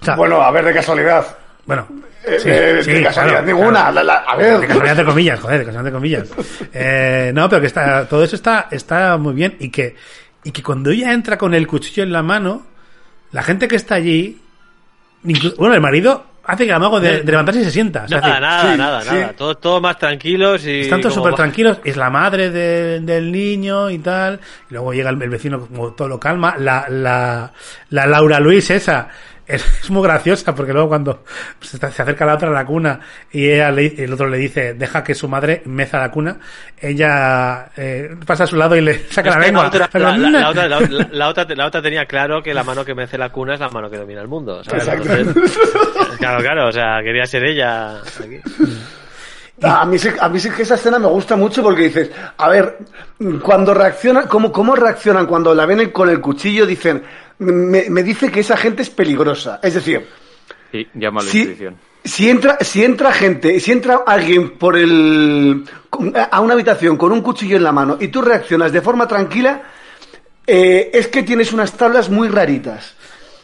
[0.00, 1.26] O sea, Bueno, a ver, de casualidad.
[1.66, 1.86] bueno,
[2.24, 3.80] Eh, sí, eh, sí, de casualidad claro, ninguna.
[3.80, 3.92] claro.
[3.94, 4.66] La- la- a De ver.
[4.68, 6.28] casualidad de comillas, joder, de casualidad de comillas.
[6.74, 9.96] Eh, no, pero que está, todo eso está, está muy bien y que,
[10.44, 12.66] y que cuando ella entra con el cuchillo en la mano,
[13.32, 14.40] la gente que está allí,
[15.58, 18.04] bueno, el marido hace que el amago de, de levantarse y se sienta.
[18.04, 19.14] o sea, Nada, hace- nada, sí, nada, sí.
[19.14, 19.32] nada.
[19.34, 20.80] Todo, todo más tranquilos y.
[20.82, 24.40] Están todos súper tranquilos, es la madre de- del niño y tal,
[24.70, 27.52] y luego llega el, el vecino como todo lo calma, la, la,
[27.90, 29.08] la Laura Luis esa,
[29.54, 31.24] es, es muy graciosa porque luego cuando
[31.60, 33.00] se, está- se acerca la otra a la cuna
[33.32, 36.36] y ella le- el otro le dice deja que su madre meza la cuna,
[36.78, 39.62] ella eh, pasa a su lado y le saca la lengua.
[41.12, 43.96] la, otra, tenía claro que la mano que mece la cuna es la mano que
[43.98, 44.62] domina el mundo.
[44.64, 44.86] ¿sabes?
[44.88, 45.58] Entonces,
[46.18, 47.98] claro, claro, o sea, quería ser ella.
[48.00, 48.40] aquí.
[49.62, 52.48] A mí, sí, a mí sí que esa escena me gusta mucho porque dices, a
[52.48, 52.78] ver,
[53.42, 56.66] cuando reaccionan, ¿cómo, cómo reaccionan cuando la ven con el cuchillo?
[56.66, 57.02] Dicen,
[57.38, 59.60] me, me dice que esa gente es peligrosa.
[59.62, 60.06] Es decir,
[60.72, 61.76] Sí, llama a la si, intuición.
[62.04, 65.64] si entra, si entra gente, si entra alguien por el,
[66.30, 69.62] a una habitación con un cuchillo en la mano y tú reaccionas de forma tranquila,
[70.46, 72.94] eh, es que tienes unas tablas muy raritas.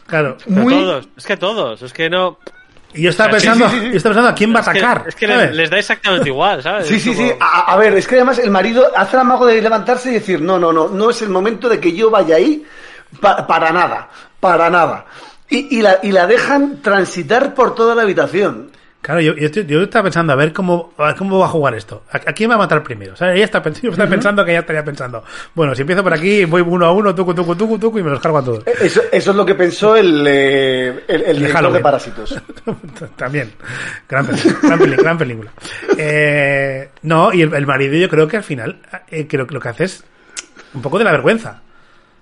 [0.07, 0.37] Claro.
[0.47, 2.39] Muy, todos, es que todos, es que no.
[2.93, 3.91] Y yo estaba pensando, sí, sí, sí.
[3.91, 5.03] yo estaba pensando a quién va a es que- atacar.
[5.07, 6.87] Es que, les, les da exactamente igual, ¿sabes?
[6.87, 7.33] Sí, sí, como- sí.
[7.39, 10.41] A, a ver, es que además el marido hace el amago de levantarse y decir,
[10.41, 12.65] no, no, no, no es el momento de que yo vaya ahí
[13.19, 14.09] pa- para nada,
[14.39, 15.05] para nada.
[15.49, 18.71] Y, y la, y la dejan transitar por toda la habitación.
[19.07, 21.49] Claro, yo, yo, estoy- yo estaba pensando a ver cómo, a ver cómo va a
[21.49, 22.03] jugar esto.
[22.11, 23.13] ¿A, a quién va a matar primero?
[23.13, 25.23] O sea, ella está, pens- yo estaba pensando que ella estaría pensando,
[25.55, 28.09] bueno, si empiezo por aquí, voy uno a uno, tucu, tucu, tucu, tucu, y me
[28.09, 28.67] los cargo a todos.
[28.67, 31.39] Eso, eso es lo que pensó el, eh, el, el
[31.73, 32.37] de Parásitos.
[33.15, 33.53] También.
[34.09, 34.77] Gran película.
[34.97, 35.51] Gran, película.
[35.97, 38.79] Eh, no, y el, el marido yo creo que al final,
[39.09, 40.03] eh, creo que lo que hace es
[40.73, 41.61] un poco de la vergüenza.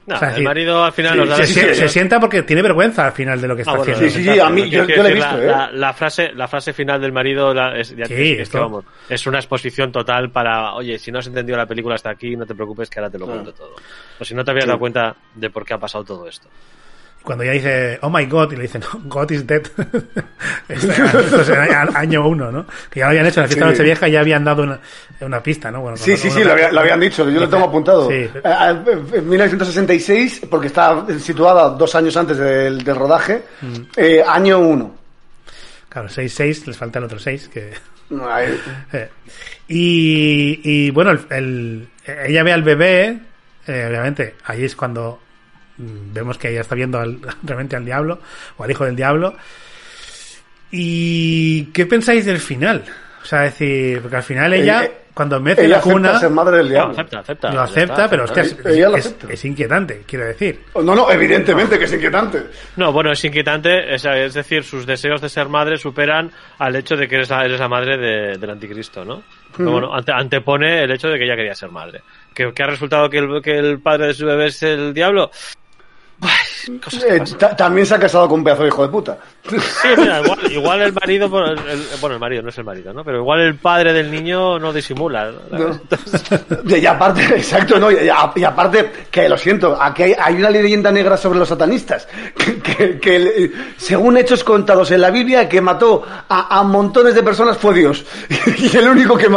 [0.07, 2.43] No, O sea, el marido al final Sí, nos da Se, sensación- se sienta porque
[2.43, 4.13] tiene vergüenza al final de lo que está Ah, bueno, haciendo.
[4.15, 5.47] Sí, sí, sí, a mí- yo- yo la he visto, la, ¿eh?
[5.47, 8.85] la- la frase, la frase final del marido la- es, ya Sí, es, esto- vamos,
[9.09, 12.45] es una exposición total para, oye, si no has entendido la película hasta aquí, no
[12.45, 13.75] te preocupes que ahora te lo cuento todo.
[14.19, 14.67] O si no te habías Sí.
[14.67, 16.47] dado cuenta de por qué ha pasado todo esto.
[17.25, 19.63] Cuando ella dice, oh my god, y le dicen, no, God is dead.
[20.69, 21.49] esto, esto es
[21.95, 22.65] año uno, ¿no?
[22.89, 23.77] Que ya lo habían hecho en la fiesta de Sí.
[23.77, 24.79] Nochevieja y ya habían dado una,
[25.21, 25.81] una pista, ¿no?
[25.81, 28.07] Bueno, Sí, sí, sí, lo, había- lo habían dicho, yo lo tengo apuntado.
[28.09, 28.29] Sí.
[28.43, 33.75] En 1966, porque está situada dos años antes del, del rodaje, Mm.
[33.97, 34.95] eh, año 1.
[35.89, 37.71] Claro, 6-6, les falta el otro 6, que...
[38.93, 39.09] Eh,
[39.67, 41.87] Y, y bueno, el, el-
[42.27, 43.17] ella ve al bebé,
[43.65, 45.21] eh, obviamente, ahí es cuando
[45.77, 48.19] vemos que ella está viendo al- realmente al diablo,
[48.57, 49.35] o al hijo del diablo.
[50.71, 52.83] ¿Y qué pensáis del final?
[53.21, 56.29] O sea, decir, porque al final ella, Eh, cuando mece Ella la cuna, acepta ser
[56.31, 56.91] madre del No, diablo.
[56.93, 57.51] acepta, acepta.
[57.53, 58.41] lo acepta, está, pero acepta.
[58.41, 59.33] hostia, es, Ella lo es- acepta.
[59.33, 60.61] es inquietante, quiero decir.
[60.75, 62.43] No, no, evidentemente que es inquietante.
[62.75, 66.29] No, bueno, es inquietante, es, es decir, sus deseos de ser madre superan
[66.59, 69.23] al hecho de que eres la, eres la madre de- del anticristo, ¿no?
[69.55, 72.01] Pero bueno, ante- antepone el hecho de que ella quería ser madre.
[72.33, 75.31] ¿Que, que ha resultado que el, que el padre de su bebé es el diablo?
[76.21, 77.21] Ay, cosas Eh,
[77.57, 79.17] también se ha casado con un pedazo de hijo de puta.
[79.49, 79.57] Sí,
[79.97, 82.93] mira, igual, igual el marido, bueno el, el- bueno, el marido no es el marido,
[82.93, 83.03] ¿no?
[83.03, 85.31] Pero igual el padre del niño no disimula.
[86.65, 87.97] Y aparte, exacto, no, y,
[88.35, 92.07] y aparte, que lo siento, aquí hay, hay una leyenda negra sobre los satanistas,
[92.63, 97.57] que, que- según hechos contados en la Biblia, que mató a, a montones de personas
[97.57, 98.05] fue Dios.
[98.57, 99.27] Y el único que,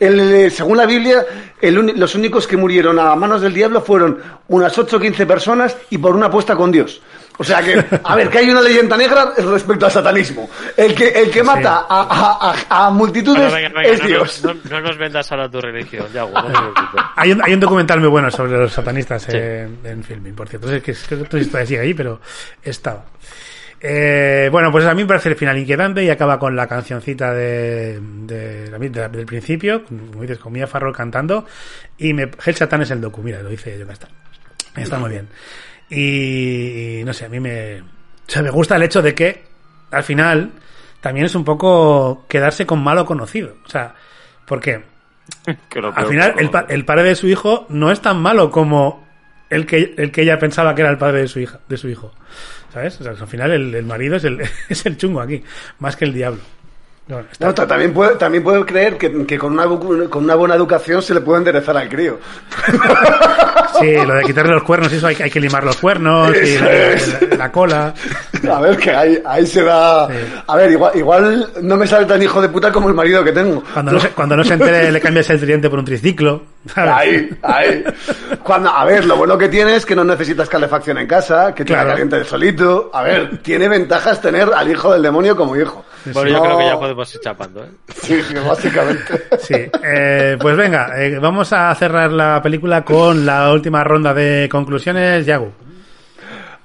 [0.00, 1.24] el- según la Biblia,
[1.62, 5.98] los únicos que murieron a manos del diablo fueron unas 8 o 15 personas y
[5.98, 7.00] por una apuesta con Dios.
[7.36, 10.48] O sea que, a ver, que hay una leyenda negra respecto al satanismo.
[10.76, 14.06] El que, el que mata a, a- a- a multitudes Bueno, venga, venga, es no,
[14.06, 14.44] Dios.
[14.44, 17.04] No, no nos vendas ahora tu religión, ya, preocupes.
[17.16, 19.36] Hay un, hay un documental muy bueno sobre los satanistas Sí.
[19.36, 20.72] en, en filming, por cierto.
[20.72, 22.20] Es que creo que historia sigue ahí, pero
[22.62, 23.04] estaba.
[23.80, 27.34] Eh, bueno, pues a mí me parece el final inquietante y acaba con la cancioncita
[27.34, 31.44] de, de, de la- del principio, como dices, con Mia Farrow cantando.
[31.98, 34.08] Y me, Hell Satan es el docu, mira, lo dice yo, está.
[34.76, 35.28] Está muy bien.
[35.90, 37.84] Y, no sé, a mí me, o
[38.26, 39.44] sea, me gusta el hecho de que
[39.90, 40.52] al final
[41.00, 43.56] también es un poco quedarse con malo conocido.
[43.64, 43.94] O sea,
[44.46, 44.82] porque
[45.96, 49.06] al final, el, pa- el padre de su hijo no es tan malo como
[49.50, 51.88] el que, el que ella pensaba que era el padre de su hija, de su
[51.88, 52.12] hijo.
[52.72, 53.00] ¿Sabes?
[53.00, 55.42] O sea, al final el, el marido es el, es el chungo aquí,
[55.78, 56.40] más que el diablo.
[57.06, 59.64] Está- No, también puedo, también puedo creer que, que con, una,
[60.08, 62.18] con una buena educación se le puede enderezar al crío.
[63.80, 66.58] sí, lo de quitarle los cuernos, eso hay, que- hay que limar los cuernos y
[66.58, 67.22] la, es.
[67.30, 67.94] la- la cola.
[68.50, 70.06] A ver, que ahí, ahí se da...
[70.08, 70.14] Sí.
[70.46, 73.32] A ver, igual, igual no me sale tan hijo de puta como el marido que
[73.32, 73.62] tengo.
[73.72, 76.42] Cuando no, se, cuando no se entere, le cambias el tridente por un triciclo.
[76.76, 77.84] Ahí, ahí.
[78.42, 81.64] Cuando, a ver, lo bueno que tiene es que no necesitas calefacción en casa, que
[81.64, 81.90] te la Claro.
[81.90, 82.90] caliente de solito.
[82.92, 85.84] A ver, tiene ventajas tener al hijo del demonio como hijo.
[86.06, 87.68] Bueno, yo creo que ya podemos ir chapando, ¿eh?
[87.94, 89.24] Sí, sí, básicamente.
[89.40, 94.48] Sí, eh, pues venga, eh, vamos a cerrar la película con la última ronda de
[94.50, 95.24] conclusiones.
[95.26, 95.50] Yagu.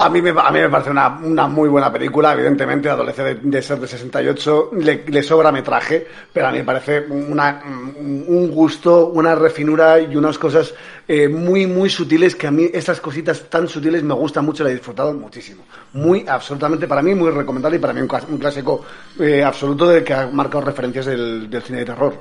[0.01, 3.61] A mí, me, a me parece una, una muy buena película, evidentemente, adolece de, de
[3.61, 9.07] ser de 68, le, le sobra metraje, pero a mí me parece una, un gusto,
[9.07, 10.73] una refinura y unas cosas
[11.05, 14.69] eh, muy, muy sutiles que a mí, estas cositas tan sutiles me gustan mucho, la
[14.69, 15.63] he disfrutado muchísimo.
[15.91, 18.85] Muy, absolutamente, para mí muy recomendable y para mí un, un clásico
[19.19, 22.13] eh, absoluto del que ha marcado referencias del, del cine de terror.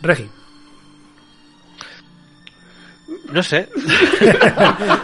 [0.00, 0.26] Regi.
[3.32, 3.68] No sé.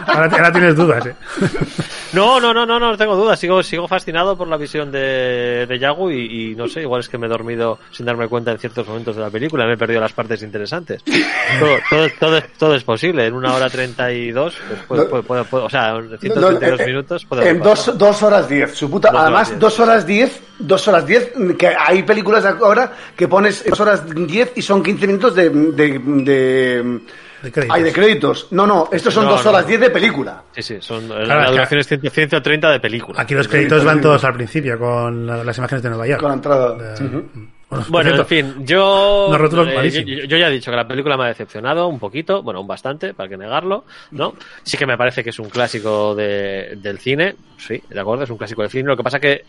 [0.07, 1.15] ahora, ahora tienes dudas, ¿eh?
[2.13, 3.39] No, no, no, no, no tengo dudas.
[3.39, 7.09] Sigo, sigo fascinado por la visión de, de Yagu y, y no sé, igual es
[7.09, 9.65] que me he dormido sin darme cuenta en ciertos momentos de la película.
[9.65, 11.03] Me he perdido las partes interesantes.
[11.03, 13.25] Todo, todo, todo, es- todo es posible.
[13.27, 14.55] En una hora treinta y dos,
[14.87, 15.01] pues,
[15.51, 17.25] o sea, en No, 132 eh, minutos.
[17.25, 19.09] puedo En dos, dos horas diez, su puta.
[19.09, 19.59] Dos horas Además, diez.
[19.59, 24.51] dos horas diez, dos horas diez, que hay películas ahora que pones dos horas diez
[24.55, 25.49] y son 15 minutos de.
[25.49, 26.99] de, de
[27.43, 27.75] De créditos.
[27.77, 28.47] Ay, de créditos.
[28.51, 29.67] No, no, estos son No, dos no, horas no.
[29.69, 30.43] diez de película.
[30.51, 33.21] Sí, sí, son, Claro, la duración es 100 130 de película.
[33.21, 36.19] Aquí los créditos van todos al principio con la- las imágenes de Nueva York.
[36.21, 36.75] Con la entrada.
[37.69, 40.77] Bueno, por Bueno, cierto, en fin, yo, eh, yo, yo- yo ya he dicho que
[40.77, 44.33] la película me ha decepcionado un poquito, bueno, un bastante, para que negarlo, ¿no?
[44.63, 48.29] Sí que me parece que es un clásico de- del cine, sí, de acuerdo, es
[48.31, 48.85] un clásico del cine.
[48.85, 49.43] Lo que pasa que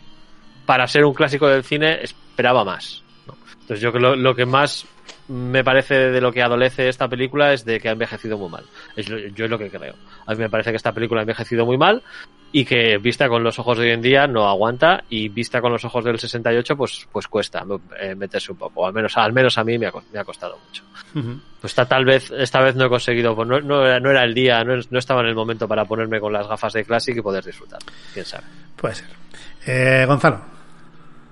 [0.67, 3.01] para ser un clásico del cine esperaba más.
[3.25, 3.33] ¿no?
[3.61, 4.85] Entonces yo creo que lo, lo que más
[5.31, 8.63] me parece de lo que adolece esta película es de que ha envejecido muy mal.
[8.95, 9.95] Es lo- yo es lo que creo.
[10.25, 12.03] A mí me parece que esta película ha envejecido muy mal
[12.53, 15.71] y que vista con los ojos de hoy en día no aguanta y vista con
[15.71, 17.63] los ojos del 68 pues pues cuesta
[17.99, 18.85] eh, meterse un poco.
[18.85, 20.83] Al menos al menos a mí me ha, me ha costado mucho.
[21.61, 24.23] Pues esta, tal vez esta vez no he conseguido, pues no, no, era, no era
[24.23, 27.15] el día, no, no estaba en el momento para ponerme con las gafas de Classic
[27.15, 27.79] y poder disfrutar.
[28.13, 28.43] Quién sabe.
[28.75, 29.07] Puede ser.
[29.65, 30.41] Eh, Gonzalo.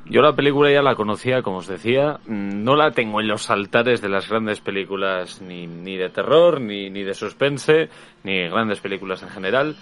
[0.09, 2.19] Yo la película ya la conocía, como os decía.
[2.25, 6.89] No la tengo en los altares de las grandes películas ni, ni de terror, ni,
[6.89, 7.89] ni de suspense,
[8.23, 9.75] ni grandes películas en general.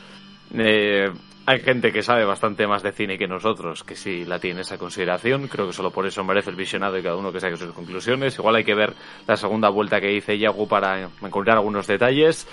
[0.54, 1.10] Eh,
[1.46, 4.78] hay gente que sabe bastante más de cine que nosotros, que sí la tiene esa
[4.78, 5.48] consideración.
[5.48, 8.38] Creo que solo por eso merece el visionado y cada uno que saque sus conclusiones.
[8.38, 8.94] Igual hay que ver
[9.26, 12.46] la segunda vuelta que hice Yagu para encontrar algunos detalles.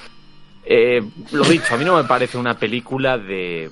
[0.64, 1.02] Eh,
[1.32, 3.68] lo dicho, a mí no me parece una película de,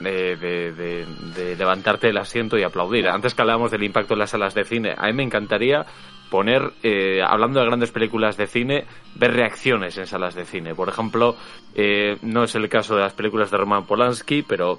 [0.00, 1.06] de, de- de-
[1.36, 3.08] de levantarte el asiento y aplaudir.
[3.08, 5.84] Antes que hablábamos del impacto en las salas de cine, a mí me encantaría
[6.30, 8.84] poner, eh, hablando de grandes películas de cine,
[9.16, 10.74] ver reacciones en salas de cine.
[10.74, 11.36] Por ejemplo,
[11.74, 14.78] eh, no es el caso de las películas de Roman Polanski, pero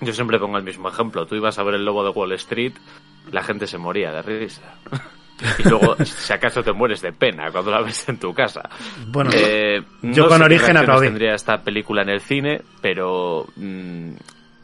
[0.00, 1.24] yo siempre pongo el mismo ejemplo.
[1.26, 2.72] Tú ibas a ver El Lobo de Wall Street,
[3.30, 4.62] la gente se moría de risa.
[5.58, 8.68] Y luego, si acaso te mueres de pena cuando la ves en tu casa.
[9.08, 11.06] Bueno, Eh, yo no con sé origen aplaudí.
[11.08, 14.12] tendría esta película en el cine, pero mm,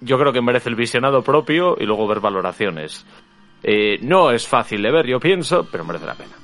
[0.01, 3.05] yo creo que merece el visionado propio y luego ver valoraciones.
[3.63, 6.35] Eh, no es fácil de ver, yo pienso, pero merece la pena.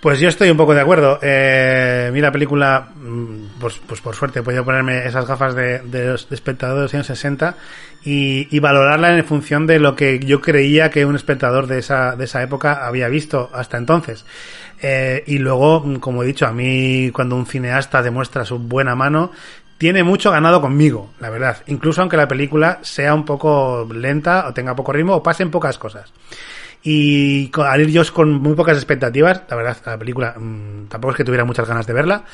[0.00, 1.18] Pues yo estoy un poco de acuerdo.
[1.20, 6.06] Eh, la película, mm, pues, pues por suerte he podido ponerme esas gafas de, de
[6.12, 7.54] de espectador de los años 60
[8.02, 12.16] y, y valorarla en función de lo que yo creía que un espectador de esa,
[12.16, 14.24] de esa época había visto hasta entonces.
[14.82, 18.94] Eh, y luego, mm, como he dicho, a mí cuando un cineasta demuestra su buena
[18.94, 19.32] mano,
[19.80, 21.56] tiene mucho ganado conmigo, la verdad.
[21.66, 25.78] Incluso aunque la película sea un poco lenta o tenga poco ritmo o pasen pocas
[25.78, 26.12] cosas.
[26.82, 31.16] Y al ir yo con muy pocas expectativas, la verdad, la película mm, tampoco es
[31.16, 32.24] que tuviera muchas ganas de verla.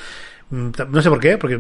[0.51, 1.57] Mm, No sé por qué, porque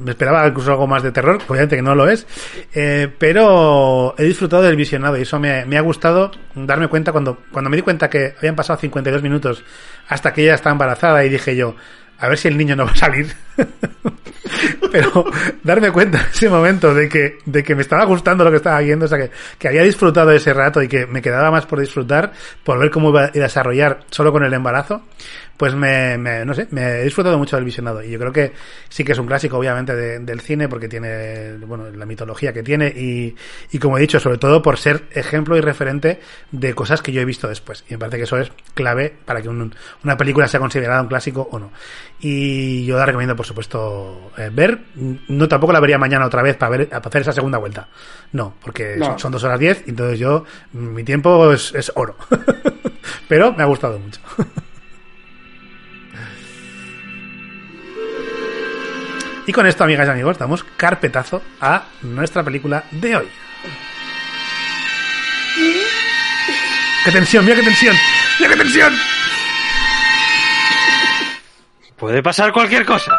[0.00, 2.26] me esperaba incluso algo más de terror, obviamente que no lo es.
[2.74, 7.38] Eh, pero he disfrutado del visionado y eso me, me ha gustado darme cuenta cuando,
[7.52, 9.62] cuando me di cuenta que habían pasado 52 minutos
[10.08, 11.76] hasta que ella está embarazada y dije yo,
[12.18, 13.34] a ver si el niño no va a salir.
[14.92, 15.24] pero
[15.62, 18.78] darme cuenta en ese momento de que, de que me estaba gustando lo que estaba
[18.80, 21.80] viendo, o sea, que, que había disfrutado ese rato y que me quedaba más por
[21.80, 22.32] disfrutar,
[22.62, 25.02] por ver cómo iba a desarrollar solo con el embarazo,
[25.56, 28.02] pues me, me- no sé, me he disfrutado mucho del visionado.
[28.02, 28.52] Y yo creo que
[28.88, 32.62] sí que es un clásico, obviamente, de- del cine, porque tiene, bueno, la mitología que
[32.62, 33.34] tiene y,
[33.70, 36.20] y como he dicho, sobre todo por ser ejemplo y referente
[36.50, 37.84] de cosas que yo he visto después.
[37.88, 41.08] Y me parece que eso es clave para que un- una película sea considerada un
[41.08, 41.70] clásico o no.
[42.20, 44.80] Y yo la recomiendo, por supuesto, eh, ver.
[45.28, 47.88] No tampoco la vería mañana otra vez para ver, para hacer esa segunda vuelta.
[48.32, 49.04] No, porque No.
[49.06, 52.16] son, son dos horas diez, y entonces yo, mi tiempo es, es oro.
[53.28, 54.20] Pero me ha gustado mucho.
[59.46, 63.28] Y con esto, amigas y amigos, damos carpetazo a nuestra película de hoy.
[67.04, 67.44] ¡Qué tensión!
[67.44, 67.94] ¡Mira qué tensión!
[68.40, 68.94] ¡Mira qué tensión!
[71.96, 73.12] Puede pasar cualquier cosa.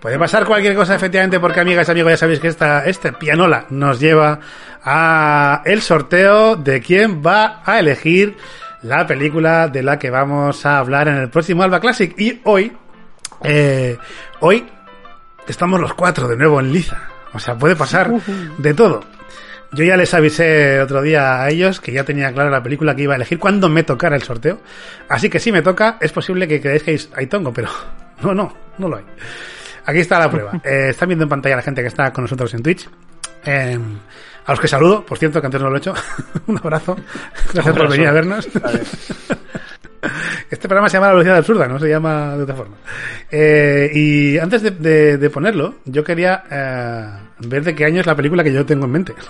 [0.00, 3.64] Puede pasar cualquier cosa, efectivamente, porque amigas y amigos, ya sabéis que esta, este pianola
[3.70, 4.38] nos lleva
[4.84, 8.36] a el sorteo de quién va a elegir
[8.84, 12.14] la película de la que vamos a hablar en el próximo Alba Classic.
[12.18, 12.72] Y hoy,
[13.42, 13.96] eh,
[14.40, 14.64] hoy
[15.48, 17.02] estamos los cuatro de nuevo en liza.
[17.32, 18.10] O sea, puede pasar
[18.58, 19.02] de todo.
[19.72, 23.02] Yo ya les avisé otro día a ellos que ya tenía clara la película que
[23.02, 24.60] iba a elegir cuando me tocara el sorteo.
[25.08, 27.68] Así que si me toca, es posible que creáis que hay- tongo, pero
[28.22, 29.04] no, no, no lo hay.
[29.86, 30.52] Aquí está la prueba.
[30.64, 32.88] Eh, están viendo en pantalla la gente que está con nosotros en Twitch.
[33.46, 33.78] Eh,
[34.46, 35.94] a los que saludo, por cierto, que antes no lo he hecho.
[36.46, 36.96] Un abrazo.
[37.52, 38.48] Gracias por venir a vernos.
[40.50, 42.76] Este programa se llama La Velocidad Absurda, no se llama de otra forma.
[43.30, 47.08] Eh, y antes de, de- de ponerlo, yo quería eh,
[47.40, 49.14] ver de qué año es la película que yo tengo en mente.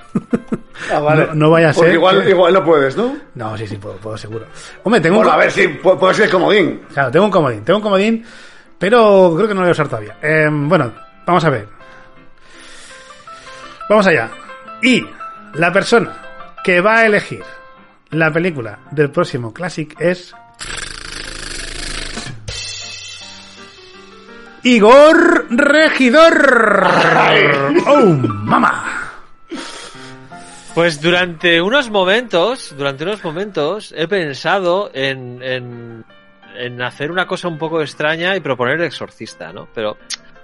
[0.93, 1.27] Ah, vale.
[1.29, 1.95] No, no vaya a Porque ser.
[1.95, 3.17] igual, que- igual no puedes, ¿no?
[3.37, 4.45] No, sí, sí, puedo, puedo seguro.
[4.83, 6.81] Hombre, tengo Bueno, un, a ver si pu- puede ser comodín.
[6.93, 8.25] Claro, tengo un comodín, tengo un comodín,
[8.77, 10.17] pero creo que no lo voy a usar todavía.
[10.21, 10.93] Eh, bueno,
[11.25, 11.69] vamos a ver.
[13.89, 14.31] Vamos allá.
[14.83, 15.05] Y
[15.55, 16.17] la persona
[16.63, 17.43] que va a elegir
[18.11, 20.35] la película del próximo Classic es...
[24.63, 26.87] Igor Regidor.
[27.87, 29.13] ¡Oh, mamá!
[30.75, 36.05] Pues durante unos momentos, durante unos momentos he pensado en, en,
[36.57, 39.69] en hacer una cosa un poco extraña y proponer el exorcista, ¿no?
[39.75, 39.99] Pero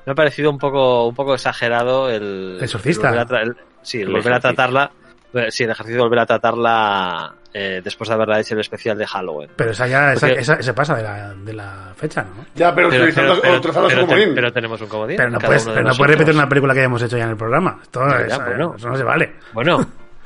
[0.06, 2.56] me ha parecido un poco, un poco exagerado el...
[2.58, 3.08] ¿El exorcista?
[3.10, 4.54] el volver a tra- el- sí, el, El volver a ejercicio.
[4.56, 4.90] tratarla...
[5.34, 8.96] eh, Sí, el ejercicio de volver a tratarla eh, después de haberla hecho el especial
[8.96, 9.50] de Halloween.
[9.56, 12.44] Pero esa ya esa, Porque- esa- se pasa de la, de la fecha, ¿no?
[12.54, 14.34] Ya, pero, Pero, utilizando pero- pero- su te- comodín.
[14.34, 15.16] pero tenemos un comodín.
[15.16, 17.78] Pero no puedes, no puedes repetir una película que hayamos hecho ya en el programa.
[17.82, 18.74] Esto, Ya, eso, bueno.
[18.76, 19.32] eso no se vale.
[19.52, 19.84] Bueno,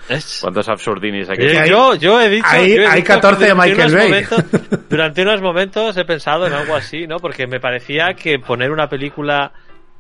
[0.09, 0.39] es...
[0.43, 1.47] ¿Cuántos absurdinis aquí?
[1.47, 2.47] Hay- yo, yo he dicho.
[2.47, 4.09] hay- yo he hay dicho que 14 de Michael Bay.
[4.09, 4.45] momentos-
[4.91, 7.17] durante unos momentos he pensado en algo así, ¿no?
[7.17, 9.51] Porque me parecía que poner una película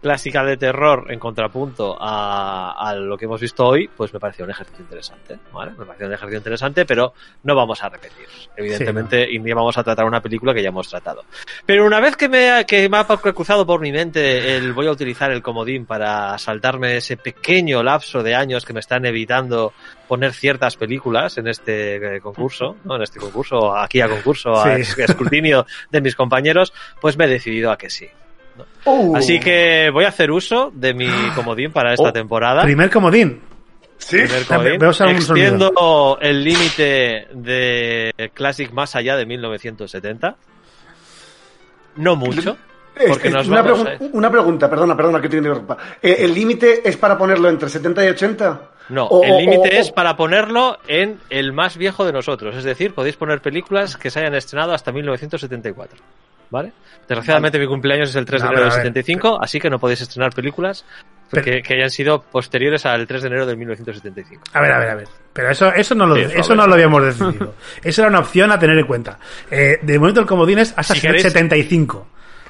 [0.04, 4.44] clásica de terror en contrapunto a, a lo que hemos visto hoy, pues me pareció
[4.44, 5.70] un ejercicio interesante, ¿vale?
[5.78, 8.26] Me pareció un ejercicio interesante, pero no vamos a repetir.
[8.54, 11.24] Evidentemente, y ni vamos a tratar una película que ya hemos tratado.
[11.64, 14.88] Pero una vez que me, ha- que me ha cruzado por mi mente el voy
[14.88, 19.72] a utilizar el comodín para saltarme ese pequeño lapso de años que me están evitando
[20.06, 22.96] poner ciertas películas en este eh, concurso, ¿no?
[22.96, 24.82] En este concurso, aquí a concurso, a Sí.
[24.82, 28.06] es- escrutinio de mis compañeros, pues me he decidido a que sí.
[28.84, 32.62] Uh, Así que voy a hacer uso de mi comodín para esta Oh, temporada.
[32.62, 33.40] Primer comodín.
[33.98, 34.18] Sí.
[34.18, 34.78] Primer comodín.
[34.78, 34.92] Veo
[36.20, 40.36] el límite de Classic más allá de 1970.
[41.96, 42.56] No mucho.
[43.08, 45.76] Porque nos una, vamos pregun- a- una pregunta, perdona, perdona que te interrumpa.
[46.00, 48.70] Eh, ¿El límite es para ponerlo entre 70 y 80?
[48.90, 52.54] No, O- el límite es para ponerlo en el más viejo de nosotros.
[52.56, 55.98] Es decir, podéis poner películas que se hayan estrenado hasta 1974.
[56.50, 56.72] ¿Vale?
[57.08, 59.58] Desgraciadamente mi cumpleaños es el 3 de No, enero del pero a ver, 75, así
[59.58, 60.84] que no podéis estrenar películas
[61.30, 64.42] Pero- que, que hayan sido posteriores al 3 de enero de 1975.
[64.52, 65.08] A ver, a ver, a ver.
[65.32, 67.54] Pero eso, eso no lo, Sí, eso no lo habíamos decidido.
[67.82, 69.18] Eso era una opción a tener en cuenta.
[69.50, 72.06] Eh, de momento el comodín es hasta Si queréis- 75.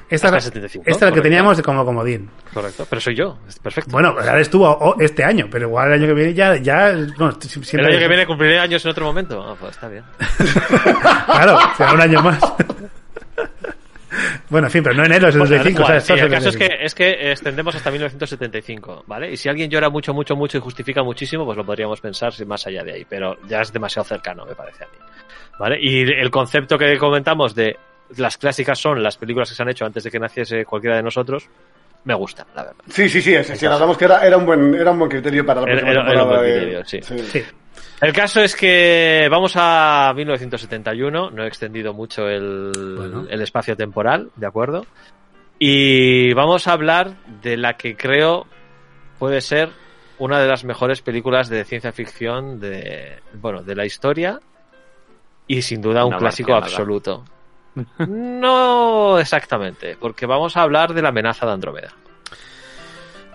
[0.09, 2.29] Esta, Hasta es- 75, esta es la que teníamos como comodín.
[2.53, 3.91] Correcto, pero soy yo, perfecto.
[3.91, 7.31] Bueno, ahora estuvo o- este año, pero igual el año que viene ya, ya, no,
[7.31, 9.43] el año que viene cumpliré años en otro momento.
[9.43, 10.05] Ah, pues está bien.
[11.27, 12.39] Claro, será un año más.
[14.51, 16.05] bueno, en fin, pero no enero es el Pues, 75, igual, ¿sabes?
[16.05, 16.79] sí, Todo el caso es 75.
[16.79, 19.33] que, es que extendemos hasta 1975, ¿vale?
[19.33, 22.67] Y si alguien llora mucho, mucho, mucho y justifica muchísimo, pues lo podríamos pensar más
[22.67, 24.99] allá de ahí, pero ya es demasiado cercano, me parece a mí.
[25.59, 25.79] ¿Vale?
[25.81, 27.77] Y el concepto que comentamos de
[28.17, 31.03] las clásicas son las películas que se han hecho antes de que naciese cualquiera de
[31.03, 31.49] nosotros,
[32.05, 32.83] me gusta, la verdad.
[32.89, 35.63] Sí, sí, sí, sí, hablamos que era, era, un buen, era un buen criterio para
[35.63, 37.27] la Era- próxima era- era un temporada buen de- criterio, sí.
[37.31, 37.43] Sí.
[38.03, 43.27] El caso es que vamos a 1971, no he extendido mucho el, Bueno.
[43.29, 44.85] el espacio temporal, ¿de acuerdo?
[45.59, 48.47] Y vamos a hablar de la que creo
[49.19, 49.71] puede ser
[50.19, 54.41] una de las mejores películas de ciencia ficción de, bueno, de la historia
[55.47, 57.25] y sin duda un Una clásico absoluto.
[57.99, 61.93] No exactamente, porque vamos a hablar de la amenaza de Andrómeda.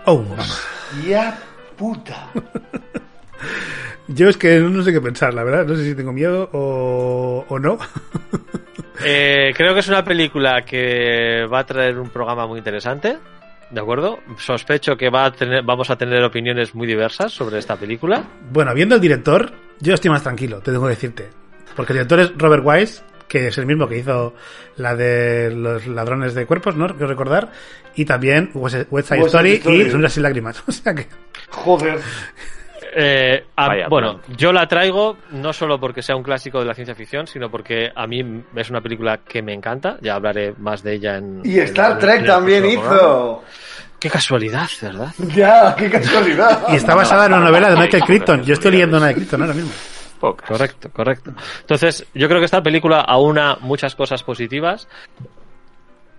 [0.06, 0.46] Oh, mamá.
[1.06, 1.38] Ya
[1.78, 2.30] puta.
[4.08, 5.66] Yo es que no sé qué pensar, la verdad.
[5.66, 7.78] No sé si tengo miedo o, o no.
[9.02, 13.18] Eh, creo que es una película que va a traer un programa muy interesante,
[13.70, 14.20] ¿de acuerdo?
[14.38, 18.28] Sospecho que va a tener, vamos a tener opiniones muy diversas sobre esta película.
[18.52, 21.30] Bueno, viendo el director, yo estoy más tranquilo, te tengo que decirte.
[21.78, 24.34] Porque el director es Robert Wise, que es el mismo que hizo
[24.76, 26.88] la de los ladrones de cuerpos, ¿no?
[26.88, 27.50] Quiero recordar.
[27.96, 29.82] Y también West West Side West Story, Side Story.
[29.84, 30.64] y Sonrisas y lágrimas.
[30.68, 31.08] O sea que...
[31.52, 32.00] Joder.
[32.96, 34.36] Eh, a- Vaya, bueno, plan.
[34.38, 37.90] yo la traigo no solo porque sea un clásico de la ciencia ficción, sino porque
[37.96, 39.98] a mí es una película que me encanta.
[40.02, 41.42] Ya hablaré más de ella en.
[41.44, 42.96] Y en- Star en- Trek en también programa.
[42.96, 43.44] hizo.
[44.00, 45.14] Qué casualidad, ¿verdad?
[45.36, 46.64] Ya, qué casualidad.
[46.70, 48.44] Y está basada en una novela de Michael Crichton.
[48.44, 49.72] Yo estoy leyendo una de Crichton ahora mismo.
[50.20, 50.48] Pocas.
[50.48, 51.34] Correcto, correcto.
[51.62, 54.88] Entonces, yo creo que esta película aúna muchas cosas positivas.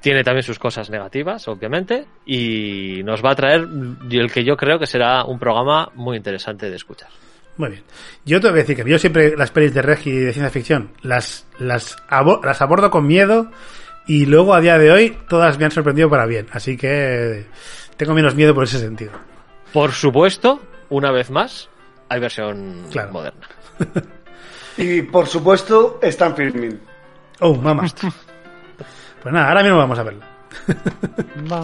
[0.01, 3.68] Tiene también sus cosas negativas, obviamente, y nos va a traer
[4.10, 7.10] el que yo creo que será un programa muy interesante de escuchar.
[7.59, 7.82] Muy bien.
[8.24, 10.93] Yo tengo que decir que yo siempre las pelis de Regi y de ciencia ficción
[11.02, 13.51] las, las, abo- las abordo con miedo
[14.06, 16.47] y luego a día de hoy todas me han sorprendido para bien.
[16.52, 17.44] Así que
[17.98, 19.12] tengo menos miedo por ese sentido.
[19.74, 21.68] Por supuesto, una vez más,
[22.09, 23.12] hay versión Claro.
[23.12, 23.47] moderna.
[24.77, 26.81] Y por supuesto, está en filming.
[27.40, 27.85] Oh, mamá.
[29.23, 30.27] Pues nada, ahora mismo vamos a verla.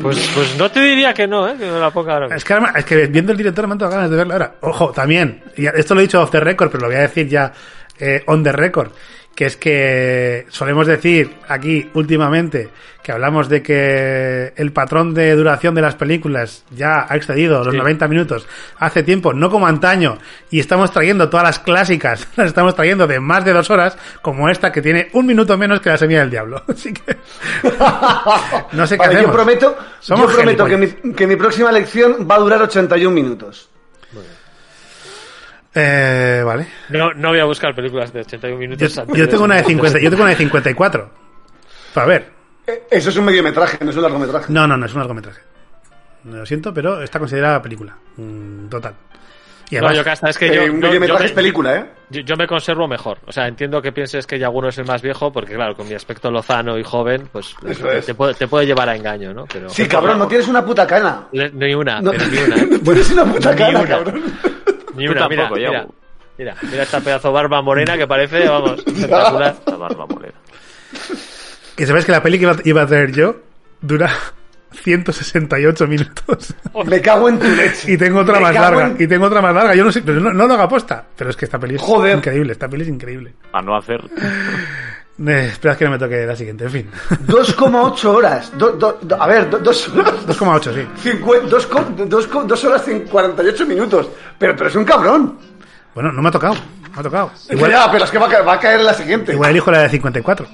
[0.02, 1.56] Pues, pues no te diría que no, ¿eh?
[1.58, 3.78] Que me la ponga ahora Es que, además- es que viendo el director me han
[3.78, 4.54] dado ganas de verla ahora.
[4.60, 7.28] Ojo, también, y esto lo he dicho off the record, pero lo voy a decir
[7.28, 7.52] ya
[7.98, 8.90] eh, on the record,
[9.36, 12.70] que es que solemos decir aquí últimamente
[13.02, 17.72] que hablamos de que el patrón de duración de las películas ya ha excedido los
[17.72, 17.78] Sí.
[17.78, 18.48] 90 minutos
[18.78, 20.18] hace tiempo, no como antaño,
[20.50, 24.48] y estamos trayendo todas las clásicas, las estamos trayendo de más de dos horas, como
[24.48, 26.64] esta que tiene un minuto menos que la semilla del diablo.
[26.68, 27.16] Así que
[28.72, 29.36] no sé qué Vale, yo hacemos.
[29.36, 33.68] prometo, Somos yo prometo que, mi, que mi próxima lección va a durar 81 minutos.
[35.78, 36.66] Eh, vale.
[36.88, 38.94] No, no voy a buscar películas de 81 Yo, minutos.
[38.94, 39.30] yo anteriores.
[39.30, 41.10] tengo una de 50, yo tengo una de 54.
[41.96, 42.30] A ver.
[42.66, 44.52] Eh, Eso es un mediometraje, no es un largometraje.
[44.52, 45.40] No, no, no es un largometraje.
[46.24, 47.94] Lo siento, pero está considerada película.
[48.16, 48.94] Mm, total.
[49.68, 51.36] Y No, además, yo casta, es que Eh, yo, un yo- mediometraje yo es me-
[51.36, 51.84] película, ¿eh?
[52.10, 53.18] Yo, yo me conservo mejor.
[53.26, 55.94] O sea, entiendo que pienses que Yaguno es el más viejo, porque claro, con mi
[55.94, 59.44] aspecto lozano y joven, pues Eso te, puede, te puede llevar a engaño, ¿no?
[59.52, 61.26] Pero, Sí, cabrón, no tienes una puta cana.
[61.32, 62.56] Le- Ni una, No, pero ni una.
[62.56, 62.78] ¿eh?
[62.82, 64.22] tienes una puta cana, cabrón.
[64.96, 65.94] Ni una, mira, tampoco, mira, Yagu.
[66.38, 69.56] mira, mira esta pedazo barba morena que parece, vamos, espectacular.
[69.66, 70.34] La barba molera.
[71.76, 73.36] que sabes que la peli que iba, a traer yo
[73.80, 74.10] dura
[74.82, 76.54] 168 minutos.
[76.86, 77.92] Me cago en tu leche.
[77.92, 78.86] y tengo otra Me más larga.
[78.88, 79.74] en- Y tengo otra más larga.
[79.74, 81.04] Yo no sé, pero no, no lo hago aposta.
[81.16, 82.16] Pero es que esta peli es Joder.
[82.18, 82.52] increíble.
[82.52, 83.34] Esta peli es increíble.
[83.52, 84.00] A no hacer.
[85.18, 86.64] Eh, espera que no me toque la siguiente.
[86.64, 86.90] En fin.
[87.26, 88.52] 2,8 horas.
[88.58, 90.14] Do- do- do- a ver, do- dos horas.
[90.26, 91.08] 2,8, sí.
[91.10, 94.08] Cincue- dos, co- dos, co- dos horas y 48 minutos.
[94.38, 95.38] Pero, pero es un cabrón.
[95.94, 96.54] Bueno, no me ha tocado.
[96.54, 97.30] Me ha tocado.
[97.50, 99.32] Igual, ya, pero es que va a, ca- va a caer la siguiente.
[99.32, 100.46] Igual elijo la de 54.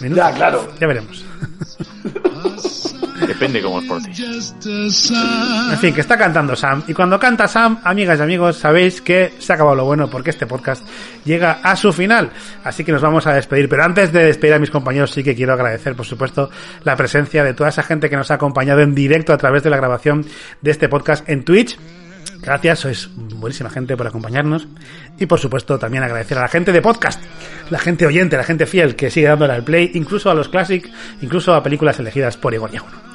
[0.00, 0.24] Minutos.
[0.24, 0.68] Ya, claro.
[0.80, 1.24] Ya veremos.
[3.26, 4.10] Depende cómo es por ti.
[4.22, 6.82] En fin, que está cantando Sam.
[6.86, 10.30] Y cuando canta Sam, amigas y amigos, sabéis que se ha acabado lo bueno porque
[10.30, 10.86] este podcast
[11.24, 12.30] llega a su final.
[12.64, 13.68] Así que nos vamos a despedir.
[13.68, 16.50] Pero antes de despedir a mis compañeros, sí que quiero agradecer, por supuesto,
[16.84, 19.70] la presencia de toda esa gente que nos ha acompañado en directo a través de
[19.70, 20.24] la grabación
[20.60, 21.78] de este podcast en Twitch.
[22.42, 24.66] Gracias, sois buenísima gente por acompañarnos.
[25.18, 27.22] Y por supuesto, también agradecer a la gente de podcast,
[27.68, 30.90] la gente oyente, la gente fiel que sigue dándole al play, incluso a los classic,
[31.20, 33.09] incluso a películas elegidas por Igor Yaguno.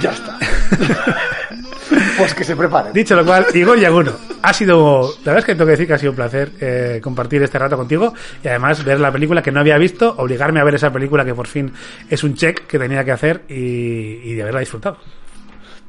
[0.00, 0.38] Ya está.
[2.18, 2.92] pues que se preparen.
[2.92, 4.12] Dicho lo cual, Igor Yaguno,
[4.42, 7.00] ha sido, la verdad es que tengo que decir que ha sido un placer eh,
[7.02, 10.64] compartir este rato contigo y además ver la película que no había visto, obligarme a
[10.64, 11.72] ver esa película que por fin
[12.08, 13.54] es un check que tenía que hacer y,
[14.24, 14.98] y de haberla disfrutado.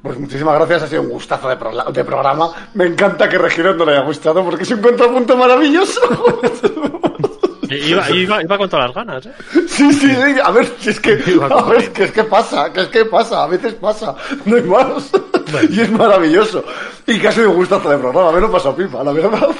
[0.01, 2.49] Pues muchísimas gracias, ha sido un gustazo de, progla- de programa.
[2.73, 6.01] Me encanta que Regino no le haya gustado porque es un contrapunto maravilloso.
[7.77, 9.31] Iba, iba, iba con todas las ganas, ¿eh?
[9.67, 12.81] Sí, sí, sí, a ver, si es que, a ver, que es que pasa, que
[12.81, 14.15] es que pasa, a veces pasa,
[14.45, 15.11] no hay más.
[15.69, 16.63] Y es maravilloso.
[17.07, 19.47] Y que ha sido un gustazo de programa, me lo he pasado pipa, la verdad.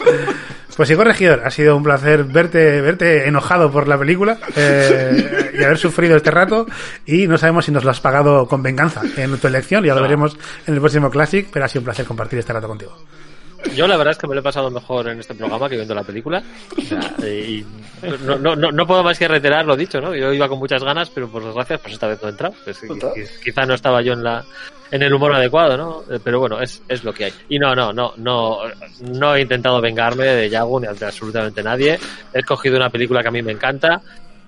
[0.78, 5.64] Pues Igor Regidor, ha sido un placer verte, verte enojado por la película eh, y
[5.64, 6.66] haber sufrido este rato
[7.06, 10.02] y no sabemos si nos lo has pagado con venganza en tu elección, ya lo
[10.02, 12.98] veremos en el próximo Classic, pero ha sido un placer compartir este rato contigo.
[13.76, 15.96] Yo la verdad es que me lo he pasado mejor en este programa que viendo
[15.96, 16.44] la película.
[16.78, 17.66] O sea, y
[18.26, 20.16] no, no, no, no puedo más que reiterar lo dicho, ¿no?
[20.16, 22.54] Yo iba con muchas ganas, pero por desgracia, pues esta vez no he entrado.
[22.64, 22.82] Pues,
[23.44, 24.44] quizá no estaba yo en la
[24.92, 26.04] en el humor adecuado, ¿no?
[26.14, 27.34] Eh, Pero bueno, es, es lo que hay.
[27.50, 28.58] Y no, no, no, no,
[29.00, 31.98] no he intentado vengarme de Yagu ni de absolutamente nadie.
[32.34, 34.02] He escogido una película que a mí me encanta.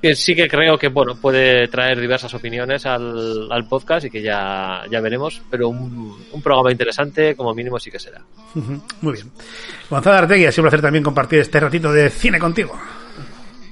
[0.04, 4.22] Que sí que creo que bueno puede traer diversas opiniones al, al podcast y que
[4.22, 8.20] ya, ya veremos, pero un, un programa interesante como mínimo sí que será.
[9.00, 9.32] Muy bien.
[9.90, 12.78] Gonzalo Artegui, ha sido un placer también compartir este ratito de cine contigo.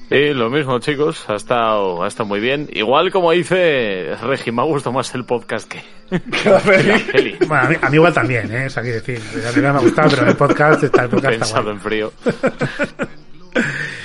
[0.10, 1.30] Sí, lo mismo, chicos.
[1.30, 2.70] Ha estado, ha estado muy bien.
[2.72, 5.82] Igual, como dice Regi, me ha gustado más el podcast que
[6.44, 7.36] Que la peli.
[7.46, 8.68] Bueno, a mí, a mí igual también, ¿eh?
[8.68, 11.34] O sea, quiero decir, la película me ha gustado, pero el podcast está, el podcast
[11.34, 11.76] está Pensado guay.
[11.76, 12.14] en frío.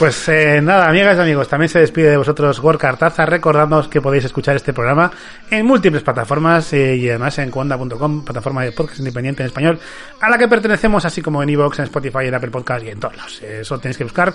[0.00, 4.00] Pues eh, nada, amigas y amigos, también se despide de vosotros Gorka Artaza, recordándoos que
[4.00, 5.10] podéis escuchar este programa
[5.50, 9.78] en múltiples plataformas eh, y además en cuanda.com, plataforma de podcast independiente en español,
[10.18, 12.98] a la que pertenecemos, así como en Evox, en Spotify, en Apple Podcast y en
[12.98, 13.42] todos lados.
[13.42, 14.32] Eso tenéis que buscar.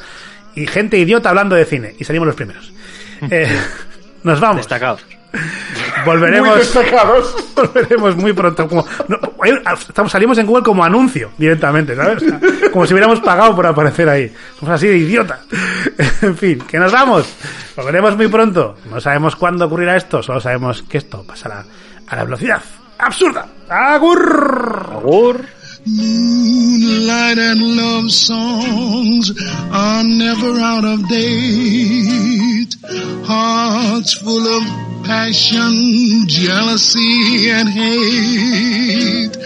[0.54, 2.72] Y gente idiota hablando de cine, y salimos los primeros.
[3.32, 3.48] Eh,
[4.24, 4.58] nos vamos.
[4.58, 5.15] Destacados.
[6.06, 6.50] Volveremos.
[6.50, 7.36] Muy destacados.
[7.56, 8.68] Volveremos muy pronto.
[8.68, 9.20] Como, no,
[9.72, 12.24] estamos, salimos en Google como anuncio directamente, ¿sabes?
[12.24, 12.40] O sea,
[12.72, 14.34] como si hubiéramos pagado por aparecer ahí.
[14.60, 15.40] Somos así de idiota.
[16.22, 17.36] En fin, que nos vamos.
[17.76, 18.76] Volveremos muy pronto.
[18.90, 21.64] No sabemos cuándo ocurrirá esto, solo sabemos que esto pasará
[22.08, 22.62] a la velocidad
[22.98, 23.48] absurda.
[23.70, 24.90] ¡Agur!
[24.94, 25.46] Agur.
[25.88, 29.30] Moonlight and love songs
[29.72, 32.76] are never out of date.
[33.24, 34.64] Hearts full of
[35.06, 39.38] passion, jealousy and hate.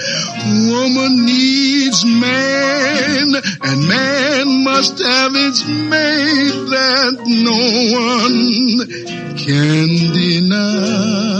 [0.71, 7.59] Woman needs man, and man must have its mate that no
[7.99, 11.39] one can deny.